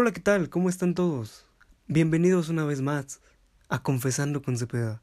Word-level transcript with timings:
Hola, 0.00 0.12
¿qué 0.12 0.20
tal? 0.20 0.48
¿Cómo 0.48 0.68
están 0.68 0.94
todos? 0.94 1.44
Bienvenidos 1.88 2.50
una 2.50 2.64
vez 2.64 2.82
más 2.82 3.20
a 3.68 3.82
Confesando 3.82 4.42
con 4.42 4.56
Cepeda. 4.56 5.02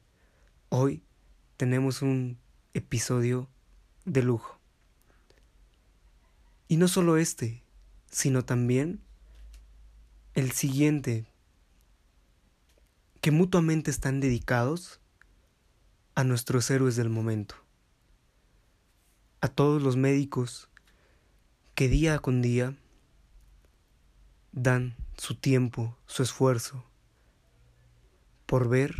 Hoy 0.70 1.02
tenemos 1.58 2.00
un 2.00 2.38
episodio 2.72 3.46
de 4.06 4.22
lujo. 4.22 4.58
Y 6.66 6.78
no 6.78 6.88
solo 6.88 7.18
este, 7.18 7.62
sino 8.10 8.46
también 8.46 9.02
el 10.32 10.52
siguiente, 10.52 11.26
que 13.20 13.30
mutuamente 13.30 13.90
están 13.90 14.20
dedicados 14.20 15.02
a 16.14 16.24
nuestros 16.24 16.70
héroes 16.70 16.96
del 16.96 17.10
momento, 17.10 17.56
a 19.42 19.48
todos 19.48 19.82
los 19.82 19.98
médicos 19.98 20.70
que 21.74 21.86
día 21.86 22.18
con 22.18 22.40
día 22.40 22.74
dan 24.56 24.96
su 25.18 25.34
tiempo, 25.34 25.98
su 26.06 26.22
esfuerzo, 26.22 26.82
por 28.46 28.70
ver 28.70 28.94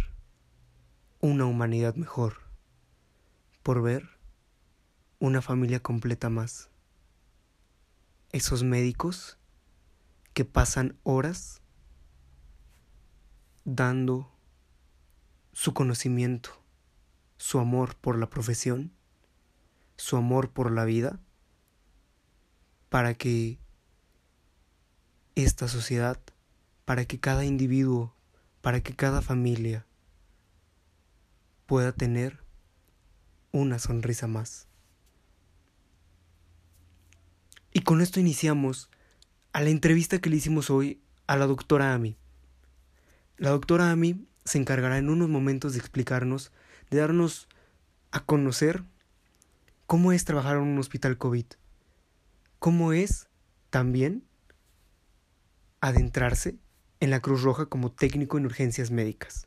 una 1.21 1.47
humanidad 1.47 1.95
mejor, 1.95 2.43
por 3.63 3.81
ver 3.81 4.07
una 5.19 5.41
familia 5.41 5.81
completa 5.81 6.29
más. 6.29 6.69
Esos 8.33 8.65
médicos 8.65 9.39
que 10.35 10.45
pasan 10.45 10.99
horas 11.05 11.63
dando 13.65 14.31
su 15.55 15.73
conocimiento, 15.73 16.51
su 17.39 17.59
amor 17.59 17.97
por 17.97 18.19
la 18.19 18.29
profesión, 18.29 18.93
su 19.97 20.19
amor 20.19 20.51
por 20.51 20.71
la 20.71 20.85
vida, 20.85 21.19
para 22.91 23.15
que 23.15 23.59
esta 25.37 25.69
sociedad, 25.69 26.19
para 26.85 27.05
que 27.05 27.21
cada 27.21 27.45
individuo, 27.45 28.15
para 28.63 28.81
que 28.81 28.97
cada 28.97 29.23
familia 29.23 29.87
pueda 31.67 31.93
tener 31.93 32.41
una 33.53 33.79
sonrisa 33.79 34.27
más. 34.27 34.67
Y 37.73 37.81
con 37.81 38.01
esto 38.01 38.19
iniciamos 38.19 38.89
a 39.53 39.61
la 39.61 39.71
entrevista 39.71 40.19
que 40.19 40.31
le 40.31 40.37
hicimos 40.37 40.71
hoy 40.71 41.01
a 41.27 41.37
la 41.37 41.47
doctora 41.47 41.93
Ami. 41.93 42.17
La 43.37 43.51
doctora 43.51 43.91
Ami 43.91 44.27
se 44.45 44.59
encargará 44.59 44.97
en 44.97 45.11
unos 45.11 45.29
momentos 45.29 45.75
de 45.75 45.81
explicarnos, 45.81 46.53
de 46.91 46.99
darnos 46.99 47.49
a 48.11 48.21
conocer 48.25 48.85
cómo 49.87 50.13
es 50.13 50.25
trabajar 50.25 50.57
en 50.57 50.63
un 50.63 50.79
hospital 50.79 51.19
COVID, 51.19 51.45
cómo 52.59 52.95
es 52.95 53.29
también 53.69 54.25
adentrarse 55.89 56.57
en 57.01 57.11
la 57.11 57.21
Cruz 57.21 57.43
Roja 57.43 57.67
como 57.67 57.93
técnico 57.93 58.39
en 58.39 58.47
urgencias 58.47 58.91
médicas. 58.91 59.47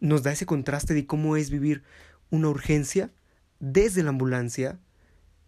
Nos 0.00 0.22
da 0.22 0.32
ese 0.32 0.46
contraste 0.46 0.94
de 0.94 1.06
cómo 1.06 1.36
es 1.36 1.50
vivir 1.50 1.82
una 2.30 2.48
urgencia 2.48 3.12
desde 3.58 4.02
la 4.02 4.10
ambulancia 4.10 4.78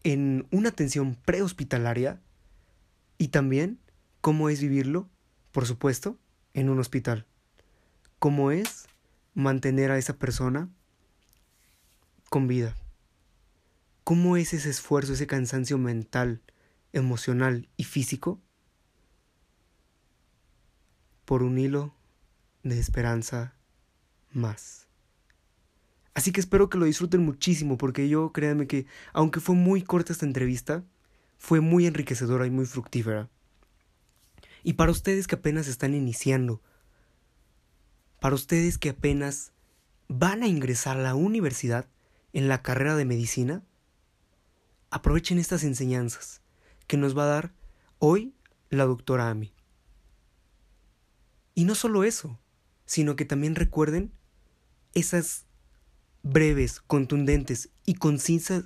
en 0.05 0.47
una 0.51 0.71
atención 0.71 1.17
prehospitalaria 1.25 2.21
y 3.19 3.29
también 3.29 3.79
cómo 4.21 4.49
es 4.49 4.61
vivirlo, 4.61 5.09
por 5.53 5.67
supuesto, 5.67 6.19
en 6.55 6.71
un 6.71 6.79
hospital. 6.79 7.27
Cómo 8.19 8.51
es 8.51 8.87
mantener 9.35 9.91
a 9.91 9.99
esa 9.99 10.19
persona 10.19 10.69
con 12.31 12.47
vida. 12.47 12.75
Cómo 14.05 14.37
es 14.37 14.55
ese 14.55 14.71
esfuerzo, 14.71 15.13
ese 15.13 15.27
cansancio 15.27 15.79
mental, 15.79 16.43
emocional 16.93 17.69
y 17.77 17.85
físico 17.85 18.41
por 21.29 21.43
un 21.43 21.59
hilo 21.59 21.95
de 22.63 22.81
esperanza 22.81 23.53
más. 24.33 24.89
Así 26.15 26.33
que 26.33 26.41
espero 26.41 26.71
que 26.71 26.79
lo 26.79 26.87
disfruten 26.87 27.23
muchísimo 27.23 27.77
porque 27.77 28.09
yo 28.09 28.33
créanme 28.33 28.67
que 28.67 28.87
aunque 29.13 29.41
fue 29.41 29.55
muy 29.55 29.83
corta 29.83 30.15
esta 30.15 30.25
entrevista, 30.25 30.85
fue 31.37 31.61
muy 31.61 31.87
enriquecedora 31.87 32.47
y 32.47 32.51
muy 32.51 32.65
fructífera. 32.65 33.29
Y 34.63 34.73
para 34.73 34.91
ustedes 34.91 35.27
que 35.27 35.35
apenas 35.35 35.69
están 35.69 35.93
iniciando, 35.93 36.63
para 38.21 38.35
ustedes 38.35 38.79
que 38.79 38.89
apenas 38.89 39.53
van 40.09 40.43
a 40.43 40.49
ingresar 40.49 40.97
a 40.97 41.03
la 41.03 41.15
universidad 41.15 41.91
en 42.33 42.49
la 42.49 42.63
carrera 42.63 42.97
de 42.97 43.05
medicina, 43.05 43.63
aprovechen 44.89 45.39
estas 45.39 45.63
enseñanzas 45.63 46.41
que 46.87 46.97
nos 46.97 47.15
va 47.15 47.25
a 47.25 47.35
dar 47.35 47.53
hoy 47.99 48.33
la 48.71 48.87
doctora 48.87 49.29
Ami. 49.29 49.53
Y 51.59 51.65
no 51.65 51.75
solo 51.75 52.05
eso, 52.05 52.39
sino 52.87 53.17
que 53.17 53.25
también 53.25 53.57
recuerden 53.57 54.13
esas 54.95 55.45
breves, 56.23 56.81
contundentes 56.81 57.71
y 57.85 57.95
concisas, 57.95 58.65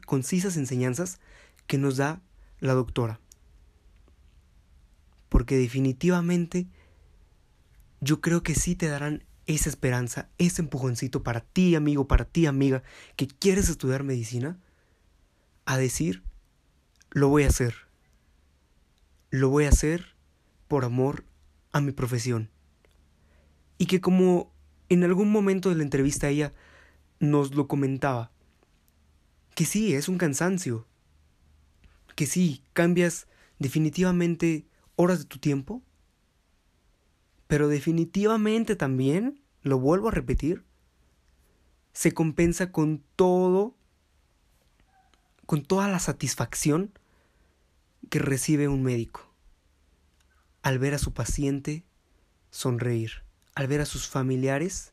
enseñanzas 0.59 1.19
que 1.67 1.79
nos 1.79 1.97
da 1.97 2.21
la 2.61 2.75
doctora. 2.75 3.19
Porque 5.31 5.57
definitivamente 5.57 6.69
yo 8.03 8.21
creo 8.21 8.43
que 8.43 8.55
sí 8.55 8.77
te 8.77 8.89
darán 8.89 9.25
esa 9.47 9.71
esperanza, 9.71 10.29
ese 10.37 10.61
empujoncito 10.61 11.23
para 11.23 11.41
ti, 11.41 11.75
amigo, 11.75 12.07
para 12.07 12.27
ti, 12.27 12.45
amiga, 12.45 12.83
que 13.17 13.27
quieres 13.27 13.71
estudiar 13.71 14.03
medicina, 14.03 14.61
a 15.65 15.79
decir, 15.79 16.23
lo 17.11 17.29
voy 17.29 17.45
a 17.45 17.49
hacer. 17.49 17.75
Lo 19.31 19.49
voy 19.49 19.65
a 19.65 19.71
hacer 19.71 20.15
por 20.69 20.85
amor 20.85 21.25
a 21.73 21.81
mi 21.81 21.93
profesión 21.93 22.52
y 23.83 23.87
que 23.87 24.01
como 24.01 24.53
en 24.91 25.03
algún 25.03 25.33
momento 25.33 25.69
de 25.69 25.75
la 25.75 25.83
entrevista 25.83 26.29
ella 26.29 26.53
nos 27.19 27.53
lo 27.57 27.67
comentaba, 27.67 28.31
que 29.57 29.65
sí, 29.65 29.93
es 29.93 30.09
un 30.09 30.19
cansancio, 30.19 30.87
que 32.15 32.27
sí, 32.27 32.63
cambias 32.75 33.27
definitivamente 33.59 34.69
horas 34.95 35.19
de 35.19 35.25
tu 35.25 35.41
tiempo, 35.41 35.83
pero 37.49 37.67
definitivamente 37.67 38.77
también, 38.77 39.43
lo 39.63 39.81
vuelvo 39.81 40.11
a 40.11 40.13
repetir, 40.13 40.65
se 41.93 42.15
compensa 42.15 42.71
con 42.71 43.03
todo, 43.17 43.75
con 45.45 45.65
toda 45.65 45.89
la 45.89 45.99
satisfacción 45.99 46.97
que 48.11 48.21
recibe 48.21 48.69
un 48.69 48.85
médico 48.85 49.29
al 50.63 50.79
ver 50.79 50.95
a 50.95 50.99
su 50.99 51.13
paciente 51.13 51.85
sonreír 52.53 53.25
al 53.55 53.67
ver 53.67 53.81
a 53.81 53.87
sus 53.87 54.09
familiares, 54.09 54.93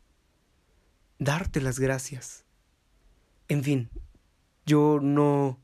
darte 1.17 1.61
las 1.61 1.79
gracias. 1.79 2.43
En 3.47 3.63
fin, 3.63 3.89
yo 4.65 4.99
no 5.01 5.59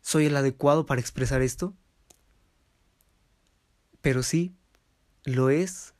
soy 0.00 0.26
el 0.26 0.36
adecuado 0.36 0.86
para 0.86 1.00
expresar 1.00 1.42
esto, 1.42 1.74
pero 4.00 4.22
sí 4.22 4.54
lo 5.24 5.50
es 5.50 5.94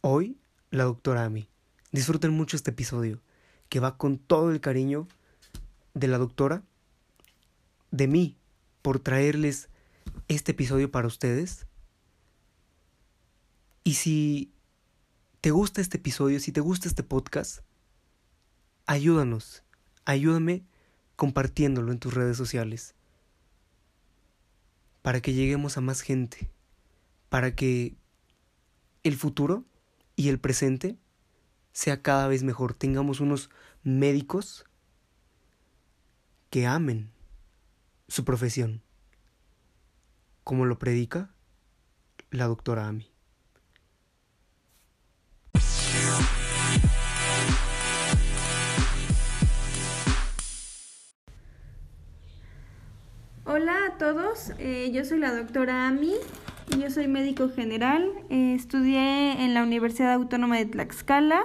hoy 0.00 0.38
la 0.70 0.84
doctora 0.84 1.24
Ami. 1.24 1.48
Disfruten 1.92 2.30
mucho 2.32 2.56
este 2.56 2.70
episodio, 2.70 3.20
que 3.68 3.80
va 3.80 3.96
con 3.96 4.18
todo 4.18 4.50
el 4.50 4.60
cariño 4.60 5.06
de 5.92 6.08
la 6.08 6.18
doctora, 6.18 6.62
de 7.90 8.08
mí, 8.08 8.36
por 8.82 8.98
traerles 8.98 9.68
este 10.28 10.52
episodio 10.52 10.90
para 10.90 11.06
ustedes. 11.06 11.66
Y 13.84 13.94
si 13.94 14.53
te 15.44 15.50
gusta 15.50 15.82
este 15.82 15.98
episodio, 15.98 16.40
si 16.40 16.52
te 16.52 16.62
gusta 16.62 16.88
este 16.88 17.02
podcast, 17.02 17.60
ayúdanos, 18.86 19.62
ayúdame 20.06 20.64
compartiéndolo 21.16 21.92
en 21.92 21.98
tus 21.98 22.14
redes 22.14 22.38
sociales, 22.38 22.94
para 25.02 25.20
que 25.20 25.34
lleguemos 25.34 25.76
a 25.76 25.82
más 25.82 26.00
gente, 26.00 26.50
para 27.28 27.54
que 27.54 27.94
el 29.02 29.18
futuro 29.18 29.66
y 30.16 30.30
el 30.30 30.40
presente 30.40 30.96
sea 31.74 32.00
cada 32.00 32.26
vez 32.26 32.42
mejor, 32.42 32.72
tengamos 32.72 33.20
unos 33.20 33.50
médicos 33.82 34.64
que 36.48 36.66
amen 36.66 37.10
su 38.08 38.24
profesión, 38.24 38.80
como 40.42 40.64
lo 40.64 40.78
predica 40.78 41.34
la 42.30 42.46
doctora 42.46 42.88
Ami. 42.88 43.13
Hola 53.56 53.86
a 53.86 53.98
todos, 53.98 54.50
eh, 54.58 54.90
yo 54.92 55.04
soy 55.04 55.20
la 55.20 55.32
doctora 55.32 55.86
Ami 55.86 56.14
y 56.74 56.80
yo 56.80 56.90
soy 56.90 57.06
médico 57.06 57.48
general. 57.48 58.10
Eh, 58.28 58.52
estudié 58.52 59.44
en 59.44 59.54
la 59.54 59.62
Universidad 59.62 60.12
Autónoma 60.12 60.56
de 60.56 60.66
Tlaxcala. 60.66 61.44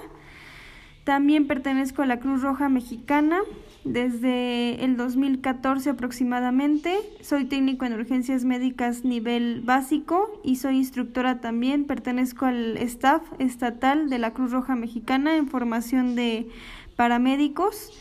También 1.03 1.45
pertenezco 1.45 2.01
a 2.01 2.07
la 2.07 2.19
Cruz 2.19 2.41
Roja 2.41 2.67
Mexicana 2.67 3.41
desde 3.83 4.83
el 4.83 4.97
2014 4.97 5.91
aproximadamente. 5.91 6.97
Soy 7.21 7.45
técnico 7.45 7.85
en 7.85 7.94
urgencias 7.94 8.44
médicas 8.44 9.05
nivel 9.05 9.62
básico 9.62 10.41
y 10.44 10.55
soy 10.55 10.77
instructora 10.77 11.41
también. 11.41 11.85
Pertenezco 11.85 12.47
al 12.47 12.75
staff 12.77 13.21
estatal 13.38 14.09
de 14.09 14.17
la 14.17 14.33
Cruz 14.33 14.50
Roja 14.51 14.75
Mexicana 14.75 15.38
en 15.38 15.47
formación 15.47 16.15
de 16.15 16.47
paramédicos. 16.95 17.94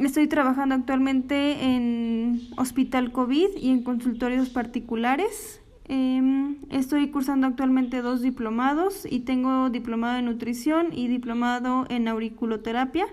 Estoy 0.00 0.28
trabajando 0.28 0.74
actualmente 0.74 1.62
en 1.62 2.40
hospital 2.56 3.12
COVID 3.12 3.48
y 3.60 3.68
en 3.68 3.82
consultorios 3.82 4.48
particulares. 4.48 5.60
Em, 5.88 6.56
estoy 6.70 7.10
cursando 7.10 7.46
actualmente 7.46 8.00
dos 8.00 8.22
diplomados 8.22 9.06
y 9.08 9.20
tengo 9.20 9.68
diplomado 9.68 10.18
en 10.18 10.24
nutrición 10.24 10.88
y 10.94 11.08
diplomado 11.08 11.84
en 11.90 12.08
auriculoterapia. 12.08 13.06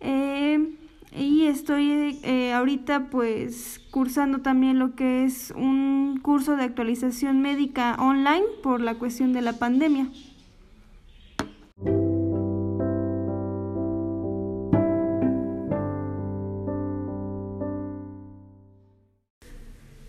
Em, 0.00 0.76
y 1.16 1.46
estoy 1.46 2.18
eh, 2.24 2.52
ahorita 2.52 3.08
pues 3.08 3.80
cursando 3.90 4.40
también 4.40 4.78
lo 4.78 4.94
que 4.96 5.24
es 5.24 5.50
un 5.56 6.20
curso 6.20 6.56
de 6.56 6.64
actualización 6.64 7.40
médica 7.40 7.96
online 7.98 8.44
por 8.62 8.82
la 8.82 8.96
cuestión 8.96 9.32
de 9.32 9.40
la 9.40 9.54
pandemia. 9.54 10.10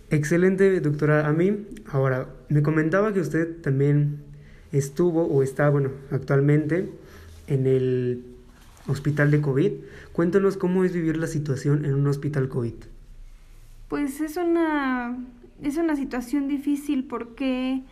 Excelente, 0.10 0.80
doctora. 0.80 1.28
A 1.28 1.34
mí, 1.34 1.68
ahora, 1.92 2.30
me 2.50 2.62
comentaba 2.62 3.14
que 3.14 3.20
usted 3.20 3.62
también 3.62 4.24
estuvo 4.72 5.26
o 5.26 5.44
está, 5.44 5.70
bueno, 5.70 5.92
actualmente 6.12 6.90
en 7.48 7.68
el 7.68 8.24
hospital 8.88 9.32
de 9.32 9.42
COVID. 9.42 9.72
Cuéntanos 10.14 10.58
cómo 10.58 10.84
es 10.84 10.94
vivir 10.94 11.18
la 11.18 11.28
situación 11.28 11.86
en 11.86 11.94
un 11.94 12.08
hospital 12.08 12.48
COVID. 12.48 12.74
Pues 13.90 14.22
es 14.22 14.38
una, 14.38 15.18
es 15.62 15.78
una 15.78 15.96
situación 15.96 16.48
difícil 16.48 17.06
porque 17.06 17.84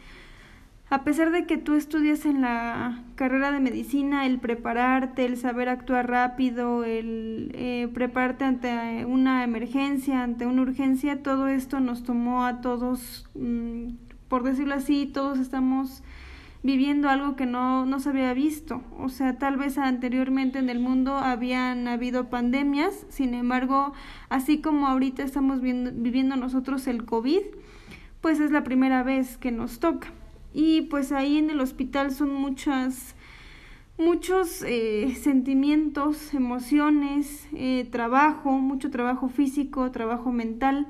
a 0.95 1.03
pesar 1.03 1.31
de 1.31 1.45
que 1.45 1.57
tú 1.57 1.75
estudias 1.75 2.25
en 2.25 2.39
la 2.39 3.03
carrera 3.15 3.51
de 3.51 3.59
medicina, 3.59 4.25
el 4.25 4.39
prepararte, 4.39 5.25
el 5.25 5.35
saber 5.35 5.67
actuar 5.67 6.09
rápido, 6.09 6.85
el 6.85 7.51
eh, 7.53 7.89
prepararte 7.93 8.45
ante 8.45 9.03
una 9.03 9.43
emergencia, 9.43 10.23
ante 10.23 10.45
una 10.45 10.61
urgencia, 10.61 11.21
todo 11.21 11.49
esto 11.49 11.81
nos 11.81 12.03
tomó 12.03 12.45
a 12.45 12.61
todos, 12.61 13.29
mm, 13.35 13.89
por 14.29 14.43
decirlo 14.43 14.73
así, 14.73 15.05
todos 15.05 15.37
estamos 15.37 16.01
viviendo 16.63 17.09
algo 17.09 17.35
que 17.35 17.45
no, 17.45 17.85
no 17.85 17.99
se 17.99 18.07
había 18.07 18.33
visto. 18.33 18.81
O 18.97 19.09
sea, 19.09 19.37
tal 19.37 19.57
vez 19.57 19.77
anteriormente 19.77 20.59
en 20.59 20.69
el 20.69 20.79
mundo 20.79 21.17
habían 21.17 21.89
habido 21.89 22.29
pandemias, 22.29 23.05
sin 23.09 23.33
embargo, 23.33 23.91
así 24.29 24.61
como 24.61 24.87
ahorita 24.87 25.23
estamos 25.23 25.59
viviendo 25.59 26.37
nosotros 26.37 26.87
el 26.87 27.03
COVID, 27.03 27.41
pues 28.21 28.39
es 28.39 28.51
la 28.51 28.63
primera 28.63 29.03
vez 29.03 29.37
que 29.37 29.51
nos 29.51 29.81
toca 29.81 30.13
y 30.55 30.83
pues 30.83 31.11
ahí 31.11 31.37
en 31.37 31.49
el 31.49 31.59
hospital 31.59 32.11
son 32.11 32.33
muchas 32.33 33.13
muchos 33.97 34.61
eh, 34.65 35.15
sentimientos, 35.21 36.33
emociones, 36.33 37.47
eh, 37.53 37.87
trabajo, 37.91 38.51
mucho 38.51 38.89
trabajo 38.89 39.27
físico, 39.27 39.91
trabajo 39.91 40.31
mental 40.31 40.87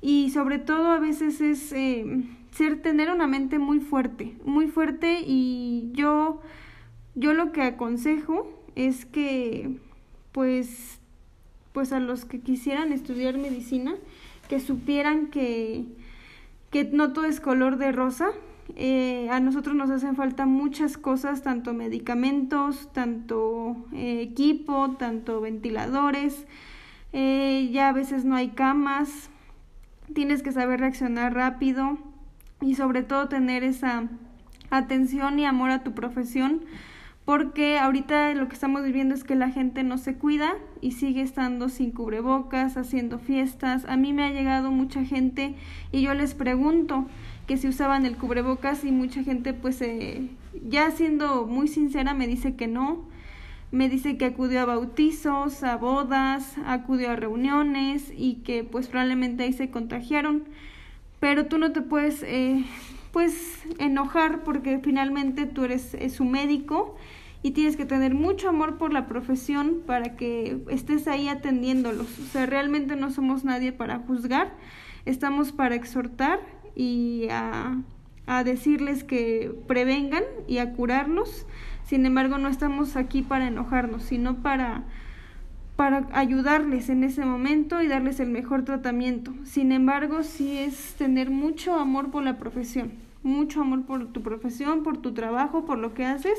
y 0.00 0.30
sobre 0.30 0.58
todo 0.58 0.92
a 0.92 1.00
veces 1.00 1.40
es 1.40 1.72
eh, 1.72 2.24
ser 2.52 2.80
tener 2.80 3.10
una 3.10 3.26
mente 3.26 3.58
muy 3.58 3.80
fuerte, 3.80 4.36
muy 4.44 4.68
fuerte 4.68 5.20
y 5.26 5.90
yo 5.92 6.40
yo 7.14 7.34
lo 7.34 7.52
que 7.52 7.62
aconsejo 7.62 8.48
es 8.76 9.04
que 9.04 9.78
pues 10.30 11.00
pues 11.72 11.92
a 11.92 11.98
los 11.98 12.24
que 12.24 12.40
quisieran 12.40 12.92
estudiar 12.92 13.36
medicina 13.36 13.94
que 14.48 14.60
supieran 14.60 15.26
que 15.26 15.86
que 16.70 16.84
no 16.84 17.12
todo 17.12 17.26
es 17.26 17.40
color 17.40 17.76
de 17.76 17.92
rosa, 17.92 18.30
eh, 18.76 19.28
a 19.30 19.40
nosotros 19.40 19.76
nos 19.76 19.90
hacen 19.90 20.16
falta 20.16 20.46
muchas 20.46 20.96
cosas, 20.96 21.42
tanto 21.42 21.74
medicamentos, 21.74 22.90
tanto 22.92 23.76
eh, 23.92 24.22
equipo, 24.22 24.96
tanto 24.98 25.40
ventiladores, 25.40 26.46
eh, 27.12 27.68
ya 27.72 27.88
a 27.88 27.92
veces 27.92 28.24
no 28.24 28.34
hay 28.34 28.48
camas, 28.50 29.30
tienes 30.14 30.42
que 30.42 30.52
saber 30.52 30.80
reaccionar 30.80 31.34
rápido 31.34 31.98
y 32.60 32.74
sobre 32.74 33.02
todo 33.02 33.28
tener 33.28 33.62
esa 33.64 34.08
atención 34.70 35.38
y 35.38 35.44
amor 35.44 35.70
a 35.70 35.82
tu 35.82 35.92
profesión 35.92 36.62
porque 37.24 37.78
ahorita 37.78 38.34
lo 38.34 38.48
que 38.48 38.54
estamos 38.54 38.82
viviendo 38.82 39.14
es 39.14 39.22
que 39.22 39.36
la 39.36 39.50
gente 39.50 39.84
no 39.84 39.96
se 39.96 40.16
cuida 40.16 40.54
y 40.80 40.92
sigue 40.92 41.22
estando 41.22 41.68
sin 41.68 41.92
cubrebocas, 41.92 42.76
haciendo 42.76 43.18
fiestas. 43.18 43.84
A 43.88 43.96
mí 43.96 44.12
me 44.12 44.24
ha 44.24 44.30
llegado 44.30 44.72
mucha 44.72 45.04
gente 45.04 45.54
y 45.92 46.02
yo 46.02 46.14
les 46.14 46.34
pregunto, 46.34 47.06
que 47.52 47.58
si 47.58 47.68
usaban 47.68 48.06
el 48.06 48.16
cubrebocas 48.16 48.82
y 48.82 48.90
mucha 48.92 49.22
gente 49.22 49.52
pues 49.52 49.82
eh, 49.82 50.30
ya 50.66 50.90
siendo 50.90 51.46
muy 51.46 51.68
sincera 51.68 52.14
me 52.14 52.26
dice 52.26 52.56
que 52.56 52.66
no, 52.66 53.04
me 53.70 53.90
dice 53.90 54.16
que 54.16 54.24
acudió 54.24 54.62
a 54.62 54.64
bautizos, 54.64 55.62
a 55.62 55.76
bodas, 55.76 56.56
acudió 56.64 57.10
a 57.10 57.16
reuniones 57.16 58.10
y 58.16 58.36
que 58.36 58.64
pues 58.64 58.88
probablemente 58.88 59.42
ahí 59.42 59.52
se 59.52 59.68
contagiaron, 59.68 60.44
pero 61.20 61.44
tú 61.44 61.58
no 61.58 61.72
te 61.72 61.82
puedes 61.82 62.22
eh, 62.22 62.64
pues 63.12 63.62
enojar 63.78 64.44
porque 64.44 64.80
finalmente 64.82 65.44
tú 65.44 65.64
eres 65.64 65.94
su 66.08 66.24
médico 66.24 66.96
y 67.42 67.50
tienes 67.50 67.76
que 67.76 67.84
tener 67.84 68.14
mucho 68.14 68.48
amor 68.48 68.78
por 68.78 68.94
la 68.94 69.06
profesión 69.06 69.82
para 69.84 70.16
que 70.16 70.56
estés 70.70 71.06
ahí 71.06 71.28
atendiéndolos. 71.28 72.18
O 72.18 72.24
sea, 72.32 72.46
realmente 72.46 72.96
no 72.96 73.10
somos 73.10 73.44
nadie 73.44 73.72
para 73.72 73.98
juzgar, 73.98 74.54
estamos 75.04 75.52
para 75.52 75.74
exhortar 75.74 76.40
y 76.74 77.28
a, 77.30 77.76
a 78.26 78.44
decirles 78.44 79.04
que 79.04 79.54
prevengan 79.66 80.24
y 80.48 80.58
a 80.58 80.72
curarlos. 80.72 81.46
Sin 81.84 82.06
embargo, 82.06 82.38
no 82.38 82.48
estamos 82.48 82.96
aquí 82.96 83.22
para 83.22 83.48
enojarnos, 83.48 84.02
sino 84.02 84.36
para 84.36 84.84
para 85.76 86.06
ayudarles 86.12 86.90
en 86.90 87.02
ese 87.02 87.24
momento 87.24 87.80
y 87.82 87.88
darles 87.88 88.20
el 88.20 88.30
mejor 88.30 88.64
tratamiento. 88.64 89.32
Sin 89.44 89.72
embargo, 89.72 90.22
sí 90.22 90.58
es 90.58 90.94
tener 90.94 91.30
mucho 91.30 91.74
amor 91.74 92.10
por 92.10 92.22
la 92.22 92.36
profesión, 92.36 92.92
mucho 93.22 93.62
amor 93.62 93.82
por 93.82 94.06
tu 94.12 94.22
profesión, 94.22 94.82
por 94.82 94.98
tu 94.98 95.12
trabajo, 95.12 95.64
por 95.64 95.78
lo 95.78 95.94
que 95.94 96.04
haces, 96.04 96.38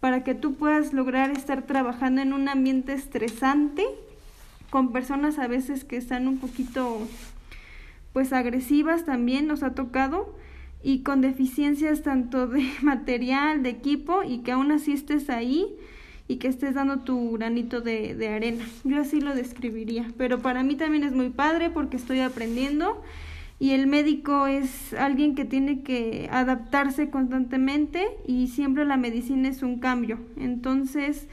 para 0.00 0.24
que 0.24 0.34
tú 0.34 0.54
puedas 0.54 0.92
lograr 0.92 1.30
estar 1.30 1.62
trabajando 1.62 2.22
en 2.22 2.32
un 2.32 2.48
ambiente 2.48 2.92
estresante, 2.92 3.84
con 4.70 4.90
personas 4.90 5.38
a 5.38 5.46
veces 5.46 5.84
que 5.84 5.96
están 5.96 6.26
un 6.26 6.38
poquito 6.38 6.98
pues 8.12 8.32
agresivas 8.32 9.04
también 9.04 9.46
nos 9.46 9.62
ha 9.62 9.74
tocado 9.74 10.36
y 10.82 11.02
con 11.02 11.20
deficiencias 11.20 12.02
tanto 12.02 12.46
de 12.46 12.66
material, 12.82 13.62
de 13.62 13.70
equipo 13.70 14.22
y 14.22 14.38
que 14.38 14.52
aún 14.52 14.72
así 14.72 14.92
estés 14.92 15.30
ahí 15.30 15.66
y 16.28 16.36
que 16.36 16.48
estés 16.48 16.74
dando 16.74 17.00
tu 17.00 17.32
granito 17.32 17.80
de, 17.80 18.14
de 18.14 18.28
arena. 18.28 18.64
Yo 18.84 19.00
así 19.00 19.20
lo 19.20 19.34
describiría, 19.34 20.10
pero 20.16 20.40
para 20.40 20.62
mí 20.62 20.76
también 20.76 21.04
es 21.04 21.12
muy 21.12 21.30
padre 21.30 21.70
porque 21.70 21.96
estoy 21.96 22.20
aprendiendo 22.20 23.02
y 23.62 23.72
el 23.74 23.86
médico 23.86 24.48
es 24.48 24.92
alguien 24.94 25.36
que 25.36 25.44
tiene 25.44 25.82
que 25.82 26.28
adaptarse 26.32 27.10
constantemente 27.10 28.08
y 28.26 28.48
siempre 28.48 28.84
la 28.84 28.96
medicina 28.96 29.48
es 29.48 29.62
un 29.62 29.78
cambio. 29.78 30.18
Entonces, 30.36 31.28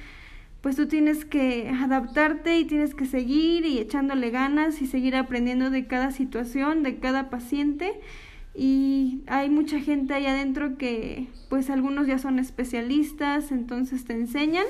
pues 0.61 0.75
tú 0.75 0.87
tienes 0.87 1.23
que 1.25 1.69
adaptarte 1.69 2.59
y 2.59 2.65
tienes 2.65 2.93
que 2.93 3.05
seguir 3.05 3.65
y 3.65 3.79
echándole 3.79 4.29
ganas 4.29 4.81
y 4.81 4.87
seguir 4.87 5.15
aprendiendo 5.15 5.69
de 5.69 5.87
cada 5.87 6.11
situación, 6.11 6.83
de 6.83 6.97
cada 6.97 7.29
paciente. 7.29 7.93
Y 8.53 9.21
hay 9.27 9.49
mucha 9.49 9.79
gente 9.79 10.13
ahí 10.13 10.25
adentro 10.25 10.77
que 10.77 11.27
pues 11.49 11.69
algunos 11.69 12.07
ya 12.07 12.17
son 12.17 12.39
especialistas, 12.39 13.51
entonces 13.51 14.03
te 14.03 14.13
enseñan 14.13 14.65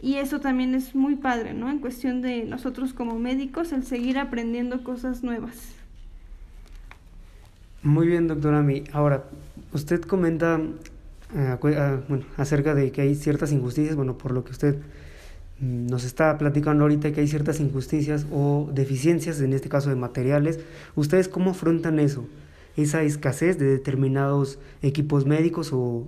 y 0.00 0.16
eso 0.16 0.40
también 0.40 0.74
es 0.74 0.94
muy 0.94 1.16
padre, 1.16 1.54
¿no? 1.54 1.70
En 1.70 1.78
cuestión 1.78 2.22
de 2.22 2.44
nosotros 2.44 2.92
como 2.92 3.18
médicos, 3.18 3.72
el 3.72 3.84
seguir 3.84 4.18
aprendiendo 4.18 4.84
cosas 4.84 5.22
nuevas. 5.22 5.72
Muy 7.82 8.06
bien, 8.06 8.28
doctora 8.28 8.62
Mi. 8.62 8.84
Ahora, 8.92 9.24
usted 9.72 10.02
comenta 10.02 10.60
eh, 11.34 11.56
bueno, 12.08 12.24
acerca 12.36 12.74
de 12.74 12.92
que 12.92 13.00
hay 13.00 13.14
ciertas 13.14 13.52
injusticias, 13.52 13.96
bueno, 13.96 14.18
por 14.18 14.32
lo 14.32 14.44
que 14.44 14.52
usted 14.52 14.76
nos 15.60 16.04
está 16.04 16.36
platicando 16.38 16.84
ahorita 16.84 17.12
que 17.12 17.20
hay 17.20 17.28
ciertas 17.28 17.60
injusticias 17.60 18.26
o 18.30 18.68
deficiencias, 18.72 19.40
en 19.40 19.52
este 19.52 19.68
caso 19.68 19.88
de 19.88 19.96
materiales. 19.96 20.60
¿Ustedes 20.94 21.28
cómo 21.28 21.52
afrontan 21.52 21.98
eso? 21.98 22.26
Esa 22.76 23.02
escasez 23.02 23.58
de 23.58 23.66
determinados 23.66 24.58
equipos 24.82 25.24
médicos 25.24 25.72
o, 25.72 26.06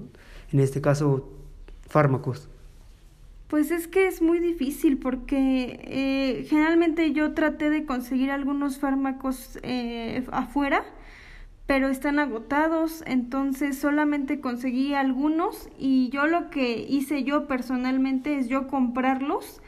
en 0.53 0.61
este 0.61 0.81
caso, 0.81 1.33
fármacos. 1.89 2.49
Pues 3.49 3.71
es 3.71 3.89
que 3.89 4.07
es 4.07 4.21
muy 4.21 4.41
difícil 4.41 4.99
porque 4.99 5.81
eh, 5.85 6.47
generalmente 6.51 7.13
yo 7.13 7.33
traté 7.33 7.71
de 7.71 7.87
conseguir 7.87 8.31
algunos 8.31 8.79
fármacos 8.79 9.59
eh, 9.63 10.27
afuera 10.31 10.85
pero 11.69 11.91
están 11.91 12.19
agotados, 12.19 13.05
entonces 13.05 13.77
solamente 13.77 14.41
conseguí 14.41 14.95
algunos 14.95 15.69
y 15.79 16.09
yo 16.09 16.27
lo 16.27 16.49
que 16.49 16.87
hice 16.89 17.25
yo 17.25 17.47
personalmente 17.47 18.39
es 18.39 18.49
yo 18.49 18.69
comprarlos 18.69 19.61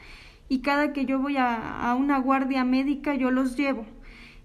y 0.49 0.61
cada 0.61 0.93
que 0.93 1.05
yo 1.05 1.19
voy 1.19 1.37
a, 1.37 1.95
una 1.95 2.17
guardia 2.17 2.65
médica 2.65 3.13
yo 3.13 3.29
los 3.29 3.55
llevo. 3.55 3.85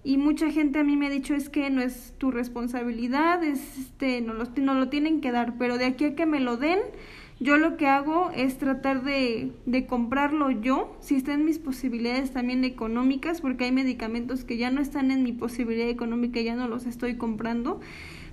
Y 0.05 0.19
mucha 0.19 0.51
gente 0.51 0.81
a 0.81 0.85
mí 0.85 0.99
me 0.99 1.07
ha 1.07 1.11
dicho 1.11 1.35
es 1.35 1.49
que 1.49 1.71
no 1.71 1.81
es 1.81 2.13
tu 2.19 2.31
responsabilidad, 2.31 3.43
es 3.43 3.79
este, 3.79 4.21
no, 4.21 4.35
lo, 4.35 4.45
no 4.59 4.75
lo 4.75 4.91
tienen 4.91 5.23
que 5.23 5.33
dar, 5.33 5.55
pero 5.57 5.79
de 5.79 5.87
aquí 5.87 6.05
a 6.05 6.15
que 6.15 6.27
me 6.27 6.41
lo 6.41 6.59
den, 6.59 6.81
yo 7.39 7.59
lo 7.59 7.77
que 7.77 7.87
hago 7.87 8.31
es 8.35 8.57
tratar 8.57 9.03
de, 9.03 9.53
de 9.67 9.87
comprarlo 9.87 10.51
yo, 10.51 10.97
si 11.01 11.17
está 11.17 11.35
en 11.35 11.45
mis 11.45 11.59
posibilidades 11.59 12.33
también 12.33 12.65
económicas, 12.65 13.41
porque 13.43 13.65
hay 13.65 13.73
medicamentos 13.73 14.45
que 14.45 14.57
ya 14.57 14.71
no 14.71 14.81
están 14.81 15.11
en 15.11 15.23
mi 15.23 15.33
posibilidad 15.33 15.89
económica 15.89 16.41
ya 16.41 16.55
no 16.55 16.67
los 16.67 16.87
estoy 16.87 17.17
comprando, 17.17 17.81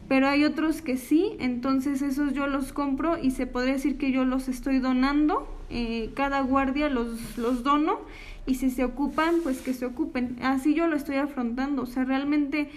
pero 0.07 0.27
hay 0.27 0.43
otros 0.43 0.81
que 0.81 0.97
sí, 0.97 1.35
entonces 1.39 2.01
esos 2.01 2.33
yo 2.33 2.47
los 2.47 2.71
compro 2.71 3.17
y 3.17 3.31
se 3.31 3.47
podría 3.47 3.73
decir 3.73 3.97
que 3.97 4.11
yo 4.11 4.25
los 4.25 4.47
estoy 4.47 4.79
donando, 4.79 5.47
eh, 5.69 6.11
cada 6.15 6.41
guardia 6.41 6.89
los, 6.89 7.37
los 7.37 7.63
dono 7.63 7.99
y 8.45 8.55
si 8.55 8.69
se 8.69 8.83
ocupan, 8.83 9.35
pues 9.43 9.61
que 9.61 9.73
se 9.73 9.85
ocupen. 9.85 10.37
Así 10.41 10.73
yo 10.73 10.87
lo 10.87 10.95
estoy 10.95 11.15
afrontando, 11.15 11.83
o 11.83 11.85
sea, 11.85 12.03
realmente, 12.03 12.69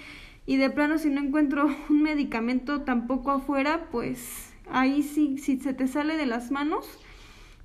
y 0.47 0.57
de 0.57 0.71
plano 0.71 0.99
si 0.99 1.11
no 1.11 1.21
encuentro 1.21 1.69
un 1.89 2.03
medicamento 2.03 2.83
tampoco 2.83 3.31
afuera, 3.31 3.87
pues 3.91 4.53
ahí 4.71 5.03
sí, 5.03 5.39
si 5.39 5.59
se 5.59 5.75
te 5.75 5.89
sale 5.89 6.17
de 6.17 6.27
las 6.27 6.51
manos, 6.51 6.87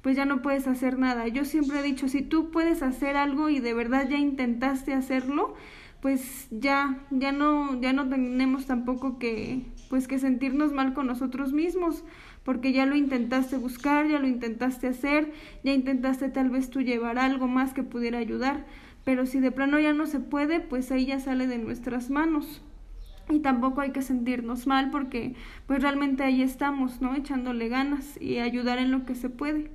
pues 0.01 0.15
ya 0.15 0.25
no 0.25 0.41
puedes 0.41 0.67
hacer 0.67 0.97
nada. 0.97 1.27
Yo 1.27 1.45
siempre 1.45 1.79
he 1.79 1.83
dicho, 1.83 2.07
si 2.07 2.21
tú 2.21 2.51
puedes 2.51 2.81
hacer 2.83 3.17
algo 3.17 3.49
y 3.49 3.59
de 3.59 3.73
verdad 3.73 4.07
ya 4.09 4.17
intentaste 4.17 4.93
hacerlo, 4.93 5.53
pues 6.01 6.47
ya, 6.49 6.99
ya 7.11 7.31
no, 7.31 7.79
ya 7.79 7.93
no 7.93 8.09
tenemos 8.09 8.65
tampoco 8.65 9.19
que, 9.19 9.61
pues 9.89 10.07
que 10.07 10.17
sentirnos 10.17 10.73
mal 10.73 10.93
con 10.93 11.05
nosotros 11.05 11.53
mismos 11.53 12.03
porque 12.43 12.73
ya 12.73 12.87
lo 12.87 12.95
intentaste 12.95 13.57
buscar, 13.57 14.07
ya 14.07 14.19
lo 14.19 14.27
intentaste 14.27 14.87
hacer, 14.87 15.31
ya 15.63 15.73
intentaste 15.73 16.29
tal 16.29 16.49
vez 16.49 16.71
tú 16.71 16.81
llevar 16.81 17.19
algo 17.19 17.47
más 17.47 17.73
que 17.73 17.83
pudiera 17.83 18.17
ayudar, 18.17 18.65
pero 19.05 19.25
si 19.25 19.39
de 19.39 19.51
plano 19.51 19.79
ya 19.79 19.93
no 19.93 20.07
se 20.07 20.19
puede, 20.19 20.59
pues 20.59 20.91
ahí 20.91 21.05
ya 21.05 21.19
sale 21.19 21.45
de 21.45 21.59
nuestras 21.59 22.09
manos. 22.09 22.63
Y 23.31 23.39
tampoco 23.39 23.81
hay 23.81 23.91
que 23.91 24.01
sentirnos 24.01 24.67
mal 24.67 24.91
porque 24.91 25.35
pues 25.65 25.81
realmente 25.81 26.23
ahí 26.23 26.41
estamos, 26.41 27.01
¿no? 27.01 27.15
Echándole 27.15 27.69
ganas 27.69 28.21
y 28.21 28.39
ayudar 28.39 28.77
en 28.77 28.91
lo 28.91 29.05
que 29.05 29.15
se 29.15 29.29
puede. 29.29 29.71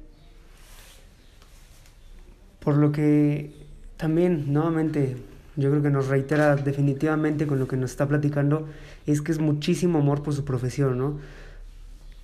Por 2.60 2.76
lo 2.76 2.92
que 2.92 3.50
también, 3.96 4.52
nuevamente, 4.52 5.16
yo 5.56 5.70
creo 5.70 5.82
que 5.82 5.90
nos 5.90 6.08
reitera 6.08 6.56
definitivamente 6.56 7.46
con 7.46 7.58
lo 7.58 7.66
que 7.66 7.76
nos 7.76 7.92
está 7.92 8.06
platicando, 8.06 8.68
es 9.06 9.22
que 9.22 9.32
es 9.32 9.38
muchísimo 9.38 10.00
amor 10.00 10.22
por 10.22 10.34
su 10.34 10.44
profesión, 10.44 10.98
¿no? 10.98 11.18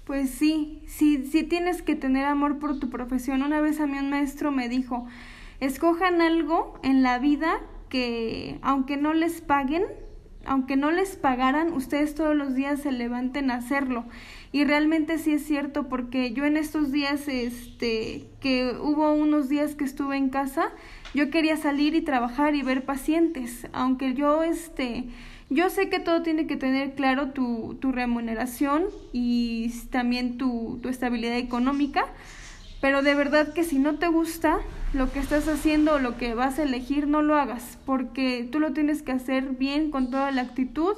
Pues 0.04 0.30
sí, 0.30 0.82
sí, 0.86 1.26
sí 1.30 1.44
tienes 1.44 1.80
que 1.80 1.94
tener 1.94 2.26
amor 2.26 2.58
por 2.58 2.78
tu 2.78 2.90
profesión. 2.90 3.42
Una 3.42 3.60
vez 3.60 3.80
a 3.80 3.86
mí 3.86 3.96
un 3.98 4.10
maestro 4.10 4.50
me 4.50 4.68
dijo, 4.68 5.06
escojan 5.60 6.20
algo 6.20 6.78
en 6.82 7.02
la 7.02 7.18
vida 7.18 7.60
que 7.88 8.58
aunque 8.62 8.96
no 8.96 9.14
les 9.14 9.40
paguen, 9.40 9.84
aunque 10.46 10.76
no 10.76 10.90
les 10.90 11.16
pagaran, 11.16 11.72
ustedes 11.72 12.14
todos 12.14 12.36
los 12.36 12.54
días 12.54 12.80
se 12.80 12.92
levanten 12.92 13.50
a 13.50 13.56
hacerlo. 13.56 14.04
Y 14.52 14.64
realmente 14.64 15.18
sí 15.18 15.32
es 15.32 15.46
cierto 15.46 15.88
porque 15.88 16.32
yo 16.32 16.44
en 16.44 16.56
estos 16.56 16.92
días, 16.92 17.26
este, 17.28 18.26
que 18.40 18.74
hubo 18.80 19.12
unos 19.12 19.48
días 19.48 19.74
que 19.74 19.84
estuve 19.84 20.16
en 20.16 20.28
casa, 20.28 20.70
yo 21.14 21.30
quería 21.30 21.56
salir 21.56 21.94
y 21.94 22.02
trabajar 22.02 22.54
y 22.54 22.62
ver 22.62 22.84
pacientes, 22.84 23.66
aunque 23.72 24.14
yo, 24.14 24.42
este, 24.42 25.04
yo 25.50 25.68
sé 25.70 25.88
que 25.88 26.00
todo 26.00 26.22
tiene 26.22 26.46
que 26.46 26.56
tener 26.56 26.94
claro 26.94 27.30
tu, 27.30 27.76
tu 27.80 27.92
remuneración 27.92 28.84
y 29.12 29.70
también 29.90 30.38
tu, 30.38 30.78
tu 30.82 30.88
estabilidad 30.88 31.36
económica, 31.36 32.06
pero 32.82 33.00
de 33.00 33.14
verdad 33.14 33.52
que 33.52 33.62
si 33.62 33.78
no 33.78 33.94
te 33.94 34.08
gusta 34.08 34.58
lo 34.92 35.12
que 35.12 35.20
estás 35.20 35.46
haciendo 35.46 35.94
o 35.94 35.98
lo 36.00 36.18
que 36.18 36.34
vas 36.34 36.58
a 36.58 36.64
elegir, 36.64 37.06
no 37.06 37.22
lo 37.22 37.36
hagas, 37.36 37.78
porque 37.86 38.46
tú 38.50 38.58
lo 38.58 38.72
tienes 38.72 39.02
que 39.02 39.12
hacer 39.12 39.50
bien 39.50 39.92
con 39.92 40.10
toda 40.10 40.32
la 40.32 40.42
actitud 40.42 40.96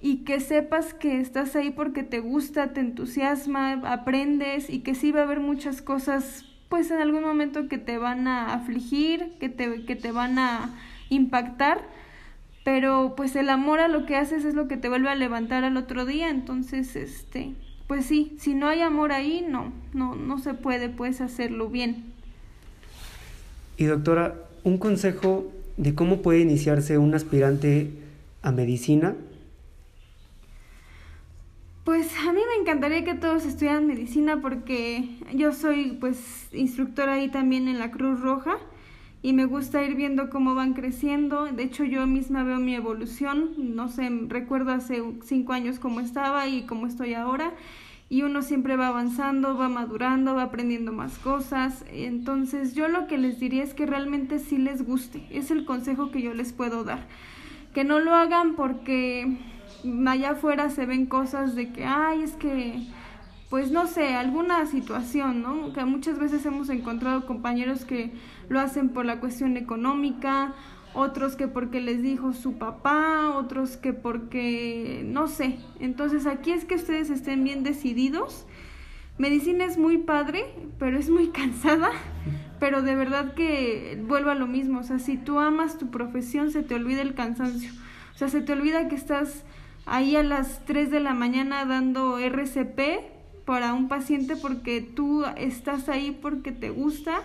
y 0.00 0.18
que 0.18 0.38
sepas 0.38 0.94
que 0.94 1.20
estás 1.20 1.56
ahí 1.56 1.70
porque 1.70 2.04
te 2.04 2.20
gusta, 2.20 2.72
te 2.72 2.78
entusiasma, 2.78 3.72
aprendes 3.84 4.70
y 4.70 4.78
que 4.78 4.94
sí 4.94 5.10
va 5.10 5.20
a 5.20 5.24
haber 5.24 5.40
muchas 5.40 5.82
cosas 5.82 6.44
pues 6.68 6.92
en 6.92 7.00
algún 7.00 7.22
momento 7.22 7.68
que 7.68 7.78
te 7.78 7.98
van 7.98 8.28
a 8.28 8.54
afligir, 8.54 9.32
que 9.40 9.48
te, 9.48 9.84
que 9.84 9.96
te 9.96 10.12
van 10.12 10.38
a 10.38 10.70
impactar, 11.08 11.82
pero 12.64 13.14
pues 13.16 13.34
el 13.34 13.50
amor 13.50 13.80
a 13.80 13.88
lo 13.88 14.06
que 14.06 14.14
haces 14.14 14.44
es 14.44 14.54
lo 14.54 14.68
que 14.68 14.76
te 14.76 14.88
vuelve 14.88 15.10
a 15.10 15.16
levantar 15.16 15.64
al 15.64 15.76
otro 15.76 16.06
día, 16.06 16.30
entonces 16.30 16.94
este, 16.94 17.54
pues 17.92 18.06
sí, 18.06 18.34
si 18.40 18.54
no 18.54 18.68
hay 18.68 18.80
amor 18.80 19.12
ahí, 19.12 19.44
no, 19.46 19.70
no, 19.92 20.14
no 20.14 20.38
se 20.38 20.54
puede 20.54 20.88
pues 20.88 21.20
hacerlo 21.20 21.68
bien. 21.68 22.04
Y 23.76 23.84
doctora, 23.84 24.34
un 24.64 24.78
consejo 24.78 25.52
de 25.76 25.94
cómo 25.94 26.22
puede 26.22 26.40
iniciarse 26.40 26.96
un 26.96 27.14
aspirante 27.14 27.90
a 28.40 28.50
medicina. 28.50 29.14
Pues 31.84 32.16
a 32.26 32.32
mí 32.32 32.40
me 32.48 32.62
encantaría 32.62 33.04
que 33.04 33.12
todos 33.12 33.44
estudiaran 33.44 33.86
medicina 33.86 34.40
porque 34.40 35.10
yo 35.34 35.52
soy 35.52 35.98
pues 36.00 36.48
instructora 36.54 37.16
ahí 37.16 37.28
también 37.28 37.68
en 37.68 37.78
la 37.78 37.90
Cruz 37.90 38.20
Roja 38.20 38.56
y 39.22 39.32
me 39.32 39.44
gusta 39.44 39.84
ir 39.84 39.94
viendo 39.94 40.30
cómo 40.30 40.56
van 40.56 40.74
creciendo. 40.74 41.46
De 41.46 41.62
hecho, 41.62 41.84
yo 41.84 42.06
misma 42.08 42.42
veo 42.42 42.58
mi 42.58 42.74
evolución. 42.74 43.52
No 43.56 43.88
sé, 43.88 44.10
recuerdo 44.26 44.72
hace 44.72 45.00
cinco 45.24 45.52
años 45.52 45.78
cómo 45.78 46.00
estaba 46.00 46.48
y 46.48 46.62
cómo 46.62 46.88
estoy 46.88 47.14
ahora. 47.14 47.52
Y 48.08 48.22
uno 48.22 48.42
siempre 48.42 48.76
va 48.76 48.88
avanzando, 48.88 49.56
va 49.56 49.68
madurando, 49.68 50.34
va 50.34 50.42
aprendiendo 50.42 50.92
más 50.92 51.18
cosas. 51.18 51.84
Entonces, 51.92 52.74
yo 52.74 52.88
lo 52.88 53.06
que 53.06 53.16
les 53.16 53.38
diría 53.38 53.62
es 53.62 53.74
que 53.74 53.86
realmente 53.86 54.40
sí 54.40 54.58
les 54.58 54.84
guste. 54.84 55.24
Es 55.30 55.52
el 55.52 55.64
consejo 55.64 56.10
que 56.10 56.20
yo 56.20 56.34
les 56.34 56.52
puedo 56.52 56.82
dar. 56.82 57.06
Que 57.72 57.84
no 57.84 58.00
lo 58.00 58.14
hagan 58.14 58.54
porque 58.54 59.38
allá 60.04 60.32
afuera 60.32 60.68
se 60.68 60.84
ven 60.84 61.06
cosas 61.06 61.54
de 61.54 61.72
que, 61.72 61.84
ay, 61.84 62.22
es 62.22 62.32
que 62.32 62.82
pues 63.52 63.70
no 63.70 63.86
sé, 63.86 64.14
alguna 64.14 64.64
situación, 64.64 65.42
¿no? 65.42 65.74
Que 65.74 65.84
muchas 65.84 66.18
veces 66.18 66.46
hemos 66.46 66.70
encontrado 66.70 67.26
compañeros 67.26 67.84
que 67.84 68.10
lo 68.52 68.60
hacen 68.60 68.90
por 68.90 69.04
la 69.04 69.18
cuestión 69.18 69.56
económica, 69.56 70.54
otros 70.94 71.36
que 71.36 71.48
porque 71.48 71.80
les 71.80 72.02
dijo 72.02 72.32
su 72.32 72.58
papá, 72.58 73.30
otros 73.30 73.76
que 73.76 73.92
porque 73.92 75.02
no 75.06 75.26
sé. 75.26 75.58
Entonces 75.80 76.26
aquí 76.26 76.52
es 76.52 76.64
que 76.64 76.74
ustedes 76.74 77.10
estén 77.10 77.42
bien 77.44 77.64
decididos. 77.64 78.46
Medicina 79.18 79.64
es 79.64 79.78
muy 79.78 79.98
padre, 79.98 80.44
pero 80.78 80.98
es 80.98 81.08
muy 81.10 81.28
cansada, 81.32 81.90
pero 82.60 82.82
de 82.82 82.94
verdad 82.94 83.34
que 83.34 84.00
vuelvo 84.06 84.30
a 84.30 84.34
lo 84.34 84.46
mismo, 84.46 84.80
o 84.80 84.82
sea, 84.82 84.98
si 84.98 85.16
tú 85.16 85.38
amas 85.38 85.78
tu 85.78 85.90
profesión 85.90 86.50
se 86.50 86.62
te 86.62 86.74
olvida 86.74 87.02
el 87.02 87.14
cansancio. 87.14 87.70
O 88.14 88.18
sea, 88.18 88.28
se 88.28 88.42
te 88.42 88.52
olvida 88.52 88.88
que 88.88 88.94
estás 88.94 89.44
ahí 89.86 90.16
a 90.16 90.22
las 90.22 90.64
3 90.66 90.90
de 90.90 91.00
la 91.00 91.14
mañana 91.14 91.64
dando 91.64 92.18
RCP 92.18 93.12
para 93.44 93.72
un 93.72 93.88
paciente 93.88 94.36
porque 94.36 94.80
tú 94.80 95.24
estás 95.36 95.88
ahí 95.88 96.16
porque 96.20 96.52
te 96.52 96.70
gusta 96.70 97.22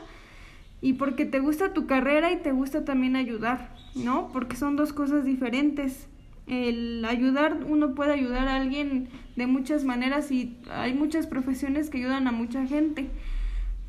y 0.82 0.94
porque 0.94 1.26
te 1.26 1.40
gusta 1.40 1.74
tu 1.74 1.88
carrera 1.88 2.32
y 2.32 2.38
te 2.38 2.52
gusta 2.52 2.86
también 2.86 3.16
ayudar, 3.16 3.74
¿no? 3.96 4.30
Porque 4.32 4.56
son 4.56 4.76
dos 4.76 4.94
cosas 4.94 5.26
diferentes. 5.26 6.08
El 6.46 7.04
ayudar, 7.06 7.60
uno 7.68 7.94
puede 7.96 8.14
ayudar 8.14 8.48
a 8.48 8.56
alguien 8.56 9.10
de 9.36 9.48
muchas 9.48 9.84
maneras 9.84 10.32
y 10.32 10.58
hay 10.72 10.94
muchas 10.94 11.28
profesiones 11.28 11.90
que 11.90 11.98
ayudan 11.98 12.28
a 12.28 12.32
mucha 12.32 12.66
gente, 12.66 13.10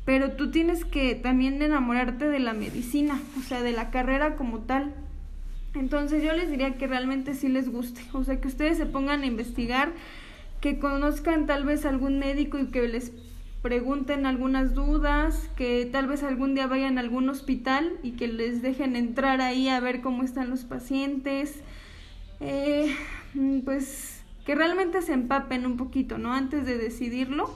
pero 0.03 0.31
tú 0.31 0.51
tienes 0.51 0.83
que 0.83 1.15
también 1.15 1.61
enamorarte 1.61 2.27
de 2.27 2.39
la 2.39 2.53
medicina, 2.53 3.19
o 3.37 3.41
sea, 3.41 3.61
de 3.61 3.71
la 3.71 3.91
carrera 3.91 4.35
como 4.35 4.59
tal. 4.59 4.93
Entonces 5.75 6.23
yo 6.23 6.33
les 6.33 6.49
diría 6.49 6.77
que 6.77 6.87
realmente 6.87 7.35
sí 7.35 7.47
les 7.47 7.69
guste, 7.69 8.01
o 8.13 8.23
sea, 8.23 8.41
que 8.41 8.47
ustedes 8.47 8.77
se 8.77 8.87
pongan 8.87 9.21
a 9.21 9.27
investigar 9.27 9.93
que 10.61 10.79
conozcan 10.79 11.45
tal 11.45 11.63
vez 11.63 11.85
algún 11.85 12.19
médico 12.19 12.59
y 12.59 12.67
que 12.67 12.87
les 12.87 13.13
pregunten 13.61 14.25
algunas 14.25 14.73
dudas, 14.73 15.49
que 15.55 15.87
tal 15.91 16.07
vez 16.07 16.23
algún 16.23 16.55
día 16.55 16.67
vayan 16.67 16.97
a 16.97 17.01
algún 17.01 17.29
hospital 17.29 17.97
y 18.03 18.11
que 18.11 18.27
les 18.27 18.61
dejen 18.61 18.95
entrar 18.95 19.41
ahí 19.41 19.67
a 19.67 19.79
ver 19.79 20.01
cómo 20.01 20.23
están 20.23 20.49
los 20.49 20.63
pacientes, 20.63 21.61
eh, 22.39 22.95
pues 23.65 24.23
que 24.45 24.55
realmente 24.55 25.01
se 25.01 25.13
empapen 25.13 25.65
un 25.65 25.77
poquito, 25.77 26.17
¿no? 26.17 26.33
Antes 26.33 26.65
de 26.65 26.77
decidirlo, 26.77 27.53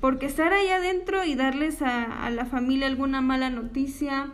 porque 0.00 0.26
estar 0.26 0.52
ahí 0.52 0.68
adentro 0.68 1.24
y 1.24 1.34
darles 1.34 1.82
a, 1.82 2.24
a 2.24 2.30
la 2.30 2.44
familia 2.44 2.86
alguna 2.86 3.20
mala 3.20 3.50
noticia, 3.50 4.32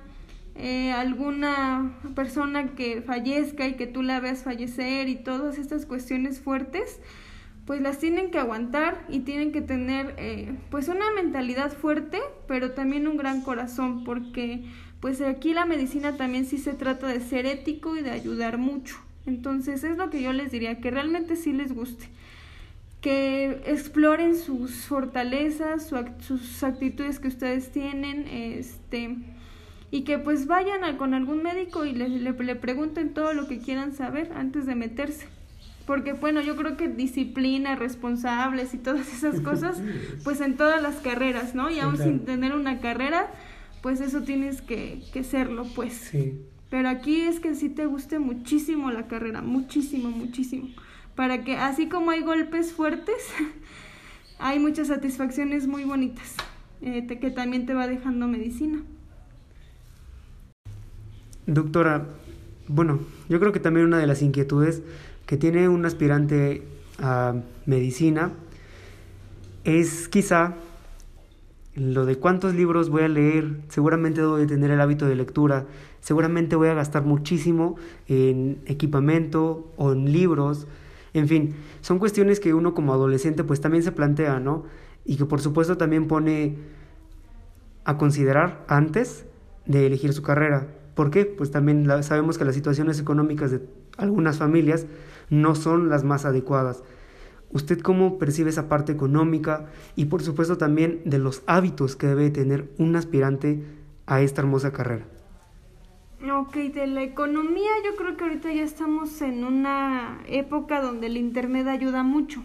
eh, 0.57 0.93
alguna 0.93 1.97
persona 2.15 2.75
que 2.75 3.03
fallezca 3.03 3.67
y 3.67 3.75
que 3.75 3.89
tú 3.89 4.03
la 4.03 4.21
veas 4.21 4.45
fallecer 4.45 5.09
y 5.09 5.17
todas 5.17 5.59
estas 5.59 5.85
cuestiones 5.85 6.41
fuertes, 6.41 7.01
pues 7.67 7.81
las 7.81 7.99
tienen 7.99 8.31
que 8.31 8.39
aguantar 8.39 9.05
y 9.09 9.21
tienen 9.21 9.53
que 9.53 9.63
tener 9.63 10.15
eh, 10.19 10.55
pues 10.71 10.89
una 10.89 11.11
mentalidad 11.13 11.73
fuerte, 11.73 12.21
pero 12.47 12.73
también 12.73 13.09
un 13.09 13.17
gran 13.17 13.41
corazón, 13.41 14.05
porque 14.05 14.65
pues 15.01 15.21
aquí 15.21 15.55
la 15.55 15.65
medicina 15.65 16.17
también 16.17 16.47
sí 16.47 16.59
se 16.59 16.75
trata 16.75 17.07
de 17.07 17.21
ser 17.21 17.47
ético 17.47 17.97
y 17.97 18.03
de 18.03 18.11
ayudar 18.11 18.59
mucho. 18.59 18.97
Entonces 19.27 19.85
es 19.85 19.97
lo 19.97 20.11
que 20.11 20.21
yo 20.21 20.33
les 20.33 20.51
diría, 20.53 20.81
que 20.81 20.91
realmente 20.91 21.37
sí 21.37 21.53
les 21.53 21.73
guste, 21.73 22.09
que 23.01 23.63
exploren 23.67 24.37
sus 24.37 24.85
fortalezas, 24.85 25.91
sus 26.21 26.63
actitudes 26.63 27.19
que 27.19 27.29
ustedes 27.29 27.73
tienen, 27.73 28.27
este 28.29 29.17
y 29.91 30.03
que 30.03 30.19
pues 30.19 30.49
vayan 30.49 30.97
con 30.97 31.15
algún 31.15 31.45
médico 31.45 31.85
y 31.85 31.93
le, 31.93 32.09
le, 32.09 32.57
pregunten 32.57 33.15
todo 33.15 33.33
lo 33.33 33.47
que 33.47 33.61
quieran 33.61 33.95
saber 33.95 34.33
antes 34.35 34.67
de 34.67 34.75
meterse. 34.75 35.29
Porque 35.87 36.15
bueno, 36.15 36.41
yo 36.41 36.57
creo 36.57 36.77
que 36.77 36.89
disciplina, 36.89 37.77
responsables 37.77 38.73
y 38.75 38.79
todas 38.79 39.13
esas 39.13 39.41
cosas, 39.41 39.83
pues 40.25 40.41
en 40.41 40.57
todas 40.57 40.81
las 40.83 40.97
carreras, 40.97 41.55
¿no? 41.55 41.71
Y 41.71 41.79
aún 41.79 41.99
sin 41.99 42.25
tener 42.25 42.55
una 42.55 42.81
carrera, 42.81 43.31
pues 43.83 44.01
eso 44.01 44.23
tienes 44.23 44.63
que, 44.63 45.03
que 45.13 45.25
serlo, 45.25 45.65
pues. 45.75 45.93
Sí. 45.95 46.41
Pero 46.71 46.89
aquí 46.89 47.21
es 47.21 47.39
que 47.39 47.55
sí 47.55 47.69
te 47.69 47.87
guste 47.87 48.19
muchísimo 48.19 48.91
la 48.91 49.07
carrera, 49.07 49.43
muchísimo, 49.43 50.11
muchísimo. 50.11 50.69
Para 51.15 51.45
que 51.45 51.57
así 51.57 51.89
como 51.89 52.11
hay 52.11 52.23
golpes 52.23 52.73
fuertes, 52.73 53.29
hay 54.39 54.59
muchas 54.59 54.89
satisfacciones 54.89 55.67
muy 55.67 55.85
bonitas 55.85 56.35
eh, 56.81 57.07
que 57.07 57.31
también 57.31 57.67
te 57.67 57.75
va 57.75 57.87
dejando 57.87 58.27
medicina. 58.27 58.83
Doctora, 61.47 62.07
bueno, 62.69 63.01
yo 63.29 63.39
creo 63.39 63.53
que 63.53 63.61
también 63.61 63.87
una 63.87 63.99
de 63.99 64.07
las 64.07 64.23
inquietudes 64.23 64.83
que 65.27 65.37
tiene 65.37 65.69
un 65.69 65.85
aspirante 65.87 66.63
a 66.99 67.35
medicina 67.67 68.33
es 69.65 70.09
quizá 70.09 70.55
lo 71.75 72.07
de 72.07 72.17
cuántos 72.17 72.55
libros 72.55 72.89
voy 72.89 73.03
a 73.03 73.09
leer, 73.09 73.57
seguramente 73.69 74.21
debo 74.21 74.37
de 74.37 74.47
tener 74.47 74.71
el 74.71 74.81
hábito 74.81 75.07
de 75.07 75.17
lectura, 75.17 75.67
seguramente 76.01 76.55
voy 76.55 76.69
a 76.69 76.75
gastar 76.75 77.05
muchísimo 77.05 77.77
en 78.07 78.63
equipamiento 78.67 79.73
o 79.77 79.93
en 79.93 80.13
libros, 80.13 80.69
en 81.15 81.29
fin, 81.29 81.55
son 81.81 81.99
cuestiones 81.99 82.39
que 82.39 82.55
uno 82.55 82.75
como 82.75 82.93
adolescente 82.93 83.43
pues 83.43 83.61
también 83.61 83.83
se 83.83 83.93
plantea, 83.93 84.39
¿no? 84.41 84.65
Y 85.05 85.17
que 85.17 85.25
por 85.25 85.41
supuesto 85.41 85.77
también 85.77 86.07
pone 86.07 86.57
a 87.85 87.97
considerar 87.99 88.65
antes 88.69 89.25
de 89.67 89.87
elegir 89.87 90.13
su 90.13 90.23
carrera. 90.23 90.69
¿Por 90.95 91.11
qué? 91.11 91.25
Pues 91.25 91.51
también 91.51 91.89
sabemos 92.03 92.39
que 92.39 92.45
las 92.45 92.55
situaciones 92.55 93.01
económicas 93.01 93.51
de 93.51 93.61
algunas 93.97 94.39
familias 94.39 94.87
no 95.31 95.55
son 95.55 95.89
las 95.89 96.05
más 96.05 96.25
adecuadas. 96.25 96.83
¿Usted 97.51 97.81
cómo 97.81 98.19
percibe 98.19 98.51
esa 98.51 98.69
parte 98.69 98.93
económica 98.93 99.67
y 99.95 100.07
por 100.07 100.23
supuesto 100.23 100.59
también 100.59 101.03
de 101.05 101.19
los 101.19 101.43
hábitos 101.47 101.95
que 101.95 102.09
debe 102.09 102.31
tener 102.31 102.69
un 102.79 102.97
aspirante 102.97 103.63
a 104.07 104.21
esta 104.21 104.41
hermosa 104.43 104.73
carrera? 104.73 105.07
Ok, 106.33 106.57
de 106.57 106.87
la 106.87 107.03
economía 107.03 107.71
yo 107.85 107.97
creo 107.97 108.17
que 108.17 108.25
ahorita 108.25 108.53
ya 108.53 108.63
estamos 108.63 109.21
en 109.21 109.45
una 109.45 110.21
época 110.27 110.81
donde 110.81 111.07
el 111.07 111.17
Internet 111.17 111.69
ayuda 111.69 112.03
mucho. 112.03 112.43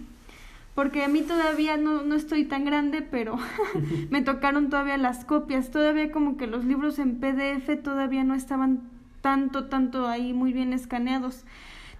Porque 0.75 1.03
a 1.03 1.07
mí 1.07 1.21
todavía 1.21 1.77
no, 1.77 2.03
no 2.03 2.15
estoy 2.15 2.45
tan 2.45 2.65
grande, 2.65 3.01
pero 3.01 3.37
me 4.09 4.21
tocaron 4.21 4.69
todavía 4.69 4.97
las 4.97 5.25
copias. 5.25 5.71
Todavía 5.71 6.11
como 6.11 6.37
que 6.37 6.47
los 6.47 6.65
libros 6.65 6.99
en 6.99 7.19
PDF 7.19 7.81
todavía 7.81 8.23
no 8.23 8.35
estaban 8.35 8.89
tanto, 9.21 9.65
tanto 9.65 10.07
ahí 10.07 10.33
muy 10.33 10.53
bien 10.53 10.73
escaneados. 10.73 11.45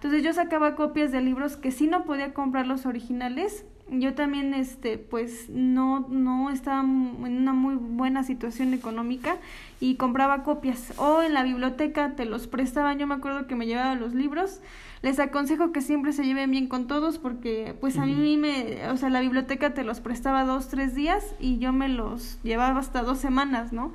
Entonces 0.00 0.22
yo 0.22 0.32
sacaba 0.32 0.76
copias 0.76 1.12
de 1.12 1.20
libros 1.20 1.58
que 1.58 1.70
sí 1.70 1.86
no 1.86 2.04
podía 2.04 2.32
comprar 2.32 2.66
los 2.66 2.86
originales. 2.86 3.66
Yo 3.90 4.14
también, 4.14 4.54
este, 4.54 4.96
pues 4.96 5.50
no, 5.50 6.06
no 6.08 6.48
estaba 6.48 6.80
en 6.80 7.36
una 7.36 7.52
muy 7.52 7.74
buena 7.74 8.22
situación 8.22 8.72
económica 8.72 9.36
y 9.78 9.96
compraba 9.96 10.42
copias. 10.42 10.94
O 10.96 11.20
en 11.20 11.34
la 11.34 11.42
biblioteca 11.42 12.16
te 12.16 12.24
los 12.24 12.46
prestaban. 12.46 12.98
Yo 12.98 13.06
me 13.06 13.14
acuerdo 13.14 13.46
que 13.46 13.56
me 13.56 13.66
llevaba 13.66 13.94
los 13.94 14.14
libros. 14.14 14.62
Les 15.02 15.18
aconsejo 15.18 15.70
que 15.70 15.82
siempre 15.82 16.14
se 16.14 16.24
lleven 16.24 16.50
bien 16.50 16.66
con 16.66 16.86
todos 16.86 17.18
porque 17.18 17.76
pues 17.78 17.98
a 17.98 18.06
mí 18.06 18.38
me, 18.38 18.88
o 18.88 18.96
sea, 18.96 19.10
la 19.10 19.20
biblioteca 19.20 19.74
te 19.74 19.84
los 19.84 20.00
prestaba 20.00 20.44
dos, 20.44 20.68
tres 20.68 20.94
días 20.94 21.34
y 21.38 21.58
yo 21.58 21.74
me 21.74 21.90
los 21.90 22.38
llevaba 22.42 22.78
hasta 22.78 23.02
dos 23.02 23.18
semanas, 23.18 23.72
¿no? 23.72 23.92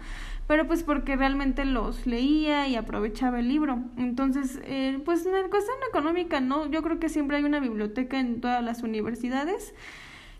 Pero 0.48 0.68
pues 0.68 0.84
porque 0.84 1.16
realmente 1.16 1.66
los 1.66 2.06
leía 2.06 2.68
y 2.68 2.76
aprovechaba 2.76 3.40
el 3.40 3.48
libro. 3.48 3.80
Entonces, 3.98 4.60
eh, 4.64 5.00
pues 5.04 5.26
en 5.26 5.50
cuestión 5.50 5.78
económica, 5.90 6.40
¿no? 6.40 6.70
Yo 6.70 6.84
creo 6.84 7.00
que 7.00 7.10
siempre 7.10 7.38
hay 7.38 7.44
una 7.44 7.60
biblioteca 7.60 8.20
en 8.20 8.42
todas 8.42 8.64
las 8.64 8.84
universidades 8.84 9.74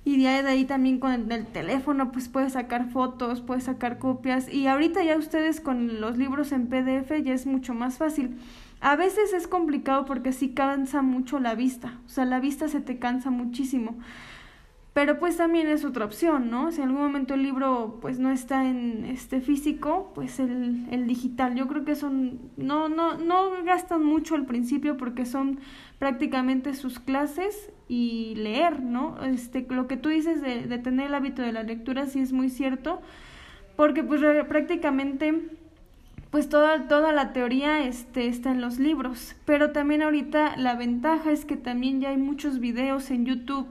y 0.06 0.22
de 0.22 0.28
ahí 0.28 0.66
también 0.66 1.00
con 1.00 1.32
el 1.32 1.46
teléfono 1.48 2.12
pues 2.12 2.30
puedes 2.30 2.54
sacar 2.54 2.92
fotos, 2.92 3.42
puedes 3.42 3.64
sacar 3.64 3.98
copias 3.98 4.48
y 4.54 4.68
ahorita 4.68 5.04
ya 5.04 5.18
ustedes 5.18 5.60
con 5.60 6.00
los 6.00 6.18
libros 6.18 6.52
en 6.52 6.68
PDF 6.68 7.12
ya 7.24 7.34
es 7.34 7.48
mucho 7.48 7.74
más 7.74 7.98
fácil. 7.98 8.38
A 8.82 8.96
veces 8.96 9.34
es 9.34 9.48
complicado 9.48 10.06
porque 10.06 10.32
sí 10.32 10.50
cansa 10.50 11.02
mucho 11.02 11.40
la 11.40 11.56
vista, 11.56 11.98
o 12.06 12.10
sea, 12.10 12.26
la 12.26 12.40
vista 12.40 12.68
se 12.68 12.82
te 12.82 13.00
cansa 13.00 13.32
muchísimo 13.32 13.98
pero 14.96 15.20
pues 15.20 15.36
también 15.36 15.68
es 15.68 15.84
otra 15.84 16.06
opción, 16.06 16.50
¿no? 16.50 16.72
Si 16.72 16.82
en 16.82 16.88
algún 16.88 17.02
momento 17.02 17.34
el 17.34 17.44
libro 17.44 17.98
pues 18.00 18.18
no 18.18 18.32
está 18.32 18.66
en 18.66 19.04
este 19.04 19.42
físico, 19.42 20.14
pues 20.16 20.40
el, 20.40 20.86
el 20.90 21.06
digital. 21.06 21.54
Yo 21.54 21.68
creo 21.68 21.84
que 21.84 21.96
son, 21.96 22.40
no, 22.56 22.88
no, 22.88 23.18
no 23.18 23.62
gastan 23.66 24.06
mucho 24.06 24.36
al 24.36 24.46
principio 24.46 24.96
porque 24.96 25.26
son 25.26 25.60
prácticamente 26.00 26.74
sus 26.74 27.00
clases 27.00 27.74
y 27.90 28.36
leer, 28.38 28.80
¿no? 28.80 29.22
Este, 29.22 29.68
lo 29.70 29.86
que 29.88 29.98
tú 29.98 30.08
dices 30.08 30.42
de, 30.42 30.66
de 30.66 30.78
tener 30.78 31.08
el 31.08 31.16
hábito 31.16 31.42
de 31.42 31.52
la 31.52 31.64
lectura 31.64 32.06
sí 32.06 32.22
es 32.22 32.32
muy 32.32 32.50
cierto, 32.50 33.02
porque 33.76 34.02
pues 34.02 34.22
prácticamente 34.48 35.50
pues 36.30 36.48
toda, 36.48 36.88
toda 36.88 37.12
la 37.12 37.34
teoría 37.34 37.86
este, 37.86 38.28
está 38.28 38.52
en 38.52 38.62
los 38.62 38.80
libros, 38.80 39.36
pero 39.44 39.72
también 39.72 40.04
ahorita 40.04 40.56
la 40.56 40.76
ventaja 40.76 41.34
es 41.34 41.44
que 41.44 41.58
también 41.58 42.00
ya 42.00 42.12
hay 42.12 42.18
muchos 42.18 42.62
videos 42.62 43.12
en 43.12 43.26
YouTube 43.26 43.68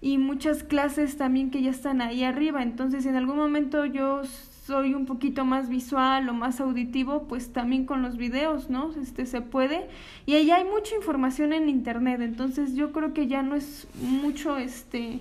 y 0.00 0.18
muchas 0.18 0.62
clases 0.62 1.16
también 1.16 1.50
que 1.50 1.62
ya 1.62 1.70
están 1.70 2.00
ahí 2.00 2.24
arriba. 2.24 2.62
Entonces, 2.62 3.06
en 3.06 3.16
algún 3.16 3.36
momento 3.36 3.84
yo 3.84 4.22
soy 4.64 4.94
un 4.94 5.04
poquito 5.04 5.44
más 5.44 5.68
visual 5.68 6.28
o 6.28 6.32
más 6.32 6.60
auditivo, 6.60 7.24
pues 7.28 7.52
también 7.52 7.86
con 7.86 8.02
los 8.02 8.16
videos, 8.16 8.70
¿no? 8.70 8.92
Este 9.00 9.26
se 9.26 9.40
puede. 9.40 9.88
Y 10.26 10.34
ahí 10.34 10.50
hay 10.50 10.64
mucha 10.64 10.94
información 10.94 11.52
en 11.52 11.68
internet, 11.68 12.20
entonces 12.20 12.74
yo 12.74 12.92
creo 12.92 13.12
que 13.12 13.26
ya 13.26 13.42
no 13.42 13.56
es 13.56 13.88
mucho 14.00 14.56
este 14.56 15.20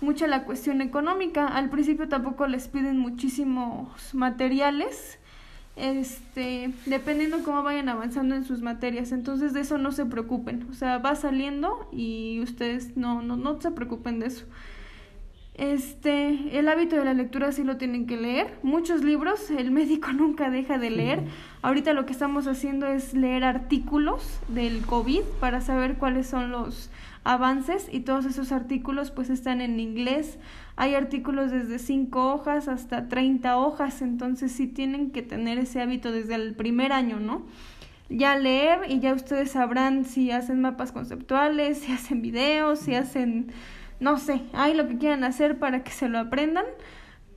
mucha 0.00 0.26
la 0.26 0.44
cuestión 0.44 0.80
económica. 0.80 1.46
Al 1.46 1.68
principio 1.68 2.08
tampoco 2.08 2.46
les 2.46 2.68
piden 2.68 2.98
muchísimos 2.98 4.14
materiales 4.14 5.19
este, 5.80 6.72
dependiendo 6.86 7.42
cómo 7.42 7.62
vayan 7.62 7.88
avanzando 7.88 8.34
en 8.34 8.44
sus 8.44 8.60
materias. 8.60 9.12
Entonces 9.12 9.52
de 9.52 9.60
eso 9.60 9.78
no 9.78 9.92
se 9.92 10.04
preocupen. 10.06 10.66
O 10.70 10.74
sea, 10.74 10.98
va 10.98 11.14
saliendo 11.14 11.88
y 11.92 12.40
ustedes 12.42 12.96
no, 12.96 13.22
no, 13.22 13.36
no 13.36 13.60
se 13.60 13.70
preocupen 13.70 14.20
de 14.20 14.26
eso. 14.26 14.44
Este, 15.54 16.58
el 16.58 16.68
hábito 16.68 16.96
de 16.96 17.04
la 17.04 17.12
lectura 17.12 17.52
sí 17.52 17.64
lo 17.64 17.76
tienen 17.76 18.06
que 18.06 18.16
leer. 18.16 18.58
Muchos 18.62 19.04
libros, 19.04 19.50
el 19.50 19.70
médico 19.70 20.12
nunca 20.14 20.50
deja 20.50 20.78
de 20.78 20.90
leer. 20.90 21.24
Ahorita 21.62 21.92
lo 21.92 22.06
que 22.06 22.12
estamos 22.12 22.46
haciendo 22.46 22.86
es 22.86 23.14
leer 23.14 23.44
artículos 23.44 24.40
del 24.48 24.84
COVID 24.86 25.22
para 25.40 25.60
saber 25.60 25.96
cuáles 25.96 26.26
son 26.26 26.50
los 26.50 26.90
avances 27.24 27.88
y 27.92 28.00
todos 28.00 28.24
esos 28.24 28.52
artículos 28.52 29.10
pues 29.10 29.28
están 29.28 29.60
en 29.60 29.78
inglés. 29.80 30.38
Hay 30.80 30.94
artículos 30.94 31.50
desde 31.50 31.78
5 31.78 32.32
hojas 32.32 32.66
hasta 32.66 33.06
30 33.06 33.58
hojas, 33.58 34.00
entonces 34.00 34.50
sí 34.50 34.66
tienen 34.66 35.10
que 35.10 35.20
tener 35.20 35.58
ese 35.58 35.82
hábito 35.82 36.10
desde 36.10 36.36
el 36.36 36.54
primer 36.54 36.94
año, 36.94 37.20
¿no? 37.20 37.42
Ya 38.08 38.34
leer 38.38 38.86
y 38.88 38.98
ya 38.98 39.12
ustedes 39.12 39.50
sabrán 39.50 40.06
si 40.06 40.30
hacen 40.30 40.62
mapas 40.62 40.90
conceptuales, 40.90 41.80
si 41.80 41.92
hacen 41.92 42.22
videos, 42.22 42.78
si 42.78 42.94
hacen, 42.94 43.52
no 44.00 44.16
sé, 44.16 44.40
hay 44.54 44.72
lo 44.72 44.88
que 44.88 44.96
quieran 44.96 45.22
hacer 45.22 45.58
para 45.58 45.84
que 45.84 45.90
se 45.90 46.08
lo 46.08 46.18
aprendan, 46.18 46.64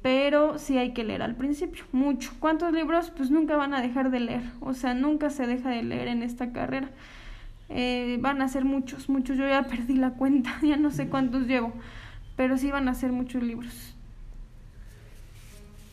pero 0.01 0.57
sí 0.57 0.77
hay 0.77 0.93
que 0.93 1.03
leer 1.03 1.21
al 1.21 1.35
principio, 1.35 1.83
mucho. 1.91 2.31
¿Cuántos 2.39 2.71
libros? 2.71 3.11
Pues 3.11 3.29
nunca 3.29 3.57
van 3.57 3.73
a 3.73 3.81
dejar 3.81 4.09
de 4.09 4.21
leer, 4.21 4.43
o 4.61 4.73
sea, 4.73 4.93
nunca 4.93 5.29
se 5.29 5.47
deja 5.47 5.69
de 5.69 5.83
leer 5.83 6.07
en 6.07 6.23
esta 6.23 6.53
carrera. 6.53 6.91
Eh, 7.67 8.19
van 8.21 8.41
a 8.41 8.47
ser 8.47 8.63
muchos, 8.63 9.09
muchos, 9.09 9.37
yo 9.37 9.45
ya 9.45 9.63
perdí 9.67 9.95
la 9.95 10.11
cuenta, 10.11 10.55
ya 10.61 10.77
no 10.77 10.91
sé 10.91 11.09
cuántos 11.09 11.45
llevo 11.45 11.73
pero 12.35 12.57
sí 12.57 12.71
van 12.71 12.87
a 12.87 12.95
ser 12.95 13.11
muchos 13.11 13.43
libros. 13.43 13.95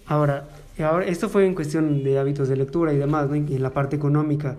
Ahora, 0.06 0.48
ahora 0.78 1.06
esto 1.06 1.28
fue 1.28 1.46
en 1.46 1.54
cuestión 1.54 2.02
de 2.02 2.18
hábitos 2.18 2.48
de 2.48 2.56
lectura 2.56 2.92
y 2.92 2.96
demás, 2.96 3.28
¿no? 3.28 3.36
en 3.36 3.62
la 3.62 3.70
parte 3.70 3.96
económica. 3.96 4.56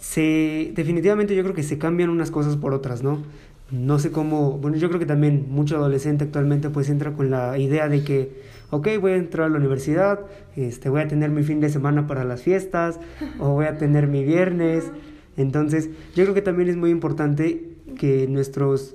se, 0.00 0.72
definitivamente 0.74 1.36
yo 1.36 1.42
creo 1.42 1.54
que 1.54 1.62
se 1.62 1.78
cambian 1.78 2.10
unas 2.10 2.30
cosas 2.30 2.56
por 2.56 2.74
otras, 2.74 3.02
¿no? 3.02 3.22
No 3.70 3.98
sé 3.98 4.10
cómo, 4.10 4.58
bueno, 4.58 4.76
yo 4.76 4.88
creo 4.88 4.98
que 4.98 5.06
también 5.06 5.46
mucho 5.48 5.76
adolescente 5.76 6.24
actualmente 6.24 6.68
pues 6.68 6.90
entra 6.90 7.12
con 7.12 7.30
la 7.30 7.56
idea 7.56 7.88
de 7.88 8.04
que, 8.04 8.42
ok, 8.70 8.88
voy 9.00 9.12
a 9.12 9.16
entrar 9.16 9.46
a 9.46 9.48
la 9.48 9.58
universidad, 9.58 10.20
este, 10.56 10.88
voy 10.88 11.02
a 11.02 11.08
tener 11.08 11.30
mi 11.30 11.42
fin 11.42 11.60
de 11.60 11.68
semana 11.70 12.06
para 12.06 12.24
las 12.24 12.42
fiestas, 12.42 13.00
o 13.38 13.50
voy 13.50 13.66
a 13.66 13.78
tener 13.78 14.08
mi 14.08 14.24
viernes. 14.24 14.90
Entonces, 15.36 15.88
yo 16.14 16.24
creo 16.24 16.34
que 16.34 16.42
también 16.42 16.68
es 16.68 16.76
muy 16.76 16.90
importante 16.90 17.64
que 17.98 18.26
nuestros 18.26 18.94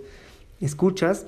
escuchas 0.62 1.26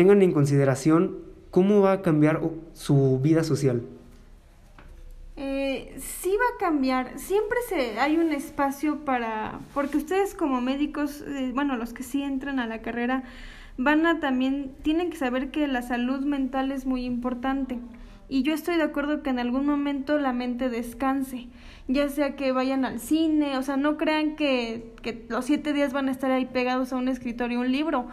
tengan 0.00 0.22
en 0.22 0.32
consideración 0.32 1.18
cómo 1.50 1.82
va 1.82 1.92
a 1.92 2.00
cambiar 2.00 2.40
su 2.72 3.20
vida 3.20 3.44
social. 3.44 3.82
Eh, 5.36 5.94
sí 5.98 6.30
va 6.30 6.56
a 6.56 6.58
cambiar, 6.58 7.18
siempre 7.18 7.58
se, 7.68 8.00
hay 8.00 8.16
un 8.16 8.32
espacio 8.32 9.04
para, 9.04 9.60
porque 9.74 9.98
ustedes 9.98 10.32
como 10.32 10.62
médicos, 10.62 11.22
eh, 11.26 11.52
bueno, 11.54 11.76
los 11.76 11.92
que 11.92 12.02
sí 12.02 12.22
entran 12.22 12.60
a 12.60 12.66
la 12.66 12.80
carrera, 12.80 13.24
van 13.76 14.06
a 14.06 14.20
también, 14.20 14.74
tienen 14.80 15.10
que 15.10 15.18
saber 15.18 15.50
que 15.50 15.68
la 15.68 15.82
salud 15.82 16.20
mental 16.20 16.72
es 16.72 16.86
muy 16.86 17.04
importante. 17.04 17.78
y 18.30 18.42
yo 18.42 18.54
estoy 18.54 18.76
de 18.76 18.84
acuerdo 18.84 19.22
que 19.22 19.28
en 19.28 19.38
algún 19.38 19.66
momento 19.66 20.18
la 20.18 20.32
mente 20.32 20.70
descanse, 20.70 21.48
ya 21.88 22.08
sea 22.08 22.36
que 22.36 22.52
vayan 22.52 22.86
al 22.86 23.00
cine, 23.00 23.58
o 23.58 23.62
sea, 23.62 23.76
no 23.76 23.98
crean 23.98 24.34
que, 24.34 24.94
los 25.28 25.44
siete 25.44 25.74
días 25.74 25.92
van 25.92 26.08
a 26.08 26.12
estar 26.12 26.30
ahí 26.30 26.46
pegados 26.46 26.94
a 26.94 26.96
un 26.96 27.08
escritorio, 27.08 27.60
un 27.60 27.70
libro, 27.70 28.08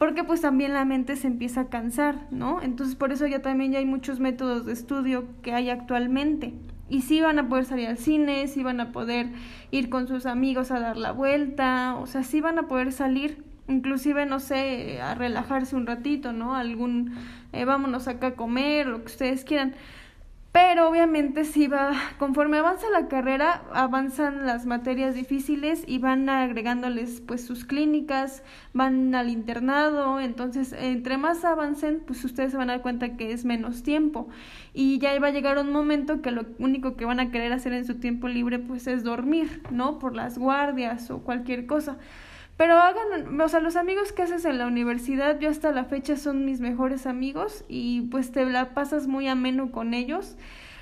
porque 0.00 0.24
pues 0.24 0.40
también 0.40 0.72
la 0.72 0.86
mente 0.86 1.14
se 1.14 1.26
empieza 1.26 1.60
a 1.60 1.68
cansar, 1.68 2.26
¿no? 2.30 2.62
Entonces 2.62 2.96
por 2.96 3.12
eso 3.12 3.26
ya 3.26 3.42
también 3.42 3.72
ya 3.72 3.80
hay 3.80 3.84
muchos 3.84 4.18
métodos 4.18 4.64
de 4.64 4.72
estudio 4.72 5.26
que 5.42 5.52
hay 5.52 5.68
actualmente. 5.68 6.54
Y 6.88 7.02
sí 7.02 7.20
van 7.20 7.38
a 7.38 7.50
poder 7.50 7.66
salir 7.66 7.86
al 7.86 7.98
cine, 7.98 8.48
sí 8.48 8.62
van 8.62 8.80
a 8.80 8.92
poder 8.92 9.26
ir 9.70 9.90
con 9.90 10.08
sus 10.08 10.24
amigos 10.24 10.70
a 10.70 10.80
dar 10.80 10.96
la 10.96 11.12
vuelta, 11.12 11.96
o 11.96 12.06
sea, 12.06 12.22
sí 12.22 12.40
van 12.40 12.58
a 12.58 12.66
poder 12.66 12.92
salir, 12.92 13.44
inclusive, 13.68 14.24
no 14.24 14.40
sé, 14.40 15.02
a 15.02 15.14
relajarse 15.14 15.76
un 15.76 15.86
ratito, 15.86 16.32
¿no? 16.32 16.54
Algún, 16.54 17.12
eh, 17.52 17.66
vámonos 17.66 18.08
acá 18.08 18.28
a 18.28 18.34
comer, 18.36 18.86
lo 18.86 19.00
que 19.00 19.12
ustedes 19.12 19.44
quieran. 19.44 19.74
Pero 20.52 20.88
obviamente 20.88 21.44
si 21.44 21.68
va, 21.68 21.92
conforme 22.18 22.58
avanza 22.58 22.90
la 22.90 23.06
carrera, 23.06 23.62
avanzan 23.72 24.46
las 24.46 24.66
materias 24.66 25.14
difíciles 25.14 25.84
y 25.86 25.98
van 25.98 26.28
agregándoles 26.28 27.20
pues 27.20 27.44
sus 27.46 27.64
clínicas, 27.64 28.42
van 28.72 29.14
al 29.14 29.30
internado, 29.30 30.18
entonces 30.18 30.72
entre 30.72 31.18
más 31.18 31.44
avancen, 31.44 32.02
pues 32.04 32.24
ustedes 32.24 32.50
se 32.50 32.56
van 32.56 32.68
a 32.68 32.74
dar 32.74 32.82
cuenta 32.82 33.16
que 33.16 33.30
es 33.30 33.44
menos 33.44 33.84
tiempo 33.84 34.28
y 34.74 34.98
ya 34.98 35.16
va 35.20 35.28
a 35.28 35.30
llegar 35.30 35.56
un 35.56 35.70
momento 35.70 36.20
que 36.20 36.32
lo 36.32 36.46
único 36.58 36.96
que 36.96 37.04
van 37.04 37.20
a 37.20 37.30
querer 37.30 37.52
hacer 37.52 37.72
en 37.72 37.84
su 37.84 38.00
tiempo 38.00 38.26
libre 38.26 38.58
pues 38.58 38.88
es 38.88 39.04
dormir, 39.04 39.62
¿no? 39.70 40.00
Por 40.00 40.16
las 40.16 40.36
guardias 40.36 41.12
o 41.12 41.20
cualquier 41.20 41.66
cosa. 41.66 41.96
Pero 42.60 42.76
hagan, 42.76 43.40
o 43.40 43.48
sea, 43.48 43.60
los 43.60 43.74
amigos 43.76 44.12
que 44.12 44.20
haces 44.20 44.44
en 44.44 44.58
la 44.58 44.66
universidad, 44.66 45.40
yo 45.40 45.48
hasta 45.48 45.72
la 45.72 45.86
fecha 45.86 46.18
son 46.18 46.44
mis 46.44 46.60
mejores 46.60 47.06
amigos 47.06 47.64
y 47.68 48.02
pues 48.10 48.32
te 48.32 48.44
la 48.44 48.74
pasas 48.74 49.06
muy 49.06 49.28
ameno 49.28 49.72
con 49.72 49.94
ellos. 49.94 50.36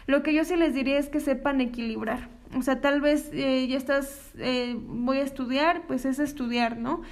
Lo 0.09 0.25
que 0.25 0.35
yo 0.35 0.45
sí 0.45 0.57
les 0.57 0.75
diría 0.75 0.99
es 0.99 1.09
que 1.09 1.21
sepan 1.21 1.61
equilibrar. 1.61 2.31
O 2.57 2.63
sea, 2.63 2.81
tal 2.81 3.01
vez 3.01 3.31
eh, 3.33 3.69
ya 3.69 3.77
estás, 3.77 4.33
eh, 4.39 4.75
voy 4.77 5.19
a 5.19 5.23
estudiar, 5.23 5.83
pues 5.87 6.05
es 6.05 6.19
estudiar, 6.19 6.79
¿no? 6.79 7.03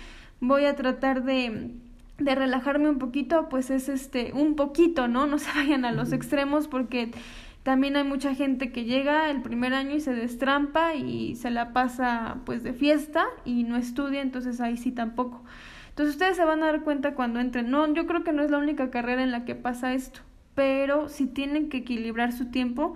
Voy 0.40 0.64
a 0.64 0.74
tratar 0.74 1.22
de, 1.22 1.70
de 2.18 2.34
relajarme 2.34 2.90
un 2.90 2.98
poquito, 2.98 3.48
pues 3.48 3.70
es 3.70 3.88
este, 3.88 4.32
un 4.32 4.56
poquito, 4.56 5.06
¿no? 5.06 5.28
No 5.28 5.38
se 5.38 5.48
vayan 5.54 5.84
a 5.84 5.92
los 5.92 6.10
extremos 6.10 6.66
porque 6.66 7.12
también 7.66 7.96
hay 7.96 8.04
mucha 8.04 8.32
gente 8.32 8.70
que 8.70 8.84
llega 8.84 9.28
el 9.28 9.42
primer 9.42 9.74
año 9.74 9.96
y 9.96 10.00
se 10.00 10.14
destrampa 10.14 10.94
y 10.94 11.34
se 11.34 11.50
la 11.50 11.72
pasa 11.72 12.36
pues 12.44 12.62
de 12.62 12.72
fiesta 12.72 13.26
y 13.44 13.64
no 13.64 13.76
estudia, 13.76 14.22
entonces 14.22 14.60
ahí 14.60 14.76
sí 14.76 14.92
tampoco. 14.92 15.42
Entonces 15.88 16.14
ustedes 16.14 16.36
se 16.36 16.44
van 16.44 16.62
a 16.62 16.66
dar 16.66 16.82
cuenta 16.82 17.14
cuando 17.16 17.40
entren. 17.40 17.68
No, 17.68 17.92
yo 17.92 18.06
creo 18.06 18.22
que 18.22 18.32
no 18.32 18.44
es 18.44 18.52
la 18.52 18.58
única 18.58 18.88
carrera 18.92 19.24
en 19.24 19.32
la 19.32 19.44
que 19.44 19.56
pasa 19.56 19.94
esto, 19.94 20.20
pero 20.54 21.08
si 21.08 21.26
tienen 21.26 21.68
que 21.68 21.78
equilibrar 21.78 22.32
su 22.32 22.52
tiempo, 22.52 22.94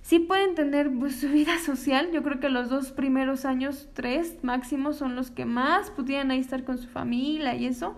sí 0.00 0.20
pueden 0.20 0.54
tener 0.54 0.90
pues, 0.90 1.20
su 1.20 1.28
vida 1.28 1.58
social. 1.58 2.08
Yo 2.10 2.22
creo 2.22 2.40
que 2.40 2.48
los 2.48 2.70
dos 2.70 2.92
primeros 2.92 3.44
años, 3.44 3.90
tres 3.92 4.38
máximo, 4.42 4.94
son 4.94 5.16
los 5.16 5.30
que 5.30 5.44
más 5.44 5.90
pudieran 5.90 6.30
ahí 6.30 6.40
estar 6.40 6.64
con 6.64 6.78
su 6.78 6.88
familia 6.88 7.56
y 7.56 7.66
eso 7.66 7.94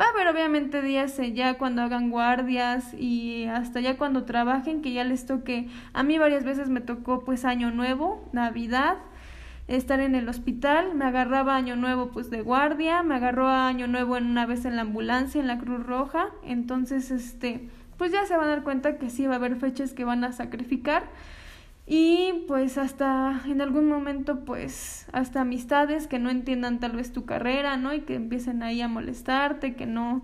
Va 0.00 0.06
a 0.06 0.08
haber 0.08 0.26
obviamente 0.28 0.80
días 0.80 1.18
eh, 1.18 1.34
ya 1.34 1.58
cuando 1.58 1.82
hagan 1.82 2.08
guardias 2.08 2.94
y 2.94 3.44
hasta 3.44 3.80
ya 3.80 3.98
cuando 3.98 4.24
trabajen 4.24 4.80
que 4.80 4.92
ya 4.92 5.04
les 5.04 5.26
toque. 5.26 5.68
A 5.92 6.02
mí 6.02 6.16
varias 6.16 6.44
veces 6.44 6.70
me 6.70 6.80
tocó 6.80 7.24
pues 7.24 7.44
año 7.44 7.70
nuevo, 7.70 8.26
Navidad, 8.32 8.96
estar 9.68 10.00
en 10.00 10.14
el 10.14 10.30
hospital, 10.30 10.94
me 10.94 11.04
agarraba 11.04 11.56
año 11.56 11.76
nuevo 11.76 12.08
pues 12.08 12.30
de 12.30 12.40
guardia, 12.40 13.02
me 13.02 13.16
agarró 13.16 13.48
año 13.48 13.86
nuevo 13.86 14.16
en 14.16 14.26
una 14.26 14.46
vez 14.46 14.64
en 14.64 14.76
la 14.76 14.82
ambulancia, 14.82 15.42
en 15.42 15.46
la 15.46 15.58
Cruz 15.58 15.84
Roja, 15.84 16.28
entonces 16.42 17.10
este 17.10 17.68
pues 17.98 18.12
ya 18.12 18.24
se 18.24 18.34
van 18.34 18.46
a 18.46 18.48
dar 18.48 18.62
cuenta 18.62 18.96
que 18.96 19.10
sí 19.10 19.26
va 19.26 19.34
a 19.34 19.36
haber 19.36 19.56
fechas 19.56 19.92
que 19.92 20.04
van 20.04 20.24
a 20.24 20.32
sacrificar 20.32 21.04
y 21.86 22.44
pues 22.46 22.78
hasta 22.78 23.42
en 23.46 23.60
algún 23.60 23.88
momento 23.88 24.44
pues 24.44 25.06
hasta 25.12 25.40
amistades 25.40 26.06
que 26.06 26.18
no 26.18 26.30
entiendan 26.30 26.80
tal 26.80 26.92
vez 26.92 27.12
tu 27.12 27.24
carrera, 27.24 27.76
¿no? 27.76 27.92
Y 27.92 28.00
que 28.00 28.14
empiecen 28.14 28.62
ahí 28.62 28.80
a 28.80 28.88
molestarte, 28.88 29.74
que 29.74 29.86
no 29.86 30.22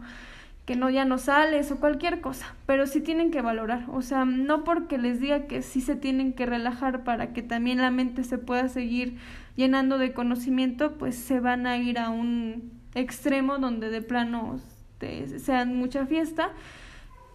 que 0.68 0.76
no 0.76 0.90
ya 0.90 1.06
no 1.06 1.16
sales 1.16 1.72
o 1.72 1.80
cualquier 1.80 2.20
cosa, 2.20 2.54
pero 2.66 2.86
sí 2.86 3.00
tienen 3.00 3.30
que 3.30 3.40
valorar, 3.40 3.86
o 3.88 4.02
sea, 4.02 4.26
no 4.26 4.64
porque 4.64 4.98
les 4.98 5.18
diga 5.18 5.46
que 5.46 5.62
sí 5.62 5.80
se 5.80 5.96
tienen 5.96 6.34
que 6.34 6.44
relajar 6.44 7.04
para 7.04 7.32
que 7.32 7.42
también 7.42 7.78
la 7.78 7.90
mente 7.90 8.22
se 8.22 8.36
pueda 8.36 8.68
seguir 8.68 9.16
llenando 9.56 9.96
de 9.96 10.12
conocimiento, 10.12 10.98
pues 10.98 11.16
se 11.16 11.40
van 11.40 11.66
a 11.66 11.78
ir 11.78 11.98
a 11.98 12.10
un 12.10 12.70
extremo 12.94 13.56
donde 13.56 13.88
de 13.88 14.02
plano 14.02 14.60
este, 15.00 15.38
sean 15.38 15.74
mucha 15.74 16.04
fiesta, 16.04 16.50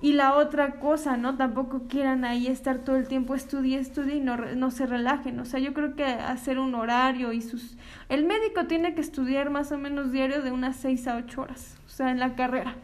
y 0.04 0.12
la 0.12 0.36
otra 0.36 0.82
cosa, 0.82 1.16
¿no? 1.16 1.38
Tampoco 1.38 1.84
quieran 1.88 2.26
ahí 2.26 2.48
estar 2.48 2.80
todo 2.80 2.98
el 2.98 3.08
tiempo 3.08 3.36
estudie, 3.36 3.80
estudie 3.80 4.16
y 4.16 4.20
no, 4.20 4.36
no 4.36 4.70
se 4.70 4.86
relajen. 4.86 5.40
O 5.40 5.46
sea, 5.46 5.62
yo 5.62 5.74
creo 5.74 5.96
que 5.96 6.04
hacer 6.04 6.60
un 6.60 6.76
horario 6.76 7.32
y 7.32 7.42
sus... 7.42 7.78
El 8.10 8.26
médico 8.26 8.66
tiene 8.68 8.96
que 8.96 9.02
estudiar 9.02 9.50
más 9.50 9.72
o 9.72 9.78
menos 9.78 10.12
diario 10.12 10.42
de 10.42 10.52
unas 10.52 10.76
seis 10.76 11.08
a 11.08 11.16
ocho 11.16 11.44
horas, 11.44 11.78
o 11.88 11.90
sea, 11.90 12.12
en 12.12 12.20
la 12.20 12.36
carrera, 12.36 12.76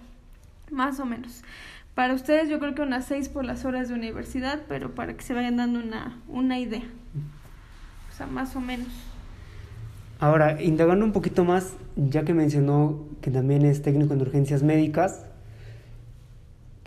más 0.72 1.02
o 1.02 1.06
menos. 1.06 1.44
Para 1.94 2.14
ustedes 2.14 2.48
yo 2.48 2.58
creo 2.58 2.74
que 2.74 2.84
unas 2.84 3.04
seis 3.04 3.28
por 3.28 3.44
las 3.44 3.66
horas 3.66 3.90
de 3.90 3.96
universidad, 3.96 4.62
pero 4.70 4.96
para 4.96 5.14
que 5.14 5.22
se 5.22 5.34
vayan 5.34 5.58
dando 5.58 5.82
una, 5.82 6.18
una 6.30 6.58
idea. 6.58 6.86
O 8.14 8.16
sea, 8.16 8.28
más 8.28 8.56
o 8.56 8.62
menos. 8.62 8.88
Ahora, 10.22 10.62
indagando 10.62 11.04
un 11.04 11.12
poquito 11.12 11.44
más, 11.44 11.74
ya 11.98 12.24
que 12.24 12.34
mencionó 12.34 12.98
que 13.20 13.30
también 13.30 13.66
es 13.66 13.82
técnico 13.82 14.14
en 14.14 14.22
urgencias 14.22 14.64
médicas, 14.64 15.26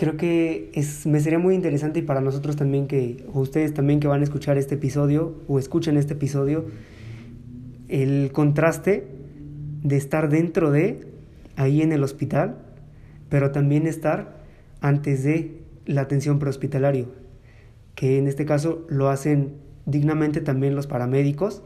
creo 0.03 0.17
que 0.17 0.73
es, 0.75 1.07
me 1.07 1.21
sería 1.21 1.38
muy 1.38 1.55
interesante 1.55 2.01
y 2.01 2.03
para 2.03 2.21
nosotros 2.21 2.57
también 2.57 2.88
que, 2.88 3.25
o 3.33 3.38
ustedes 3.38 3.73
también 3.73 4.01
que 4.01 4.09
van 4.09 4.21
a 4.21 4.25
escuchar 4.25 4.59
este 4.59 4.75
episodio 4.75 5.37
o 5.47 5.61
escuchen 5.61 5.97
este 5.97 6.15
episodio, 6.15 6.65
el 7.87 8.33
contraste 8.33 9.07
de 9.85 9.97
estar 9.97 10.29
dentro 10.29 10.73
de, 10.73 11.07
ahí 11.55 11.83
en 11.83 11.93
el 11.93 12.03
hospital, 12.03 12.57
pero 13.29 13.53
también 13.53 13.87
estar 13.87 14.43
antes 14.81 15.23
de 15.23 15.61
la 15.87 16.01
atención 16.01 16.41
prehospitalario, 16.41 17.07
que 17.95 18.19
en 18.19 18.27
este 18.27 18.45
caso 18.45 18.85
lo 18.88 19.09
hacen 19.09 19.53
dignamente 19.87 20.41
también 20.41 20.75
los 20.75 20.88
paramédicos, 20.88 21.62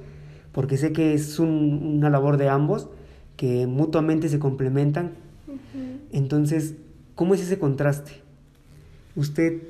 porque 0.52 0.76
sé 0.76 0.92
que 0.92 1.14
es 1.14 1.38
una 1.38 2.10
labor 2.10 2.36
de 2.36 2.50
ambos, 2.50 2.90
que 3.38 3.66
mutuamente 3.66 4.28
se 4.28 4.38
complementan. 4.38 5.12
Entonces, 6.12 6.74
¿cómo 7.14 7.32
es 7.32 7.40
ese 7.40 7.58
contraste? 7.58 8.25
Usted... 9.16 9.62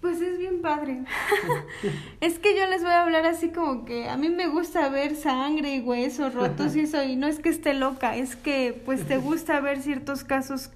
Pues 0.00 0.20
es 0.22 0.38
bien 0.38 0.62
padre. 0.62 1.04
es 2.20 2.38
que 2.38 2.56
yo 2.56 2.66
les 2.66 2.80
voy 2.82 2.90
a 2.90 3.02
hablar 3.02 3.26
así 3.26 3.50
como 3.50 3.84
que 3.84 4.08
a 4.08 4.16
mí 4.16 4.30
me 4.30 4.46
gusta 4.46 4.88
ver 4.88 5.14
sangre 5.14 5.74
y 5.74 5.80
huesos 5.80 6.32
rotos 6.32 6.74
y 6.74 6.80
eso, 6.80 7.02
y 7.02 7.16
no 7.16 7.26
es 7.26 7.38
que 7.38 7.50
esté 7.50 7.74
loca, 7.74 8.16
es 8.16 8.34
que 8.36 8.80
pues 8.86 9.06
te 9.06 9.16
gusta 9.18 9.60
ver 9.60 9.82
ciertos 9.82 10.24
casos. 10.24 10.70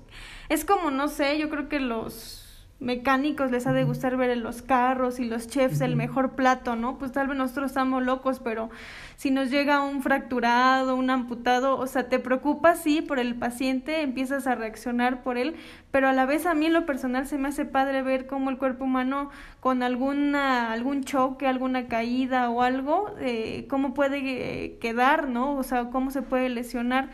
Es 0.51 0.67
como, 0.67 0.91
no 0.91 1.09
sé, 1.09 1.39
yo 1.39 1.49
creo 1.49 1.71
que 1.71 1.81
los 1.81 2.44
mecánicos 2.85 3.51
les 3.51 3.67
ha 3.67 3.73
de 3.73 3.85
gustar 3.85 4.17
ver 4.17 4.31
en 4.31 4.43
los 4.43 4.63
carros 4.63 5.19
y 5.19 5.25
los 5.25 5.49
chefs 5.49 5.81
el 5.81 5.97
mejor 5.97 6.33
plato, 6.33 6.77
¿no? 6.77 6.99
Pues 6.99 7.13
tal 7.13 7.27
vez 7.27 7.37
nosotros 7.37 7.71
estamos 7.71 8.03
locos, 8.03 8.41
pero 8.41 8.71
si 9.17 9.31
nos 9.31 9.51
llega 9.51 9.83
un 9.83 10.03
fracturado, 10.03 10.95
un 10.95 11.11
amputado, 11.11 11.79
o 11.79 11.87
sea, 11.87 12.09
te 12.09 12.19
preocupas, 12.19 12.83
sí, 12.83 13.01
por 13.01 13.19
el 13.19 13.35
paciente, 13.35 14.03
empiezas 14.03 14.47
a 14.47 14.55
reaccionar 14.55 15.23
por 15.23 15.39
él, 15.39 15.57
pero 15.91 16.09
a 16.09 16.13
la 16.13 16.27
vez 16.27 16.47
a 16.47 16.55
mí 16.55 16.67
en 16.67 16.73
lo 16.73 16.87
personal 16.87 17.27
se 17.27 17.39
me 17.39 17.49
hace 17.49 17.65
padre 17.65 18.03
ver 18.03 18.27
cómo 18.27 18.51
el 18.51 18.59
cuerpo 18.59 18.85
humano 18.85 19.31
con 19.61 19.83
alguna, 19.83 20.73
algún 20.73 21.05
choque, 21.05 21.47
alguna 21.47 21.87
caída 21.89 22.51
o 22.51 22.63
algo, 22.63 23.15
eh, 23.21 23.67
cómo 23.69 23.95
puede 23.95 24.19
eh, 24.19 24.79
quedar, 24.79 25.29
¿no? 25.29 25.57
O 25.57 25.63
sea, 25.63 25.91
cómo 25.91 26.11
se 26.11 26.23
puede 26.23 26.49
lesionar. 26.49 27.09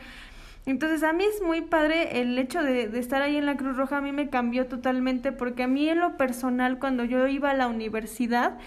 Entonces 0.67 1.03
a 1.03 1.13
mí 1.13 1.25
es 1.25 1.43
muy 1.43 1.63
padre 1.63 2.21
el 2.21 2.39
hecho 2.39 2.63
de, 2.63 2.89
de, 2.89 2.99
estar 2.99 3.23
ahí 3.23 3.37
en 3.37 3.47
la 3.47 3.57
Cruz 3.57 3.77
Roja, 3.77 3.99
a 3.99 4.01
mí 4.01 4.13
me 4.13 4.29
cambió 4.29 4.67
totalmente 4.67 5.33
porque 5.33 5.65
a 5.65 5.67
mí 5.69 5.89
en 5.89 6.01
lo 6.01 6.17
personal 6.17 6.79
cuando 6.79 7.05
yo 7.05 7.27
iba 7.27 7.51
a 7.51 7.55
la 7.55 7.67
universidad, 7.67 8.59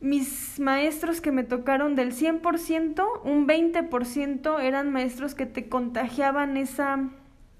mis 0.00 0.58
maestros 0.58 1.20
que 1.20 1.32
me 1.32 1.44
tocaron 1.44 1.94
del 1.94 2.12
100%, 2.12 3.04
un 3.24 3.46
20% 3.46 4.60
eran 4.60 4.90
maestros 4.90 5.34
que 5.34 5.46
te 5.46 5.68
contagiaban 5.68 6.56
esa 6.56 7.08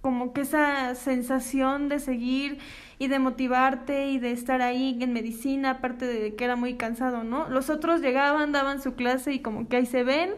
como 0.02 0.32
que 0.32 0.40
esa 0.40 0.96
sensación 0.96 1.88
de 1.88 2.00
seguir 2.00 2.58
y 2.98 3.06
de 3.06 3.20
motivarte 3.20 4.08
y 4.08 4.18
de 4.18 4.32
estar 4.32 4.60
ahí 4.60 4.98
en 5.00 5.12
medicina, 5.12 5.70
aparte 5.70 6.06
de 6.06 6.34
que 6.34 6.44
era 6.44 6.56
muy 6.56 6.74
cansado, 6.74 7.22
¿no? 7.22 7.48
Los 7.48 7.70
otros 7.70 8.00
llegaban, 8.00 8.50
daban 8.50 8.82
su 8.82 8.94
clase 8.94 9.32
y 9.32 9.38
como 9.38 9.68
que 9.68 9.76
ahí 9.76 9.86
se 9.86 10.02
ven. 10.02 10.30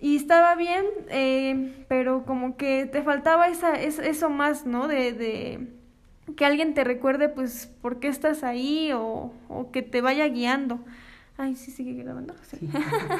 Y 0.00 0.16
estaba 0.16 0.54
bien, 0.54 0.84
eh, 1.08 1.84
pero 1.88 2.24
como 2.24 2.56
que 2.56 2.86
te 2.86 3.02
faltaba 3.02 3.48
esa, 3.48 3.74
eso 3.80 4.30
más, 4.30 4.64
¿no? 4.64 4.86
De, 4.86 5.12
de 5.12 5.68
que 6.36 6.44
alguien 6.44 6.74
te 6.74 6.84
recuerde, 6.84 7.28
pues, 7.28 7.66
por 7.80 7.98
qué 7.98 8.08
estás 8.08 8.44
ahí 8.44 8.92
o, 8.92 9.32
o 9.48 9.70
que 9.72 9.82
te 9.82 10.00
vaya 10.00 10.26
guiando. 10.28 10.78
Ay, 11.36 11.56
sí, 11.56 11.70
sigue 11.70 11.94
grabando. 11.94 12.34
Sí. 12.48 12.68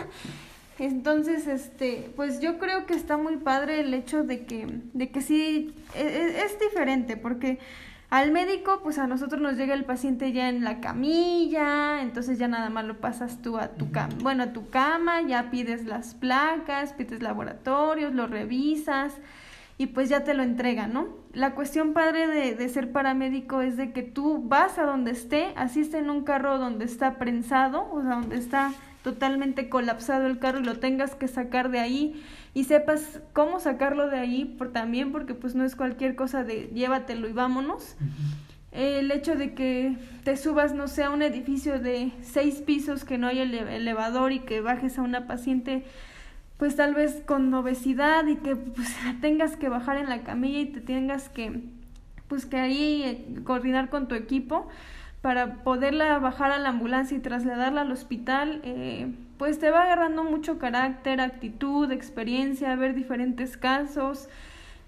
Entonces, 0.78 1.48
este, 1.48 2.10
pues 2.14 2.40
yo 2.40 2.58
creo 2.58 2.86
que 2.86 2.94
está 2.94 3.16
muy 3.16 3.36
padre 3.36 3.80
el 3.80 3.92
hecho 3.94 4.22
de 4.22 4.44
que, 4.44 4.66
de 4.92 5.10
que 5.10 5.20
sí, 5.20 5.74
es, 5.96 6.52
es 6.52 6.60
diferente, 6.60 7.16
porque 7.16 7.58
Al 8.10 8.32
médico, 8.32 8.80
pues 8.82 8.98
a 8.98 9.06
nosotros 9.06 9.42
nos 9.42 9.58
llega 9.58 9.74
el 9.74 9.84
paciente 9.84 10.32
ya 10.32 10.48
en 10.48 10.64
la 10.64 10.80
camilla, 10.80 12.00
entonces 12.00 12.38
ya 12.38 12.48
nada 12.48 12.70
más 12.70 12.86
lo 12.86 13.00
pasas 13.00 13.42
tú 13.42 13.58
a 13.58 13.68
tu 13.68 13.90
cama, 13.90 14.14
bueno, 14.22 14.44
a 14.44 14.52
tu 14.54 14.70
cama, 14.70 15.20
ya 15.20 15.50
pides 15.50 15.84
las 15.84 16.14
placas, 16.14 16.94
pides 16.94 17.20
laboratorios, 17.20 18.14
lo 18.14 18.26
revisas 18.26 19.18
y 19.76 19.88
pues 19.88 20.08
ya 20.08 20.24
te 20.24 20.32
lo 20.32 20.42
entregan, 20.42 20.94
¿no? 20.94 21.08
La 21.34 21.54
cuestión 21.54 21.92
padre 21.92 22.26
de, 22.26 22.54
de 22.54 22.68
ser 22.70 22.92
paramédico 22.92 23.60
es 23.60 23.76
de 23.76 23.92
que 23.92 24.02
tú 24.02 24.42
vas 24.42 24.78
a 24.78 24.84
donde 24.84 25.10
esté, 25.10 25.52
así 25.56 25.80
está 25.80 25.98
en 25.98 26.08
un 26.08 26.24
carro 26.24 26.56
donde 26.58 26.86
está 26.86 27.18
prensado, 27.18 27.90
o 27.92 28.00
sea, 28.00 28.14
donde 28.14 28.38
está 28.38 28.72
totalmente 29.02 29.68
colapsado 29.68 30.26
el 30.26 30.38
carro 30.38 30.60
y 30.60 30.64
lo 30.64 30.78
tengas 30.78 31.14
que 31.14 31.28
sacar 31.28 31.70
de 31.70 31.78
ahí 31.78 32.22
y 32.54 32.64
sepas 32.64 33.20
cómo 33.32 33.60
sacarlo 33.60 34.08
de 34.08 34.18
ahí 34.18 34.44
por, 34.44 34.72
también 34.72 35.12
porque 35.12 35.34
pues 35.34 35.54
no 35.54 35.64
es 35.64 35.76
cualquier 35.76 36.16
cosa 36.16 36.44
de 36.44 36.70
llévatelo 36.74 37.28
y 37.28 37.32
vámonos. 37.32 37.96
El 38.72 39.10
hecho 39.10 39.34
de 39.34 39.54
que 39.54 39.96
te 40.24 40.36
subas, 40.36 40.74
no 40.74 40.88
sé, 40.88 41.02
a 41.02 41.10
un 41.10 41.22
edificio 41.22 41.80
de 41.80 42.12
seis 42.20 42.56
pisos 42.56 43.04
que 43.04 43.16
no 43.16 43.28
hay 43.28 43.40
elevador 43.40 44.32
y 44.32 44.40
que 44.40 44.60
bajes 44.60 44.98
a 44.98 45.02
una 45.02 45.26
paciente 45.26 45.84
pues 46.58 46.74
tal 46.74 46.94
vez 46.94 47.22
con 47.24 47.54
obesidad 47.54 48.26
y 48.26 48.36
que 48.36 48.56
pues 48.56 48.88
tengas 49.20 49.56
que 49.56 49.68
bajar 49.68 49.96
en 49.96 50.08
la 50.08 50.22
camilla 50.22 50.58
y 50.58 50.66
te 50.66 50.80
tengas 50.80 51.28
que 51.28 51.62
pues 52.26 52.44
que 52.46 52.58
ahí 52.58 53.02
eh, 53.04 53.42
coordinar 53.44 53.88
con 53.88 54.08
tu 54.08 54.14
equipo 54.14 54.68
para 55.20 55.62
poderla 55.64 56.18
bajar 56.18 56.52
a 56.52 56.58
la 56.58 56.68
ambulancia 56.68 57.16
y 57.16 57.20
trasladarla 57.20 57.82
al 57.82 57.92
hospital, 57.92 58.60
eh, 58.64 59.12
pues 59.36 59.58
te 59.58 59.70
va 59.70 59.82
agarrando 59.82 60.24
mucho 60.24 60.58
carácter, 60.58 61.20
actitud, 61.20 61.90
experiencia, 61.90 62.74
ver 62.76 62.94
diferentes 62.94 63.56
casos. 63.56 64.28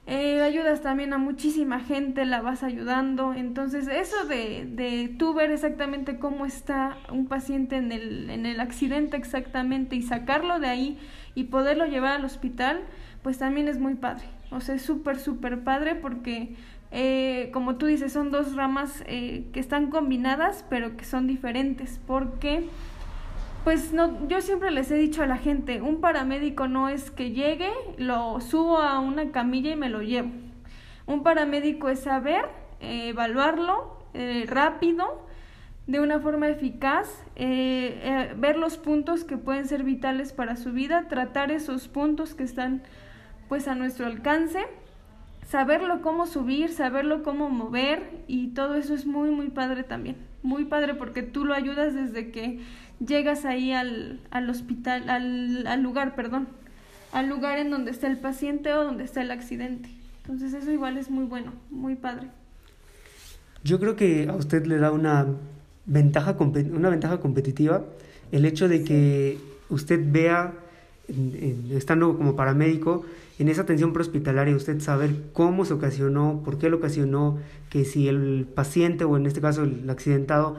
Eh, 0.06 0.40
ayudas 0.40 0.80
también 0.80 1.12
a 1.12 1.18
muchísima 1.18 1.80
gente, 1.80 2.24
la 2.24 2.40
vas 2.40 2.62
ayudando. 2.62 3.34
Entonces, 3.34 3.86
eso 3.86 4.24
de, 4.26 4.66
de 4.66 5.08
tú 5.18 5.34
ver 5.34 5.50
exactamente 5.50 6.18
cómo 6.18 6.46
está 6.46 6.96
un 7.12 7.26
paciente 7.26 7.76
en 7.76 7.92
el, 7.92 8.30
en 8.30 8.46
el 8.46 8.60
accidente 8.60 9.16
exactamente 9.16 9.96
y 9.96 10.02
sacarlo 10.02 10.58
de 10.58 10.68
ahí 10.68 10.98
y 11.34 11.44
poderlo 11.44 11.86
llevar 11.86 12.12
al 12.12 12.24
hospital, 12.24 12.80
pues 13.22 13.38
también 13.38 13.68
es 13.68 13.78
muy 13.78 13.94
padre. 13.94 14.24
O 14.50 14.60
sea, 14.60 14.74
es 14.74 14.82
súper, 14.82 15.18
súper 15.18 15.62
padre 15.62 15.94
porque 15.94 16.56
eh, 16.92 17.50
como 17.52 17.76
tú 17.76 17.86
dices, 17.86 18.12
son 18.12 18.30
dos 18.30 18.56
ramas 18.56 19.04
eh, 19.06 19.46
que 19.52 19.60
están 19.60 19.90
combinadas, 19.90 20.64
pero 20.68 20.96
que 20.96 21.04
son 21.04 21.26
diferentes, 21.26 22.00
porque, 22.06 22.68
pues 23.62 23.92
no, 23.92 24.26
yo 24.28 24.40
siempre 24.40 24.70
les 24.72 24.90
he 24.90 24.96
dicho 24.96 25.22
a 25.22 25.26
la 25.26 25.36
gente, 25.36 25.80
un 25.82 26.00
paramédico 26.00 26.66
no 26.66 26.88
es 26.88 27.10
que 27.10 27.30
llegue, 27.30 27.70
lo 27.96 28.40
subo 28.40 28.78
a 28.78 28.98
una 28.98 29.30
camilla 29.30 29.70
y 29.70 29.76
me 29.76 29.88
lo 29.88 30.02
llevo. 30.02 30.30
Un 31.06 31.22
paramédico 31.22 31.88
es 31.88 32.00
saber, 32.00 32.46
eh, 32.80 33.08
evaluarlo 33.08 33.98
rápido, 34.48 35.24
de 35.86 36.00
una 36.00 36.18
forma 36.18 36.48
eficaz, 36.48 37.24
ver 37.36 38.56
los 38.56 38.76
puntos 38.76 39.22
que 39.22 39.36
pueden 39.36 39.68
ser 39.68 39.84
vitales 39.84 40.32
para 40.32 40.56
su 40.56 40.72
vida, 40.72 41.06
tratar 41.08 41.52
esos 41.52 41.86
puntos 41.86 42.34
que 42.34 42.42
están 42.42 42.82
pues 43.48 43.68
a 43.68 43.76
nuestro 43.76 44.06
alcance 44.06 44.66
saberlo 45.50 46.00
cómo 46.00 46.26
subir, 46.26 46.70
saberlo 46.70 47.22
cómo 47.22 47.50
mover 47.50 48.22
y 48.28 48.48
todo 48.48 48.76
eso 48.76 48.94
es 48.94 49.04
muy, 49.04 49.30
muy 49.30 49.48
padre 49.48 49.82
también. 49.82 50.16
Muy 50.42 50.64
padre 50.64 50.94
porque 50.94 51.22
tú 51.22 51.44
lo 51.44 51.54
ayudas 51.54 51.94
desde 51.94 52.30
que 52.30 52.60
llegas 53.04 53.44
ahí 53.44 53.72
al, 53.72 54.20
al 54.30 54.48
hospital, 54.48 55.10
al, 55.10 55.66
al 55.66 55.82
lugar, 55.82 56.14
perdón, 56.14 56.48
al 57.12 57.28
lugar 57.28 57.58
en 57.58 57.70
donde 57.70 57.90
está 57.90 58.06
el 58.06 58.18
paciente 58.18 58.72
o 58.72 58.84
donde 58.84 59.04
está 59.04 59.22
el 59.22 59.32
accidente. 59.32 59.90
Entonces 60.22 60.54
eso 60.54 60.70
igual 60.70 60.96
es 60.96 61.10
muy 61.10 61.24
bueno, 61.24 61.52
muy 61.70 61.96
padre. 61.96 62.28
Yo 63.64 63.80
creo 63.80 63.96
que 63.96 64.28
a 64.28 64.36
usted 64.36 64.64
le 64.66 64.78
da 64.78 64.92
una 64.92 65.26
ventaja, 65.84 66.36
una 66.38 66.90
ventaja 66.90 67.18
competitiva 67.18 67.84
el 68.30 68.44
hecho 68.44 68.68
de 68.68 68.84
que 68.84 69.38
usted 69.68 70.00
vea, 70.12 70.54
estando 71.70 72.16
como 72.16 72.36
paramédico, 72.36 73.04
en 73.38 73.48
esa 73.48 73.62
atención 73.62 73.92
prehospitalaria 73.92 74.54
usted 74.54 74.80
saber 74.80 75.14
cómo 75.32 75.64
se 75.64 75.74
ocasionó, 75.74 76.42
por 76.44 76.58
qué 76.58 76.68
lo 76.68 76.76
ocasionó, 76.76 77.38
que 77.70 77.84
si 77.84 78.08
el 78.08 78.46
paciente 78.54 79.04
o 79.04 79.16
en 79.16 79.26
este 79.26 79.40
caso 79.40 79.64
el 79.64 79.88
accidentado 79.88 80.56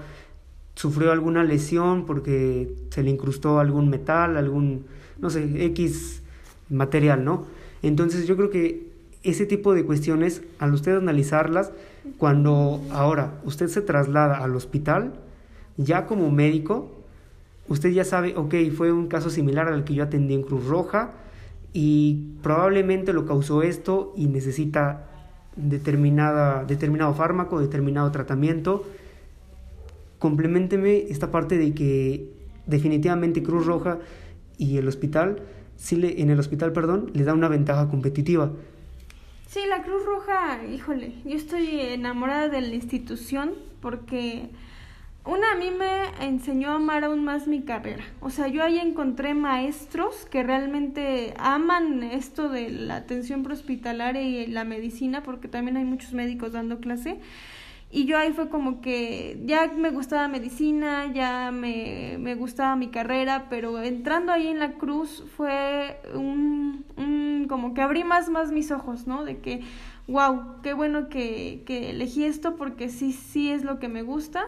sufrió 0.76 1.12
alguna 1.12 1.44
lesión 1.44 2.06
porque 2.06 2.74
se 2.90 3.04
le 3.04 3.12
incrustó 3.12 3.60
algún 3.60 3.90
metal, 3.90 4.38
algún, 4.38 4.86
no 5.20 5.30
sé, 5.30 5.66
X 5.66 6.22
material, 6.70 7.24
¿no? 7.24 7.46
Entonces 7.84 8.28
yo 8.28 8.36
creo 8.36 8.50
que 8.50 8.90
ese 9.24 9.46
tipo 9.46 9.74
de 9.74 9.86
cuestiones, 9.86 10.42
al 10.58 10.74
usted 10.74 10.98
analizarlas, 10.98 11.72
cuando 12.18 12.82
ahora 12.92 13.40
usted 13.44 13.68
se 13.68 13.82
traslada 13.82 14.44
al 14.44 14.56
hospital, 14.56 15.14
ya 15.78 16.08
como 16.08 16.32
médico, 16.32 16.92
usted 17.72 17.90
ya 17.92 18.04
sabe, 18.04 18.36
ok, 18.36 18.56
fue 18.76 18.92
un 18.92 19.08
caso 19.08 19.30
similar 19.30 19.68
al 19.70 19.84
que 19.84 19.94
yo 19.94 20.04
atendí 20.04 20.34
en 20.34 20.44
Cruz 20.44 20.66
Roja, 20.66 21.14
y 21.74 22.36
probablemente 22.44 23.14
lo 23.14 23.26
causó 23.26 23.64
esto 23.64 24.14
y 24.18 24.28
necesita 24.28 25.08
determinada, 25.56 26.66
determinado 26.66 27.14
fármaco, 27.14 27.60
determinado 27.60 28.12
tratamiento. 28.12 28.86
Complementeme 30.20 31.06
esta 31.10 31.32
parte 31.32 31.58
de 31.58 31.74
que 31.74 32.30
definitivamente 32.66 33.42
Cruz 33.42 33.66
Roja 33.66 34.00
y 34.58 34.78
el 34.78 34.88
hospital, 34.88 35.44
sí 35.78 35.96
le, 35.96 36.22
en 36.22 36.30
el 36.30 36.40
hospital, 36.40 36.74
perdón, 36.74 37.10
le 37.14 37.24
da 37.24 37.34
una 37.34 37.48
ventaja 37.48 37.88
competitiva. 37.88 38.52
Sí, 39.48 39.62
la 39.68 39.84
Cruz 39.84 40.06
Roja, 40.06 40.66
híjole, 40.66 41.16
yo 41.26 41.36
estoy 41.36 41.80
enamorada 41.80 42.50
de 42.50 42.62
la 42.62 42.76
institución 42.76 43.52
porque 43.82 44.50
una 45.24 45.52
a 45.52 45.56
mí 45.56 45.70
me 45.70 46.26
enseñó 46.26 46.72
a 46.72 46.76
amar 46.76 47.04
aún 47.04 47.24
más 47.24 47.48
mi 47.48 47.62
carrera. 47.62 48.04
O 48.22 48.32
sea, 48.32 48.48
yo 48.48 48.64
ahí 48.64 48.80
encontré 48.80 49.36
maestros 49.36 50.26
que 50.26 50.42
realmente 50.42 51.36
aman 51.38 52.02
esto 52.02 52.50
de 52.50 52.72
la 52.72 52.96
atención 52.96 53.44
prehospitalaria 53.44 54.22
y 54.22 54.48
la 54.48 54.64
medicina, 54.64 55.22
porque 55.22 55.48
también 55.48 55.78
hay 55.78 55.86
muchos 55.86 56.14
médicos 56.14 56.54
dando 56.54 56.80
clase. 56.80 57.20
Y 57.92 58.06
yo 58.06 58.18
ahí 58.18 58.32
fue 58.32 58.50
como 58.50 58.82
que 58.82 59.40
ya 59.46 59.68
me 59.68 59.92
gustaba 59.92 60.28
medicina, 60.28 61.12
ya 61.14 61.52
me, 61.52 62.16
me 62.20 62.36
gustaba 62.36 62.76
mi 62.76 62.88
carrera, 62.88 63.48
pero 63.50 63.80
entrando 63.84 64.32
ahí 64.32 64.48
en 64.48 64.60
la 64.60 64.74
cruz 64.74 65.26
fue 65.36 66.00
un, 66.16 66.86
un 66.98 67.46
como 67.48 67.74
que 67.74 67.82
abrí 67.82 68.04
más, 68.06 68.30
más 68.30 68.52
mis 68.52 68.72
ojos, 68.72 69.08
¿no? 69.08 69.26
De 69.26 69.40
que, 69.40 69.62
wow, 70.08 70.62
qué 70.64 70.74
bueno 70.74 71.10
que, 71.10 71.64
que 71.66 71.92
elegí 71.92 72.24
esto 72.24 72.56
porque 72.56 72.90
sí, 72.90 73.12
sí 73.12 73.52
es 73.52 73.64
lo 73.64 73.78
que 73.78 73.90
me 73.90 74.02
gusta 74.04 74.48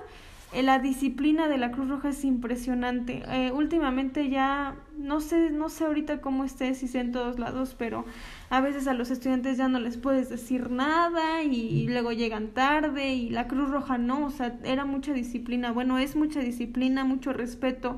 la 0.62 0.78
disciplina 0.78 1.48
de 1.48 1.58
la 1.58 1.72
Cruz 1.72 1.90
Roja 1.90 2.10
es 2.10 2.24
impresionante. 2.24 3.24
Eh, 3.28 3.52
últimamente 3.52 4.30
ya, 4.30 4.76
no 4.98 5.20
sé, 5.20 5.50
no 5.50 5.70
sé 5.70 5.86
ahorita 5.86 6.22
cómo 6.22 6.44
esté, 6.44 6.76
si 6.76 6.88
sea 6.88 7.02
en 7.02 7.12
todos 7.12 7.40
lados, 7.40 7.76
pero 7.78 8.06
a 8.50 8.62
veces 8.62 8.88
a 8.88 8.94
los 8.94 9.10
estudiantes 9.10 9.58
ya 9.58 9.68
no 9.68 9.80
les 9.80 9.98
puedes 9.98 10.30
decir 10.30 10.70
nada 10.70 11.42
y, 11.42 11.88
luego 11.88 12.12
llegan 12.12 12.50
tarde 12.50 13.16
y 13.16 13.30
la 13.30 13.48
Cruz 13.48 13.70
Roja 13.70 13.98
no, 13.98 14.26
o 14.26 14.30
sea, 14.30 14.60
era 14.64 14.86
mucha 14.86 15.14
disciplina. 15.14 15.72
Bueno, 15.72 15.98
es 15.98 16.16
mucha 16.16 16.40
disciplina, 16.42 17.04
mucho 17.04 17.34
respeto, 17.34 17.98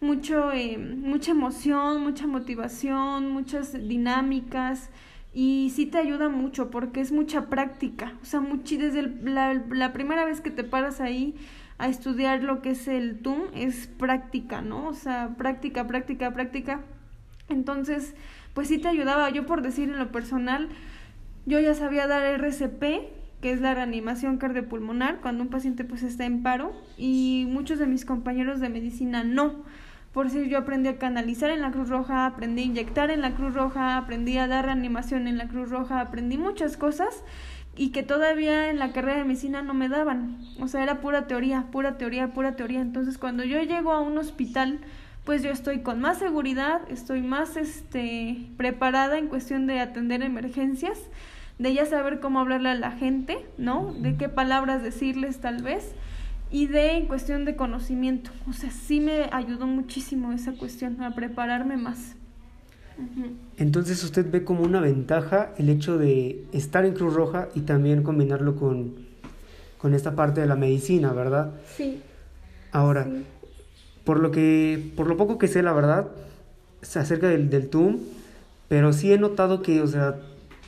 mucho, 0.00 0.52
eh, 0.52 0.78
mucha 0.78 1.32
emoción, 1.32 2.02
mucha 2.02 2.28
motivación, 2.28 3.32
muchas 3.32 3.72
dinámicas 3.88 4.90
y 5.34 5.72
sí 5.74 5.86
te 5.86 5.98
ayuda 5.98 6.28
mucho 6.28 6.70
porque 6.70 7.00
es 7.00 7.12
mucha 7.12 7.48
práctica, 7.48 8.14
o 8.22 8.24
sea, 8.24 8.40
muchi, 8.40 8.76
desde 8.76 9.02
la, 9.02 9.54
la 9.70 9.92
primera 9.92 10.24
vez 10.24 10.40
que 10.40 10.50
te 10.50 10.64
paras 10.64 11.00
ahí 11.00 11.34
a 11.78 11.88
estudiar 11.88 12.42
lo 12.42 12.60
que 12.60 12.70
es 12.70 12.88
el 12.88 13.20
TUM 13.20 13.42
es 13.54 13.86
práctica, 13.86 14.60
¿no? 14.60 14.86
O 14.86 14.94
sea, 14.94 15.36
práctica, 15.36 15.86
práctica, 15.86 16.32
práctica. 16.32 16.80
Entonces, 17.48 18.14
pues 18.52 18.68
sí 18.68 18.78
te 18.78 18.88
ayudaba. 18.88 19.30
Yo 19.30 19.46
por 19.46 19.62
decir 19.62 19.88
en 19.88 19.98
lo 19.98 20.10
personal, 20.10 20.68
yo 21.46 21.60
ya 21.60 21.74
sabía 21.74 22.06
dar 22.06 22.24
RCP, 22.24 22.82
que 23.40 23.52
es 23.52 23.60
la 23.60 23.74
reanimación 23.74 24.38
cardiopulmonar, 24.38 25.20
cuando 25.20 25.44
un 25.44 25.50
paciente 25.50 25.84
pues 25.84 26.02
está 26.02 26.26
en 26.26 26.42
paro, 26.42 26.72
y 26.96 27.46
muchos 27.48 27.78
de 27.78 27.86
mis 27.86 28.04
compañeros 28.04 28.58
de 28.58 28.68
medicina 28.68 29.22
no. 29.22 29.64
Por 30.12 30.26
eso 30.26 30.42
yo 30.42 30.58
aprendí 30.58 30.88
a 30.88 30.98
canalizar 30.98 31.50
en 31.50 31.60
la 31.60 31.70
Cruz 31.70 31.88
Roja, 31.88 32.26
aprendí 32.26 32.62
a 32.62 32.64
inyectar 32.64 33.10
en 33.10 33.20
la 33.20 33.34
Cruz 33.34 33.54
Roja, 33.54 33.96
aprendí 33.96 34.36
a 34.38 34.48
dar 34.48 34.64
reanimación 34.64 35.28
en 35.28 35.38
la 35.38 35.46
Cruz 35.46 35.70
Roja, 35.70 36.00
aprendí 36.00 36.38
muchas 36.38 36.76
cosas 36.76 37.22
y 37.78 37.90
que 37.90 38.02
todavía 38.02 38.70
en 38.70 38.80
la 38.80 38.92
carrera 38.92 39.18
de 39.18 39.24
medicina 39.24 39.62
no 39.62 39.72
me 39.72 39.88
daban. 39.88 40.38
O 40.60 40.66
sea, 40.66 40.82
era 40.82 41.00
pura 41.00 41.28
teoría, 41.28 41.66
pura 41.70 41.96
teoría, 41.96 42.32
pura 42.34 42.56
teoría. 42.56 42.80
Entonces, 42.80 43.16
cuando 43.18 43.44
yo 43.44 43.62
llego 43.62 43.92
a 43.92 44.00
un 44.00 44.18
hospital, 44.18 44.80
pues 45.24 45.44
yo 45.44 45.50
estoy 45.50 45.80
con 45.80 46.00
más 46.00 46.18
seguridad, 46.18 46.80
estoy 46.90 47.22
más 47.22 47.56
este 47.56 48.50
preparada 48.56 49.16
en 49.16 49.28
cuestión 49.28 49.66
de 49.68 49.78
atender 49.78 50.22
emergencias, 50.22 50.98
de 51.58 51.72
ya 51.72 51.86
saber 51.86 52.18
cómo 52.18 52.40
hablarle 52.40 52.70
a 52.70 52.74
la 52.74 52.90
gente, 52.90 53.46
¿no? 53.58 53.94
De 53.94 54.16
qué 54.16 54.28
palabras 54.28 54.82
decirles 54.82 55.40
tal 55.40 55.62
vez 55.62 55.94
y 56.50 56.66
de 56.66 56.96
en 56.96 57.06
cuestión 57.06 57.44
de 57.44 57.54
conocimiento. 57.54 58.32
O 58.48 58.52
sea, 58.52 58.70
sí 58.70 59.00
me 59.00 59.28
ayudó 59.30 59.66
muchísimo 59.66 60.32
esa 60.32 60.52
cuestión 60.52 61.00
a 61.02 61.14
prepararme 61.14 61.76
más. 61.76 62.17
Entonces 63.56 64.02
usted 64.04 64.30
ve 64.30 64.44
como 64.44 64.62
una 64.62 64.80
ventaja 64.80 65.52
el 65.58 65.68
hecho 65.68 65.98
de 65.98 66.44
estar 66.52 66.84
en 66.84 66.94
Cruz 66.94 67.14
Roja 67.14 67.48
y 67.54 67.60
también 67.60 68.02
combinarlo 68.02 68.56
con, 68.56 68.94
con 69.78 69.94
esta 69.94 70.14
parte 70.14 70.40
de 70.40 70.46
la 70.46 70.56
medicina, 70.56 71.12
¿verdad? 71.12 71.52
Sí. 71.76 72.00
Ahora, 72.72 73.06
por 74.04 74.20
lo 74.20 74.30
que, 74.30 74.92
por 74.96 75.06
lo 75.06 75.16
poco 75.16 75.38
que 75.38 75.48
sé, 75.48 75.62
la 75.62 75.72
verdad, 75.72 76.08
acerca 76.82 77.28
del, 77.28 77.50
del 77.50 77.68
TUM, 77.68 77.98
pero 78.68 78.92
sí 78.92 79.12
he 79.12 79.18
notado 79.18 79.62
que, 79.62 79.80
o 79.80 79.86
sea, 79.86 80.16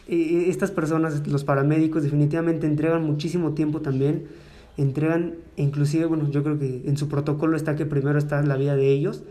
e, 0.08 0.16
e, 0.16 0.50
estas 0.50 0.70
personas, 0.70 1.26
los 1.26 1.44
paramédicos, 1.44 2.02
definitivamente 2.02 2.66
entregan 2.66 3.04
muchísimo 3.04 3.52
tiempo 3.52 3.80
también, 3.80 4.26
entregan, 4.76 5.34
inclusive, 5.56 6.06
bueno, 6.06 6.30
yo 6.30 6.42
creo 6.42 6.58
que 6.58 6.82
en 6.84 6.96
su 6.96 7.08
protocolo 7.08 7.56
está 7.56 7.76
que 7.76 7.86
primero 7.86 8.18
está 8.18 8.42
la 8.42 8.56
vida 8.56 8.76
de 8.76 8.88
ellos 8.88 9.22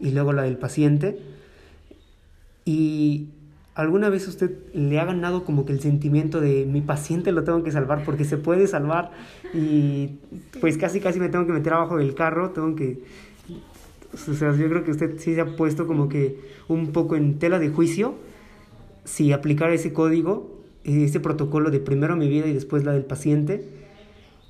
y 0.00 0.10
luego 0.10 0.32
la 0.32 0.42
del 0.42 0.58
paciente. 0.58 1.18
Y 2.66 3.30
¿Alguna 3.76 4.08
vez 4.08 4.26
usted 4.26 4.56
le 4.72 4.98
ha 4.98 5.04
ganado 5.04 5.44
como 5.44 5.66
que 5.66 5.72
el 5.74 5.80
sentimiento 5.80 6.40
de 6.40 6.64
mi 6.64 6.80
paciente 6.80 7.30
lo 7.30 7.44
tengo 7.44 7.62
que 7.62 7.70
salvar 7.70 8.04
porque 8.06 8.24
se 8.24 8.38
puede 8.38 8.66
salvar 8.66 9.10
y 9.52 10.12
pues 10.62 10.78
casi 10.78 10.98
casi 10.98 11.20
me 11.20 11.28
tengo 11.28 11.44
que 11.44 11.52
meter 11.52 11.74
abajo 11.74 11.98
del 11.98 12.14
carro, 12.14 12.52
tengo 12.52 12.74
que... 12.74 13.02
O 14.14 14.32
sea, 14.32 14.56
yo 14.56 14.70
creo 14.70 14.82
que 14.82 14.92
usted 14.92 15.18
sí 15.18 15.34
se 15.34 15.42
ha 15.42 15.56
puesto 15.56 15.86
como 15.86 16.08
que 16.08 16.40
un 16.68 16.92
poco 16.92 17.16
en 17.16 17.38
tela 17.38 17.58
de 17.58 17.68
juicio 17.68 18.14
si 19.04 19.32
aplicar 19.32 19.70
ese 19.72 19.92
código, 19.92 20.58
ese 20.84 21.20
protocolo 21.20 21.70
de 21.70 21.78
primero 21.78 22.16
mi 22.16 22.30
vida 22.30 22.46
y 22.46 22.54
después 22.54 22.82
la 22.82 22.92
del 22.92 23.04
paciente, 23.04 23.62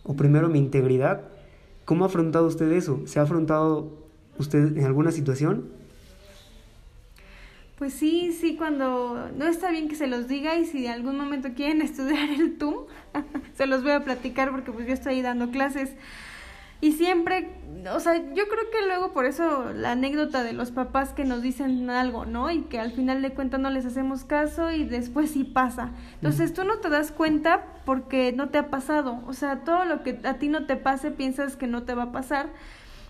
o 0.05 0.15
primero 0.15 0.49
mi 0.49 0.61
integridad. 0.61 1.23
¿Cómo 1.85 2.05
ha 2.05 2.07
afrontado 2.07 2.47
usted 2.47 2.71
eso? 2.71 3.03
¿Se 3.07 3.19
ha 3.19 3.23
afrontado 3.23 3.91
usted 4.39 4.77
en 4.77 4.85
alguna 4.85 5.11
situación? 5.11 5.65
Pues 7.77 7.93
sí, 7.93 8.33
sí, 8.33 8.57
cuando 8.57 9.31
no 9.37 9.47
está 9.47 9.71
bien 9.71 9.89
que 9.89 9.97
se 9.97 10.07
los 10.07 10.29
diga 10.29 10.57
y 10.57 10.65
si 10.65 10.83
de 10.83 10.89
algún 10.89 11.19
momento 11.19 11.51
quieren 11.55 11.83
estudiar 11.83 12.31
el 12.31 12.57
TUM, 12.57 12.87
se 13.55 13.67
los 13.67 13.83
voy 13.83 13.93
a 13.93 14.05
platicar 14.05 14.51
porque 14.51 14.73
pues 14.73 14.87
yo 14.87 14.95
estoy 14.95 15.21
dando 15.23 15.51
clases 15.51 15.95
y 16.81 16.93
siempre, 16.93 17.49
o 17.95 18.01
sea, 18.01 18.17
yo 18.17 18.49
creo 18.49 18.71
que 18.71 18.87
luego 18.87 19.13
por 19.13 19.25
eso 19.25 19.73
la 19.73 19.93
anécdota 19.93 20.45
de 20.45 20.53
los 20.53 20.73
papás 20.73 21.15
que 21.15 21.25
nos 21.25 21.41
dicen 21.41 21.89
algo, 21.89 22.27
¿no? 22.27 22.51
Y 22.51 22.63
que 22.65 22.79
al 22.79 22.93
final 22.93 23.23
de 23.23 23.33
cuentas 23.33 23.61
no 23.61 23.71
les 23.71 23.87
hacemos 23.87 24.25
caso 24.25 24.71
y 24.71 24.85
después 24.85 25.31
sí 25.31 25.45
pasa. 25.45 25.93
Entonces 26.17 26.53
tú 26.53 26.65
no 26.65 26.79
te 26.79 26.91
das 26.91 27.13
cuenta 27.13 27.65
porque 27.87 28.33
no 28.33 28.51
te 28.51 28.59
ha 28.59 28.69
pasado, 28.69 29.23
o 29.27 29.33
sea, 29.33 29.65
todo 29.65 29.87
lo 29.87 30.03
que 30.03 30.21
a 30.25 30.35
ti 30.35 30.49
no 30.49 30.67
te 30.67 30.77
pase 30.77 31.11
piensas 31.11 31.57
que 31.57 31.67
no 31.67 31.85
te 31.85 31.95
va 31.95 32.05
a 32.05 32.13
pasar 32.13 32.51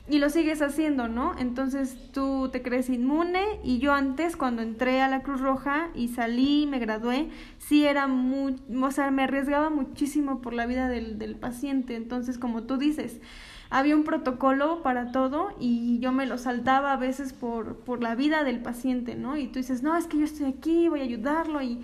y 0.08 0.18
lo 0.18 0.30
sigues 0.30 0.62
haciendo, 0.62 1.08
¿no? 1.08 1.34
Entonces 1.38 1.96
tú 2.12 2.48
te 2.52 2.62
crees 2.62 2.88
inmune 2.90 3.44
y 3.64 3.78
yo 3.78 3.92
antes 3.92 4.36
cuando 4.36 4.62
entré 4.62 5.00
a 5.00 5.08
la 5.08 5.22
Cruz 5.22 5.40
Roja 5.40 5.88
y 5.94 6.08
salí, 6.08 6.66
me 6.66 6.78
gradué, 6.78 7.28
sí 7.58 7.84
era 7.84 8.06
muy, 8.06 8.56
o 8.80 8.90
sea, 8.92 9.10
me 9.10 9.24
arriesgaba 9.24 9.68
muchísimo 9.68 10.40
por 10.40 10.54
la 10.54 10.66
vida 10.66 10.88
del, 10.88 11.18
del 11.18 11.34
paciente, 11.34 11.96
entonces 11.96 12.38
como 12.38 12.62
tú 12.62 12.76
dices, 12.76 13.20
había 13.68 13.96
un 13.96 14.04
protocolo 14.04 14.82
para 14.82 15.10
todo 15.10 15.48
y 15.58 15.98
yo 15.98 16.12
me 16.12 16.26
lo 16.26 16.38
saltaba 16.38 16.92
a 16.92 16.96
veces 16.96 17.32
por, 17.32 17.78
por 17.78 18.00
la 18.00 18.14
vida 18.14 18.44
del 18.44 18.60
paciente, 18.60 19.16
¿no? 19.16 19.36
Y 19.36 19.48
tú 19.48 19.58
dices, 19.58 19.82
no, 19.82 19.96
es 19.96 20.06
que 20.06 20.18
yo 20.18 20.24
estoy 20.24 20.46
aquí, 20.46 20.88
voy 20.88 21.00
a 21.00 21.04
ayudarlo 21.04 21.60
y, 21.62 21.80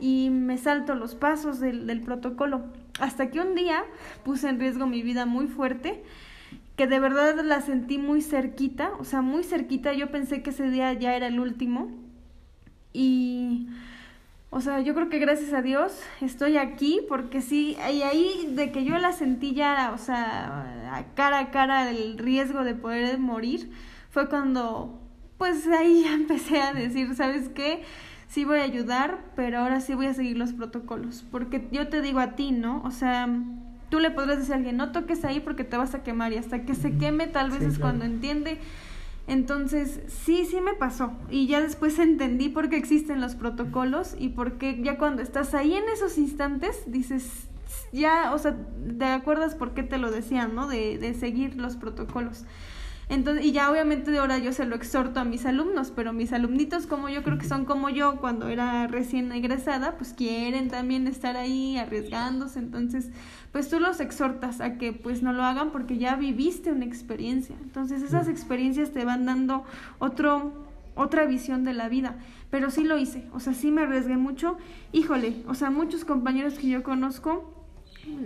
y 0.00 0.30
me 0.30 0.56
salto 0.56 0.94
los 0.94 1.14
pasos 1.14 1.60
del, 1.60 1.86
del 1.86 2.00
protocolo. 2.00 2.62
Hasta 3.00 3.30
que 3.30 3.40
un 3.40 3.54
día 3.54 3.84
puse 4.24 4.48
en 4.48 4.58
riesgo 4.58 4.86
mi 4.86 5.02
vida 5.02 5.26
muy 5.26 5.46
fuerte 5.46 6.02
que 6.76 6.86
de 6.86 7.00
verdad 7.00 7.42
la 7.42 7.62
sentí 7.62 7.98
muy 7.98 8.20
cerquita, 8.20 8.92
o 8.98 9.04
sea, 9.04 9.22
muy 9.22 9.44
cerquita. 9.44 9.94
Yo 9.94 10.10
pensé 10.10 10.42
que 10.42 10.50
ese 10.50 10.70
día 10.70 10.92
ya 10.92 11.16
era 11.16 11.26
el 11.26 11.40
último. 11.40 11.90
Y, 12.92 13.68
o 14.50 14.60
sea, 14.60 14.80
yo 14.80 14.94
creo 14.94 15.08
que 15.08 15.18
gracias 15.18 15.52
a 15.54 15.62
Dios 15.62 15.98
estoy 16.20 16.58
aquí, 16.58 17.00
porque 17.08 17.40
sí, 17.40 17.76
y 17.92 18.02
ahí 18.02 18.52
de 18.54 18.72
que 18.72 18.84
yo 18.84 18.98
la 18.98 19.12
sentí 19.12 19.54
ya, 19.54 19.92
o 19.94 19.98
sea, 19.98 21.06
cara 21.14 21.38
a 21.40 21.50
cara 21.50 21.90
el 21.90 22.18
riesgo 22.18 22.62
de 22.62 22.74
poder 22.74 23.18
morir, 23.18 23.70
fue 24.10 24.28
cuando, 24.28 25.00
pues 25.38 25.66
ahí 25.66 26.04
ya 26.04 26.12
empecé 26.14 26.60
a 26.60 26.74
decir, 26.74 27.14
¿sabes 27.14 27.48
qué? 27.48 27.82
Sí 28.28 28.44
voy 28.44 28.58
a 28.58 28.64
ayudar, 28.64 29.18
pero 29.34 29.60
ahora 29.60 29.80
sí 29.80 29.94
voy 29.94 30.06
a 30.06 30.14
seguir 30.14 30.36
los 30.36 30.52
protocolos, 30.52 31.24
porque 31.30 31.68
yo 31.72 31.88
te 31.88 32.02
digo 32.02 32.20
a 32.20 32.34
ti, 32.34 32.52
¿no? 32.52 32.82
O 32.84 32.90
sea, 32.90 33.28
tú 33.90 34.00
le 34.00 34.10
podrás 34.10 34.38
decir 34.38 34.54
a 34.54 34.56
alguien, 34.56 34.76
no 34.76 34.92
toques 34.92 35.24
ahí 35.24 35.40
porque 35.40 35.64
te 35.64 35.76
vas 35.76 35.94
a 35.94 36.02
quemar 36.02 36.32
y 36.32 36.36
hasta 36.36 36.62
que 36.62 36.74
se 36.74 36.96
queme 36.96 37.26
tal 37.26 37.50
vez 37.50 37.62
es 37.62 37.78
cuando 37.78 38.04
entiende. 38.04 38.58
Entonces, 39.28 40.00
sí, 40.06 40.44
sí 40.44 40.60
me 40.60 40.74
pasó. 40.74 41.12
Y 41.30 41.46
ya 41.48 41.60
después 41.60 41.98
entendí 41.98 42.48
por 42.48 42.68
qué 42.68 42.76
existen 42.76 43.20
los 43.20 43.34
protocolos 43.34 44.14
y 44.18 44.28
por 44.28 44.58
qué 44.58 44.80
ya 44.82 44.98
cuando 44.98 45.22
estás 45.22 45.54
ahí 45.54 45.74
en 45.74 45.84
esos 45.88 46.16
instantes 46.16 46.84
dices, 46.86 47.48
ya, 47.92 48.32
o 48.32 48.38
sea, 48.38 48.56
te 48.98 49.04
acuerdas 49.04 49.54
por 49.54 49.74
qué 49.74 49.82
te 49.82 49.98
lo 49.98 50.10
decían, 50.10 50.54
¿no? 50.54 50.68
De, 50.68 50.98
de 50.98 51.14
seguir 51.14 51.56
los 51.56 51.76
protocolos. 51.76 52.44
Entonces, 53.08 53.44
y 53.44 53.52
ya 53.52 53.70
obviamente 53.70 54.10
de 54.10 54.18
ahora 54.18 54.38
yo 54.38 54.52
se 54.52 54.64
lo 54.64 54.74
exhorto 54.74 55.20
a 55.20 55.24
mis 55.24 55.46
alumnos, 55.46 55.92
pero 55.94 56.12
mis 56.12 56.32
alumnitos 56.32 56.88
como 56.88 57.08
yo 57.08 57.22
creo 57.22 57.38
que 57.38 57.46
son 57.46 57.64
como 57.64 57.88
yo 57.88 58.16
cuando 58.16 58.48
era 58.48 58.88
recién 58.88 59.30
egresada, 59.30 59.96
pues 59.96 60.12
quieren 60.12 60.68
también 60.68 61.06
estar 61.06 61.36
ahí 61.36 61.78
arriesgándose, 61.78 62.58
entonces 62.58 63.10
pues 63.56 63.70
tú 63.70 63.80
los 63.80 64.00
exhortas 64.00 64.60
a 64.60 64.76
que 64.76 64.92
pues 64.92 65.22
no 65.22 65.32
lo 65.32 65.42
hagan 65.42 65.70
porque 65.70 65.96
ya 65.96 66.14
viviste 66.14 66.72
una 66.72 66.84
experiencia. 66.84 67.56
Entonces 67.62 68.02
esas 68.02 68.28
experiencias 68.28 68.92
te 68.92 69.02
van 69.06 69.24
dando 69.24 69.64
otro 69.98 70.52
otra 70.94 71.24
visión 71.24 71.64
de 71.64 71.72
la 71.72 71.88
vida, 71.88 72.16
pero 72.50 72.70
sí 72.70 72.84
lo 72.84 72.98
hice, 72.98 73.26
o 73.32 73.40
sea, 73.40 73.54
sí 73.54 73.70
me 73.70 73.84
arriesgué 73.84 74.18
mucho. 74.18 74.58
Híjole, 74.92 75.42
o 75.48 75.54
sea, 75.54 75.70
muchos 75.70 76.04
compañeros 76.04 76.58
que 76.58 76.68
yo 76.68 76.82
conozco 76.82 77.50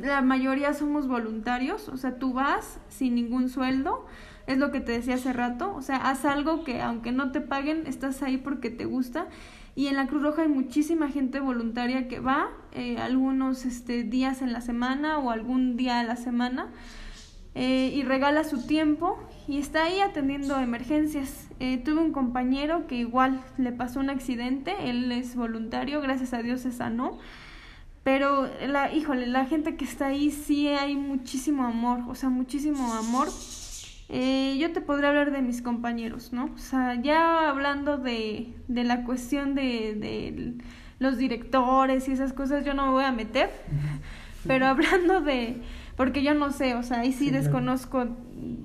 la 0.03 0.21
mayoría 0.21 0.75
somos 0.75 1.07
voluntarios, 1.07 1.88
o 1.88 1.97
sea, 1.97 2.19
tú 2.19 2.33
vas 2.33 2.81
sin 2.88 3.14
ningún 3.14 3.49
sueldo, 3.51 4.07
es 4.49 4.59
lo 4.59 4.73
que 4.73 4.81
te 4.81 4.90
decía 4.90 5.14
hace 5.14 5.33
rato, 5.33 5.73
o 5.77 5.81
sea, 5.81 5.99
haz 6.11 6.25
algo 6.25 6.64
que 6.64 6.83
aunque 6.83 7.12
no 7.12 7.31
te 7.31 7.40
paguen, 7.40 7.87
estás 7.87 8.25
ahí 8.25 8.37
porque 8.37 8.71
te 8.71 8.85
gusta. 8.85 9.29
Y 9.81 9.87
en 9.87 9.97
la 9.97 10.07
Cruz 10.07 10.23
Roja 10.23 10.43
hay 10.43 10.49
muchísima 10.49 11.09
gente 11.09 11.40
voluntaria 11.40 12.07
que 12.07 12.21
va 12.21 12.51
eh, 12.73 12.99
algunos 12.99 13.64
este, 13.64 14.03
días 14.03 14.43
en 14.43 14.53
la 14.53 14.61
semana 14.61 15.16
o 15.16 15.31
algún 15.31 15.79
día 15.79 16.01
a 16.01 16.05
la 16.05 16.16
semana 16.16 16.69
eh, 17.55 17.90
y 17.95 18.03
regala 18.03 18.45
su 18.45 18.66
tiempo 18.66 19.19
y 19.49 19.57
está 19.57 19.85
ahí 19.85 20.01
atendiendo 20.01 20.61
emergencias. 20.61 21.49
Eh, 21.61 21.79
tuve 21.79 22.03
un 22.03 22.12
compañero 22.12 22.87
que 22.88 22.97
igual 22.97 23.40
le 23.57 23.73
pasó 23.73 24.01
un 24.01 24.11
accidente, 24.11 24.75
él 24.83 25.11
es 25.12 25.35
voluntario, 25.35 26.03
gracias 26.03 26.35
a 26.35 26.43
Dios 26.43 26.61
se 26.61 26.73
sanó 26.73 27.19
pero, 28.03 28.49
la, 28.66 28.93
híjole, 28.93 29.27
la 29.27 29.45
gente 29.45 29.77
que 29.77 29.85
está 29.85 30.07
ahí 30.07 30.31
sí 30.31 30.69
hay 30.69 30.97
muchísimo 30.97 31.64
amor, 31.64 32.01
o 32.09 32.14
sea, 32.14 32.31
muchísimo 32.31 32.93
amor. 32.95 33.29
Eh, 34.12 34.57
yo 34.59 34.73
te 34.73 34.81
podría 34.81 35.11
hablar 35.11 35.31
de 35.31 35.40
mis 35.40 35.62
compañeros, 35.62 36.33
¿no? 36.33 36.51
O 36.55 36.59
sea, 36.59 37.01
ya 37.01 37.49
hablando 37.49 37.96
de, 37.96 38.55
de 38.66 38.85
la 38.85 39.05
cuestión 39.05 39.55
de, 39.55 39.94
de 39.94 40.55
los 40.99 41.16
directores 41.16 42.09
y 42.09 42.12
esas 42.12 42.33
cosas, 42.33 42.64
yo 42.64 42.75
no 42.75 42.87
me 42.87 42.92
voy 42.92 43.05
a 43.05 43.12
meter, 43.12 43.51
pero 44.46 44.66
hablando 44.66 45.20
de, 45.20 45.62
porque 45.96 46.23
yo 46.23 46.35
no 46.35 46.51
sé, 46.51 46.75
o 46.75 46.83
sea, 46.83 47.01
ahí 47.01 47.12
sí, 47.12 47.31
desconozco 47.31 48.09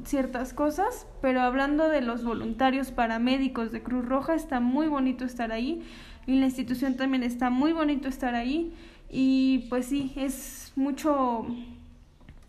ciertas 0.04 0.54
cosas, 0.54 1.06
pero 1.22 1.42
hablando 1.42 1.90
de 1.90 2.02
los 2.02 2.24
voluntarios 2.24 2.92
paramédicos 2.92 3.72
de 3.72 3.84
Cruz 3.84 4.06
Roja, 4.06 4.34
está 4.34 4.60
muy 4.60 4.88
bonito 4.88 5.26
estar 5.26 5.52
ahí, 5.52 5.84
y 6.26 6.40
la 6.40 6.46
institución 6.46 6.96
también 6.96 7.22
está 7.22 7.50
muy 7.52 7.72
bonito 7.72 8.08
estar 8.08 8.34
ahí. 8.34 8.74
Y 9.10 9.68
pues 9.70 9.86
sí, 9.86 10.12
es 10.16 10.74
mucho, 10.76 11.46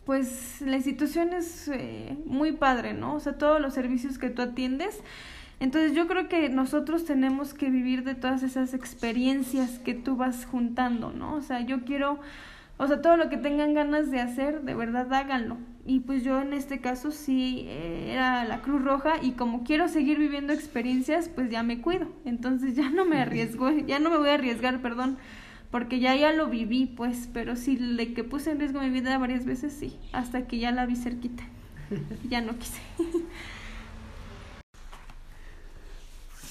pues 0.06 0.60
la 0.60 0.76
institución 0.76 1.32
es 1.32 1.66
eh, 1.66 2.16
muy 2.24 2.52
padre, 2.52 2.94
¿no? 2.94 3.14
O 3.14 3.20
sea, 3.20 3.36
todos 3.36 3.60
los 3.60 3.74
servicios 3.74 4.18
que 4.18 4.30
tú 4.30 4.40
atiendes. 4.40 5.00
Entonces 5.58 5.94
yo 5.94 6.06
creo 6.06 6.28
que 6.28 6.48
nosotros 6.48 7.04
tenemos 7.04 7.54
que 7.54 7.70
vivir 7.70 8.04
de 8.04 8.14
todas 8.14 8.44
esas 8.44 8.72
experiencias 8.72 9.80
que 9.80 9.94
tú 9.94 10.16
vas 10.16 10.46
juntando, 10.46 11.10
¿no? 11.10 11.34
O 11.34 11.42
sea, 11.42 11.60
yo 11.62 11.84
quiero, 11.84 12.20
o 12.76 12.86
sea, 12.86 13.02
todo 13.02 13.16
lo 13.16 13.28
que 13.28 13.36
tengan 13.36 13.74
ganas 13.74 14.12
de 14.12 14.20
hacer, 14.20 14.62
de 14.62 14.74
verdad 14.74 15.12
háganlo. 15.12 15.56
Y 15.84 16.00
pues 16.00 16.22
yo 16.22 16.40
en 16.40 16.52
este 16.52 16.80
caso 16.80 17.10
sí 17.10 17.64
eh, 17.66 18.12
era 18.12 18.44
la 18.44 18.62
Cruz 18.62 18.84
Roja 18.84 19.14
y 19.20 19.32
como 19.32 19.64
quiero 19.64 19.88
seguir 19.88 20.18
viviendo 20.18 20.52
experiencias, 20.52 21.28
pues 21.28 21.50
ya 21.50 21.64
me 21.64 21.80
cuido. 21.80 22.06
Entonces 22.24 22.76
ya 22.76 22.90
no 22.90 23.06
me 23.06 23.20
arriesgo, 23.22 23.70
ya 23.70 23.98
no 23.98 24.10
me 24.10 24.18
voy 24.18 24.28
a 24.28 24.34
arriesgar, 24.34 24.80
perdón 24.80 25.18
porque 25.70 26.00
ya 26.00 26.14
ya 26.14 26.32
lo 26.32 26.48
viví, 26.48 26.86
pues, 26.86 27.28
pero 27.32 27.56
sí, 27.56 27.76
le 27.76 28.14
que 28.14 28.24
puse 28.24 28.50
en 28.50 28.60
riesgo 28.60 28.80
mi 28.80 28.90
vida 28.90 29.18
varias 29.18 29.44
veces, 29.44 29.72
sí, 29.72 29.96
hasta 30.12 30.46
que 30.46 30.58
ya 30.58 30.70
la 30.70 30.86
vi 30.86 30.96
cerquita. 30.96 31.44
ya 32.28 32.40
no 32.40 32.56
quise. 32.58 32.80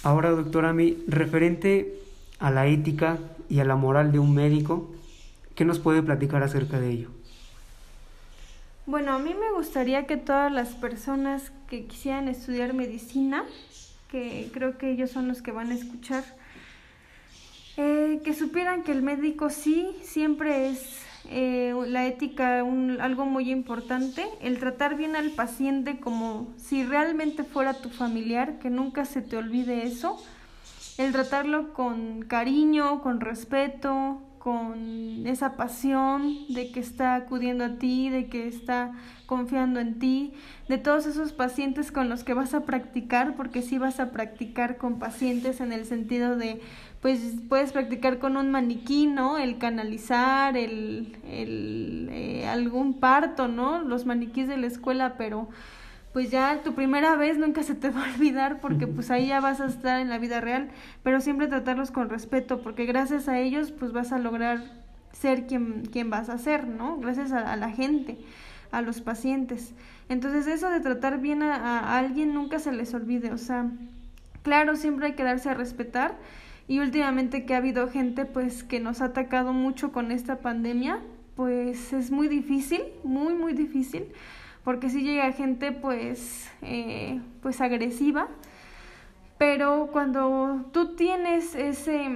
Ahora, 0.04 0.30
doctora, 0.32 0.74
mi 0.74 0.98
referente 1.08 2.00
a 2.40 2.52
la 2.52 2.68
ética 2.68 3.18
y 3.50 3.60
a 3.60 3.66
la 3.66 3.76
moral 3.76 4.12
de 4.12 4.20
un 4.20 4.36
médico, 4.36 4.94
¿qué 5.56 5.66
nos 5.66 5.80
puede 5.80 6.04
platicar 6.04 6.44
acerca 6.44 6.80
de 6.80 6.92
ello? 6.92 7.10
Bueno, 8.86 9.14
a 9.14 9.20
mí 9.20 9.34
me 9.34 9.52
gustaría 9.52 10.06
que 10.06 10.18
todas 10.18 10.52
las 10.52 10.70
personas 10.76 11.52
que 11.68 11.86
quisieran 11.86 12.28
estudiar 12.28 12.74
medicina, 12.74 13.46
que 14.12 14.50
creo 14.54 14.78
que 14.78 14.92
ellos 14.92 15.10
son 15.10 15.28
los 15.28 15.42
que 15.42 15.52
van 15.52 15.72
a 15.72 15.74
escuchar, 15.74 16.24
eh, 17.78 18.22
que 18.24 18.34
supieran 18.34 18.84
que 18.84 18.92
el 18.92 19.02
médico 19.02 19.50
sí 19.50 19.96
siempre 20.02 20.70
es 20.70 21.06
eh, 21.30 21.74
la 21.88 22.06
ética 22.06 22.64
un, 22.64 23.02
algo 23.02 23.26
muy 23.26 23.52
importante, 23.52 24.26
el 24.42 24.60
tratar 24.60 24.96
bien 24.96 25.16
al 25.16 25.32
paciente 25.32 26.00
como 26.00 26.54
si 26.58 26.84
realmente 26.84 27.44
fuera 27.44 27.74
tu 27.74 27.90
familiar, 27.90 28.60
que 28.60 28.70
nunca 28.70 29.06
se 29.06 29.22
te 29.22 29.38
olvide 29.38 29.86
eso, 29.86 30.22
el 30.98 31.12
tratarlo 31.12 31.74
con 31.74 32.22
cariño, 32.22 33.02
con 33.02 33.20
respeto, 33.22 34.22
con 34.46 35.26
esa 35.26 35.58
pasión 35.58 36.36
de 36.50 36.72
que 36.72 36.80
está 36.80 37.16
acudiendo 37.16 37.66
a 37.66 37.80
ti, 37.80 38.12
de 38.12 38.28
que 38.28 38.48
está 38.48 38.92
confiando 39.26 39.80
en 39.80 39.98
ti, 39.98 40.34
de 40.70 40.78
todos 40.78 41.08
esos 41.08 41.34
pacientes 41.34 41.92
con 41.92 42.10
los 42.10 42.24
que 42.24 42.36
vas 42.36 42.54
a 42.54 42.64
practicar, 42.64 43.36
porque 43.36 43.64
sí 43.64 43.80
vas 43.80 44.00
a 44.00 44.12
practicar 44.12 44.78
con 44.78 45.00
pacientes 45.00 45.62
en 45.62 45.74
el 45.74 45.86
sentido 45.86 46.36
de, 46.36 46.62
pues 47.06 47.20
puedes 47.50 47.72
practicar 47.72 48.18
con 48.18 48.36
un 48.36 48.50
maniquí, 48.50 49.06
¿no? 49.06 49.38
El 49.38 49.60
canalizar, 49.60 50.58
el, 50.58 51.16
el 51.30 52.10
eh, 52.12 52.48
algún 52.48 53.00
parto, 53.00 53.48
¿no? 53.48 53.84
Los 53.84 54.08
maniquís 54.08 54.48
de 54.48 54.58
la 54.58 54.66
escuela, 54.66 55.14
pero 55.16 55.48
pues 56.14 56.32
ya 56.32 56.64
tu 56.64 56.74
primera 56.74 57.16
vez 57.16 57.38
nunca 57.38 57.62
se 57.62 57.76
te 57.76 57.90
va 57.92 58.08
a 58.08 58.14
olvidar 58.16 58.60
porque 58.60 58.88
pues 58.88 59.12
ahí 59.12 59.28
ya 59.28 59.40
vas 59.40 59.62
a 59.62 59.68
estar 59.68 60.00
en 60.00 60.10
la 60.10 60.18
vida 60.18 60.42
real, 60.42 60.72
pero 61.04 61.22
siempre 61.22 61.46
tratarlos 61.46 61.92
con 61.92 62.10
respeto 62.10 62.64
porque 62.64 62.88
gracias 62.88 63.28
a 63.28 63.38
ellos 63.38 63.72
pues 63.72 63.92
vas 63.92 64.12
a 64.12 64.18
lograr 64.18 64.64
ser 65.12 65.46
quien, 65.46 65.86
quien 65.86 66.10
vas 66.10 66.30
a 66.30 66.40
ser, 66.40 66.68
¿no? 66.68 66.98
Gracias 66.98 67.32
a, 67.34 67.56
la 67.56 67.70
gente, 67.70 68.18
a 68.72 68.82
los 68.82 69.02
pacientes. 69.02 69.76
Entonces 70.10 70.48
eso 70.48 70.72
de 70.72 70.80
tratar 70.80 71.22
bien 71.22 71.44
a, 71.44 71.54
a, 71.54 72.00
alguien 72.00 72.34
nunca 72.34 72.58
se 72.58 72.72
les 72.72 72.96
olvide, 72.96 73.32
o 73.32 73.38
sea, 73.38 73.70
claro, 74.42 74.76
siempre 74.76 75.06
hay 75.06 75.14
que 75.14 75.24
darse 75.24 75.52
a 75.52 75.54
respetar 75.54 76.16
y 76.68 76.80
últimamente 76.80 77.46
que 77.46 77.54
ha 77.54 77.58
habido 77.58 77.90
gente 77.90 78.26
pues 78.26 78.64
que 78.64 78.80
nos 78.80 79.02
ha 79.02 79.06
atacado 79.06 79.54
mucho 79.54 79.92
con 79.92 80.12
esta 80.12 80.40
pandemia, 80.40 81.00
pues 81.36 81.94
es 81.94 82.12
muy 82.12 82.28
difícil, 82.28 82.82
muy, 83.04 83.34
muy 83.34 83.54
difícil 83.54 84.06
porque 84.66 84.90
sí 84.90 85.04
llega 85.04 85.32
gente 85.32 85.72
pues, 85.72 86.50
eh, 86.64 87.22
pues 87.42 87.62
agresiva, 87.62 88.28
pero 89.38 89.90
cuando 89.92 90.66
tú 90.74 90.96
tienes 90.96 91.54
ese 91.54 92.10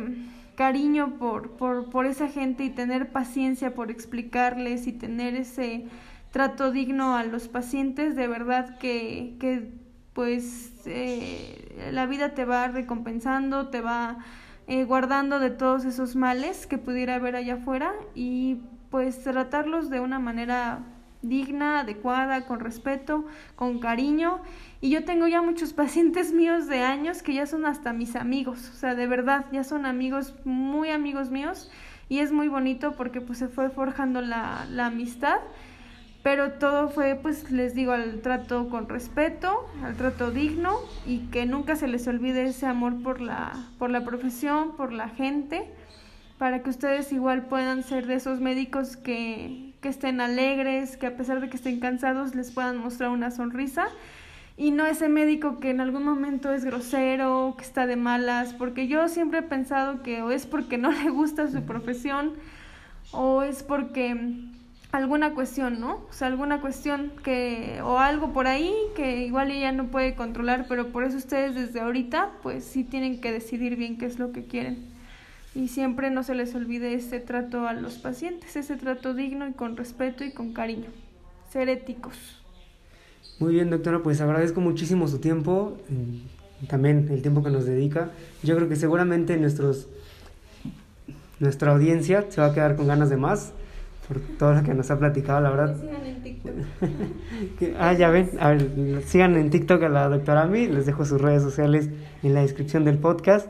cariño 0.56 1.20
por, 1.20 1.52
por, 1.52 1.91
por 1.91 2.08
esa 2.08 2.28
gente 2.28 2.64
y 2.64 2.72
tener 2.72 3.12
paciencia 3.12 3.76
por 3.76 3.91
explicarles 3.91 4.88
y 4.88 4.93
tener 4.93 5.36
ese 5.36 5.86
trato 6.32 6.72
digno 6.72 7.16
a 7.16 7.24
los 7.24 7.47
pacientes, 7.47 8.16
de 8.16 8.28
verdad 8.28 8.80
que, 8.80 9.36
que 9.39 9.72
pues 10.20 10.74
eh, 10.86 11.89
la 11.93 12.05
vida 12.05 12.34
te 12.34 12.43
va 12.43 12.67
recompensando, 12.67 13.70
te 13.70 13.80
va 13.80 14.17
eh, 14.67 14.84
guardando 14.84 15.39
de 15.39 15.49
todos 15.49 15.86
esos 15.86 16.17
males 16.17 16.67
que 16.67 16.78
pudiera 16.78 17.15
haber 17.15 17.38
allá 17.38 17.53
afuera 17.53 17.93
y 18.15 18.57
pues 18.91 19.24
tratarlos 19.24 19.89
de 19.89 20.01
una 20.01 20.20
manera 20.20 20.80
digna, 21.22 21.80
adecuada, 21.80 22.45
con 22.47 22.59
respeto, 22.59 23.28
con 23.55 23.80
cariño. 23.80 24.41
Y 24.82 24.89
yo 24.89 25.05
tengo 25.05 25.26
ya 25.26 25.41
muchos 25.41 25.72
pacientes 25.84 26.34
míos 26.34 26.67
de 26.67 26.82
años 26.82 27.24
que 27.24 27.34
ya 27.34 27.45
son 27.45 27.65
hasta 27.65 27.93
mis 27.93 28.17
amigos, 28.17 28.72
o 28.72 28.76
sea, 28.76 28.95
de 28.95 29.07
verdad, 29.07 29.45
ya 29.53 29.63
son 29.63 29.86
amigos, 29.86 30.36
muy 30.43 30.89
amigos 30.89 31.32
míos. 31.32 31.72
Y 32.09 32.20
es 32.20 32.34
muy 32.34 32.49
bonito 32.49 32.91
porque 32.97 33.22
pues 33.22 33.38
se 33.38 33.47
fue 33.47 33.70
forjando 33.70 34.20
la, 34.20 34.67
la 34.70 34.88
amistad. 34.88 35.39
Pero 36.22 36.51
todo 36.53 36.89
fue, 36.89 37.15
pues 37.15 37.49
les 37.49 37.74
digo, 37.74 37.93
al 37.93 38.20
trato 38.22 38.67
con 38.67 38.89
respeto, 38.89 39.70
al 39.84 39.95
trato 39.95 40.32
digno 40.32 40.78
y 41.05 41.20
que 41.28 41.45
nunca 41.45 41.78
se 41.78 41.88
les 41.88 42.07
olvide 42.07 42.45
ese 42.45 42.65
amor 42.65 43.01
por 43.01 43.22
la, 43.22 43.53
por 43.78 43.89
la 43.89 44.03
profesión, 44.03 44.76
por 44.76 44.91
la 44.91 45.07
gente, 45.07 45.65
para 46.38 46.61
que 46.61 46.70
ustedes 46.70 47.13
igual 47.13 47.43
puedan 47.43 47.84
ser 47.84 48.05
de 48.05 48.15
esos 48.15 48.41
médicos 48.41 48.97
que, 48.97 49.74
que 49.82 49.88
estén 49.88 50.20
alegres, 50.20 50.97
que 50.97 51.07
a 51.07 51.15
pesar 51.15 51.39
de 51.39 51.49
que 51.49 51.55
estén 51.55 51.80
cansados 51.80 52.36
les 52.36 52.51
puedan 52.51 52.78
mostrar 52.78 53.11
una 53.11 53.32
sonrisa. 53.32 53.88
Y 54.57 54.72
no 54.72 54.86
ese 54.86 55.07
médico 55.07 55.61
que 55.61 55.70
en 55.70 55.80
algún 55.80 56.03
momento 56.03 56.51
es 56.51 56.65
grosero, 56.65 57.55
que 57.57 57.63
está 57.63 57.88
de 57.88 57.95
malas, 57.95 58.53
porque 58.53 58.89
yo 58.89 59.07
siempre 59.07 59.39
he 59.39 59.43
pensado 59.43 60.03
que 60.03 60.22
o 60.22 60.32
es 60.32 60.45
porque 60.45 60.78
no 60.78 60.91
le 61.03 61.09
gusta 61.09 61.47
su 61.47 61.63
profesión 61.63 62.34
o 63.13 63.41
es 63.41 63.63
porque 63.63 64.49
alguna 64.92 65.34
cuestión, 65.34 65.80
¿no? 65.80 66.06
O 66.10 66.14
sea, 66.14 66.28
alguna 66.28 66.62
cuestión 66.62 67.12
que 67.24 67.80
o 67.84 68.00
algo 68.00 68.34
por 68.34 68.48
ahí 68.48 68.74
que 68.96 69.26
igual 69.26 69.52
ella 69.52 69.72
no 69.72 69.88
puede 69.88 70.16
controlar, 70.16 70.66
pero 70.68 70.88
por 70.88 71.04
eso 71.04 71.18
ustedes 71.18 71.56
desde 71.56 71.82
ahorita 71.82 72.32
pues 72.42 72.64
sí 72.64 72.84
tienen 72.84 73.22
que 73.22 73.32
decidir 73.32 73.76
bien 73.76 73.98
qué 73.98 74.06
es 74.06 74.20
lo 74.20 74.32
que 74.32 74.46
quieren 74.46 74.88
y 75.56 75.68
siempre 75.68 76.10
no 76.10 76.24
se 76.24 76.36
les 76.36 76.54
olvide 76.56 76.94
ese 76.94 77.20
trato 77.20 77.68
a 77.68 77.74
los 77.74 77.96
pacientes, 77.96 78.56
ese 78.56 78.78
trato 78.78 79.14
digno 79.14 79.48
y 79.48 79.54
con 79.54 79.78
respeto 79.78 80.24
y 80.24 80.32
con 80.32 80.54
cariño. 80.54 80.88
Ser 81.52 81.70
éticos. 81.70 82.16
Muy 83.40 83.54
bien, 83.54 83.70
doctora, 83.70 84.00
pues 84.04 84.22
agradezco 84.22 84.62
muchísimo 84.62 85.08
su 85.08 85.20
tiempo, 85.20 85.78
también 86.68 87.08
el 87.10 87.22
tiempo 87.22 87.44
que 87.44 87.50
nos 87.50 87.66
dedica. 87.66 88.12
Yo 88.44 88.56
creo 88.56 88.70
que 88.70 88.76
seguramente 88.76 89.38
nuestros, 89.38 89.88
nuestra 91.40 91.72
audiencia 91.72 92.26
se 92.30 92.42
va 92.42 92.48
a 92.48 92.54
quedar 92.54 92.76
con 92.76 92.88
ganas 92.88 93.10
de 93.10 93.18
más 93.18 93.54
por 94.10 94.20
todo 94.20 94.55
lo 94.55 94.64
que 94.64 94.74
nos 94.74 94.89
ha 94.89 94.97
platicado, 94.97 95.39
la 95.39 95.51
verdad. 95.51 95.80
sigan 95.80 96.03
en 96.03 96.24
TikTok. 96.24 96.53
ah, 97.80 97.93
ya 97.93 98.10
ven, 98.10 98.32
a 98.39 98.49
ver, 98.49 99.03
sigan 99.05 99.36
en 99.38 99.51
TikTok 99.51 99.84
a 99.84 99.89
la 99.89 100.10
doctora 100.10 100.41
Ami, 100.41 100.66
les 100.68 100.88
dejo 100.88 101.05
sus 101.05 101.22
redes 101.22 101.43
sociales 101.43 101.89
en 102.24 102.34
la 102.34 102.41
descripción 102.41 102.84
del 102.86 102.97
podcast. 102.97 103.47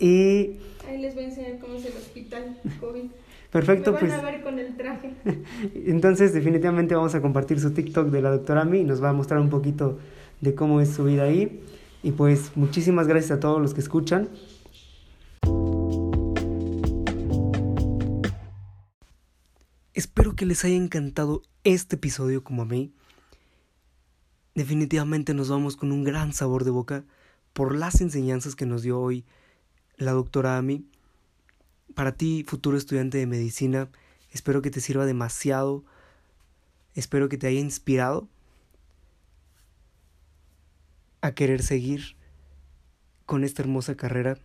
Y 0.00 0.56
Ahí 0.88 1.00
les 1.00 1.14
voy 1.14 1.24
a 1.24 1.26
enseñar 1.28 1.58
cómo 1.58 1.74
es 1.74 1.84
el 1.84 1.92
hospital 1.92 2.56
COVID. 2.80 3.04
Perfecto, 3.52 3.92
Me 3.92 3.98
van 3.98 4.08
pues. 4.08 4.18
a 4.18 4.22
ver 4.22 4.42
con 4.42 4.58
el 4.58 4.74
traje. 4.74 5.12
Entonces, 5.86 6.32
definitivamente 6.32 6.94
vamos 6.94 7.14
a 7.14 7.20
compartir 7.20 7.60
su 7.60 7.72
TikTok 7.72 8.08
de 8.08 8.22
la 8.22 8.30
doctora 8.30 8.62
Ami 8.62 8.78
y 8.78 8.84
nos 8.84 9.02
va 9.02 9.10
a 9.10 9.12
mostrar 9.12 9.38
un 9.38 9.50
poquito 9.50 9.98
de 10.40 10.54
cómo 10.54 10.80
es 10.80 10.88
su 10.88 11.04
vida 11.04 11.24
ahí. 11.24 11.60
Y 12.02 12.12
pues, 12.12 12.52
muchísimas 12.56 13.06
gracias 13.06 13.32
a 13.32 13.40
todos 13.40 13.60
los 13.60 13.74
que 13.74 13.80
escuchan. 13.80 14.28
Espero 19.94 20.34
que 20.34 20.44
les 20.44 20.64
haya 20.64 20.74
encantado 20.74 21.42
este 21.62 21.94
episodio 21.94 22.42
como 22.42 22.62
a 22.62 22.64
mí. 22.64 22.92
Definitivamente 24.56 25.34
nos 25.34 25.48
vamos 25.48 25.76
con 25.76 25.92
un 25.92 26.02
gran 26.02 26.32
sabor 26.32 26.64
de 26.64 26.72
boca 26.72 27.04
por 27.52 27.76
las 27.76 28.00
enseñanzas 28.00 28.56
que 28.56 28.66
nos 28.66 28.82
dio 28.82 28.98
hoy 28.98 29.24
la 29.96 30.10
doctora 30.10 30.58
Ami. 30.58 30.84
Para 31.94 32.16
ti, 32.16 32.44
futuro 32.44 32.76
estudiante 32.76 33.18
de 33.18 33.28
medicina, 33.28 33.88
espero 34.32 34.62
que 34.62 34.72
te 34.72 34.80
sirva 34.80 35.06
demasiado, 35.06 35.84
espero 36.96 37.28
que 37.28 37.38
te 37.38 37.46
haya 37.46 37.60
inspirado 37.60 38.28
a 41.20 41.36
querer 41.36 41.62
seguir 41.62 42.16
con 43.26 43.44
esta 43.44 43.62
hermosa 43.62 43.96
carrera 43.96 44.38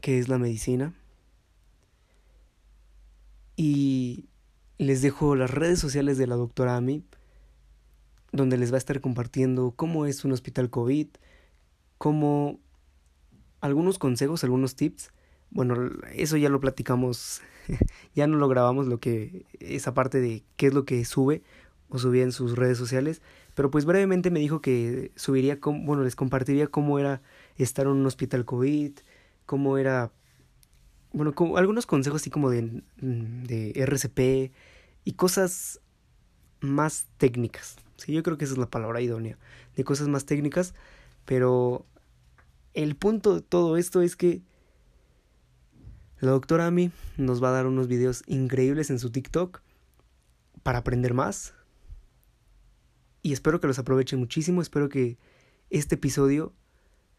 que 0.00 0.20
es 0.20 0.28
la 0.28 0.38
medicina. 0.38 0.94
Y 3.56 4.26
les 4.78 5.02
dejo 5.02 5.34
las 5.34 5.50
redes 5.50 5.78
sociales 5.78 6.18
de 6.18 6.26
la 6.26 6.36
doctora 6.36 6.76
Ami, 6.76 7.02
donde 8.32 8.58
les 8.58 8.70
va 8.70 8.76
a 8.76 8.78
estar 8.78 9.00
compartiendo 9.00 9.72
cómo 9.74 10.06
es 10.06 10.24
un 10.24 10.32
hospital 10.32 10.70
COVID, 10.70 11.08
cómo 11.98 12.60
algunos 13.60 13.98
consejos, 13.98 14.44
algunos 14.44 14.76
tips. 14.76 15.10
Bueno, 15.50 15.90
eso 16.12 16.36
ya 16.36 16.48
lo 16.48 16.60
platicamos, 16.60 17.40
ya 18.14 18.26
no 18.26 18.36
lo 18.36 18.48
grabamos 18.48 18.86
lo 18.86 19.00
que 19.00 19.46
esa 19.60 19.94
parte 19.94 20.20
de 20.20 20.42
qué 20.56 20.68
es 20.68 20.74
lo 20.74 20.84
que 20.84 21.04
sube 21.04 21.42
o 21.88 21.98
subía 21.98 22.24
en 22.24 22.32
sus 22.32 22.56
redes 22.56 22.78
sociales, 22.78 23.22
pero 23.54 23.70
pues 23.70 23.84
brevemente 23.84 24.30
me 24.30 24.40
dijo 24.40 24.60
que 24.60 25.12
subiría, 25.14 25.58
bueno, 25.62 26.02
les 26.02 26.16
compartiría 26.16 26.66
cómo 26.66 26.98
era 26.98 27.22
estar 27.56 27.86
en 27.86 27.92
un 27.92 28.06
hospital 28.06 28.44
COVID, 28.44 28.92
cómo 29.46 29.78
era, 29.78 30.12
bueno, 31.12 31.34
como, 31.34 31.56
algunos 31.56 31.86
consejos 31.86 32.22
así 32.22 32.30
como 32.30 32.50
de, 32.50 32.82
de 32.98 33.72
RCP 33.76 34.52
y 35.04 35.12
cosas 35.12 35.80
más 36.60 37.06
técnicas. 37.18 37.76
Sí, 37.96 38.12
yo 38.12 38.22
creo 38.22 38.36
que 38.36 38.44
esa 38.44 38.54
es 38.54 38.58
la 38.58 38.70
palabra 38.70 39.00
idónea, 39.00 39.38
de 39.74 39.84
cosas 39.84 40.08
más 40.08 40.26
técnicas, 40.26 40.74
pero 41.24 41.86
el 42.74 42.94
punto 42.94 43.34
de 43.34 43.40
todo 43.40 43.76
esto 43.76 44.02
es 44.02 44.16
que 44.16 44.42
la 46.18 46.30
doctora 46.30 46.66
Ami 46.66 46.90
nos 47.16 47.42
va 47.42 47.48
a 47.48 47.52
dar 47.52 47.66
unos 47.66 47.88
videos 47.88 48.22
increíbles 48.26 48.90
en 48.90 48.98
su 48.98 49.10
TikTok 49.10 49.60
para 50.62 50.78
aprender 50.78 51.14
más. 51.14 51.54
Y 53.22 53.32
espero 53.32 53.60
que 53.60 53.66
los 53.66 53.78
aprovechen 53.78 54.18
muchísimo, 54.18 54.62
espero 54.62 54.88
que 54.88 55.18
este 55.70 55.96
episodio 55.96 56.52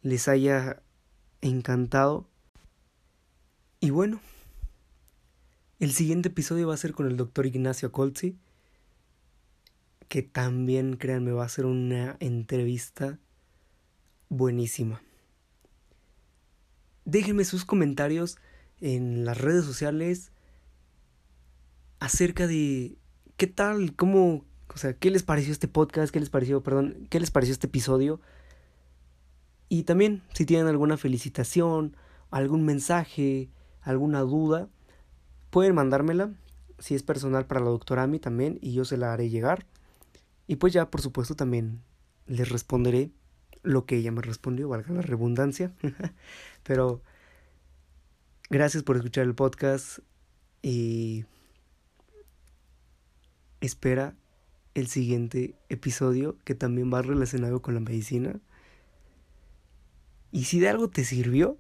les 0.02 0.28
haya 0.28 0.82
encantado. 1.42 2.28
Y 3.80 3.92
bueno, 3.92 4.20
el 5.80 5.94
siguiente 5.94 6.30
episodio 6.30 6.68
va 6.68 6.74
a 6.74 6.78
ser 6.78 6.94
con 6.94 7.06
el 7.06 7.16
doctor 7.16 7.46
Ignacio 7.46 7.92
Colzi, 7.92 8.36
que 10.08 10.24
también, 10.24 10.98
créanme, 10.98 11.32
va 11.32 11.46
a 11.46 11.50
ser 11.50 11.68
una 11.68 12.18
entrevista 12.20 13.20
buenísima. 14.30 15.04
Déjenme 17.06 17.46
sus 17.46 17.66
comentarios 17.66 18.38
en 18.82 19.26
las 19.26 19.38
redes 19.38 19.64
sociales 19.64 20.32
acerca 22.00 22.48
de 22.48 22.98
qué 23.38 23.46
tal, 23.46 23.96
cómo, 23.96 24.44
o 24.74 24.78
sea, 24.78 24.94
qué 24.94 25.12
les 25.12 25.22
pareció 25.22 25.52
este 25.52 25.68
podcast, 25.68 26.12
qué 26.12 26.20
les 26.20 26.32
pareció, 26.32 26.64
perdón, 26.64 27.08
qué 27.12 27.20
les 27.20 27.30
pareció 27.30 27.54
este 27.54 27.68
episodio. 27.68 28.22
Y 29.70 29.84
también 29.84 30.24
si 30.34 30.48
tienen 30.48 30.66
alguna 30.66 30.98
felicitación, 30.98 31.96
algún 32.32 32.66
mensaje, 32.66 33.52
alguna 33.88 34.22
duda, 34.22 34.68
pueden 35.50 35.76
mandármela, 35.76 36.34
si 36.78 36.94
es 36.94 37.04
personal 37.04 37.46
para 37.46 37.62
la 37.62 37.70
doctora 37.70 38.04
Ami 38.04 38.20
también, 38.20 38.60
y 38.62 38.74
yo 38.74 38.86
se 38.86 38.98
la 38.98 39.14
haré 39.14 39.30
llegar. 39.30 39.66
Y 40.46 40.58
pues 40.58 40.74
ya, 40.74 40.92
por 40.92 41.02
supuesto, 41.02 41.36
también 41.36 41.82
les 42.26 42.50
responderé 42.50 43.12
lo 43.64 43.86
que 43.86 43.98
ella 43.98 44.12
me 44.12 44.22
respondió, 44.22 44.70
valga 44.70 44.94
la 44.94 45.02
redundancia. 45.02 45.74
Pero 46.64 47.02
gracias 48.50 48.84
por 48.84 48.98
escuchar 48.98 49.26
el 49.26 49.36
podcast 49.36 50.00
y 50.62 51.26
espera 53.62 54.16
el 54.74 54.88
siguiente 54.88 55.56
episodio 55.70 56.38
que 56.44 56.56
también 56.56 56.94
va 56.94 57.02
relacionado 57.02 57.62
con 57.62 57.74
la 57.74 57.80
medicina. 57.80 58.40
Y 60.32 60.44
si 60.44 60.60
de 60.60 60.70
algo 60.70 60.90
te 60.90 61.06
sirvió, 61.06 61.58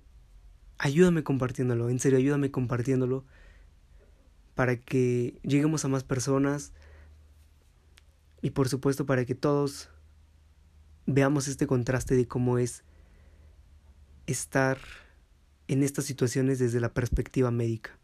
ayúdame 0.77 1.23
compartiéndolo, 1.23 1.89
en 1.89 1.99
serio, 1.99 2.17
ayúdame 2.17 2.51
compartiéndolo 2.51 3.25
para 4.55 4.77
que 4.77 5.39
lleguemos 5.43 5.85
a 5.85 5.87
más 5.87 6.03
personas 6.03 6.73
y 8.41 8.51
por 8.51 8.69
supuesto 8.69 9.05
para 9.05 9.25
que 9.25 9.35
todos 9.35 9.89
veamos 11.05 11.47
este 11.47 11.67
contraste 11.67 12.15
de 12.15 12.27
cómo 12.27 12.57
es 12.57 12.83
estar 14.25 14.77
en 15.67 15.83
estas 15.83 16.05
situaciones 16.05 16.59
desde 16.59 16.79
la 16.79 16.93
perspectiva 16.93 17.51
médica. 17.51 17.96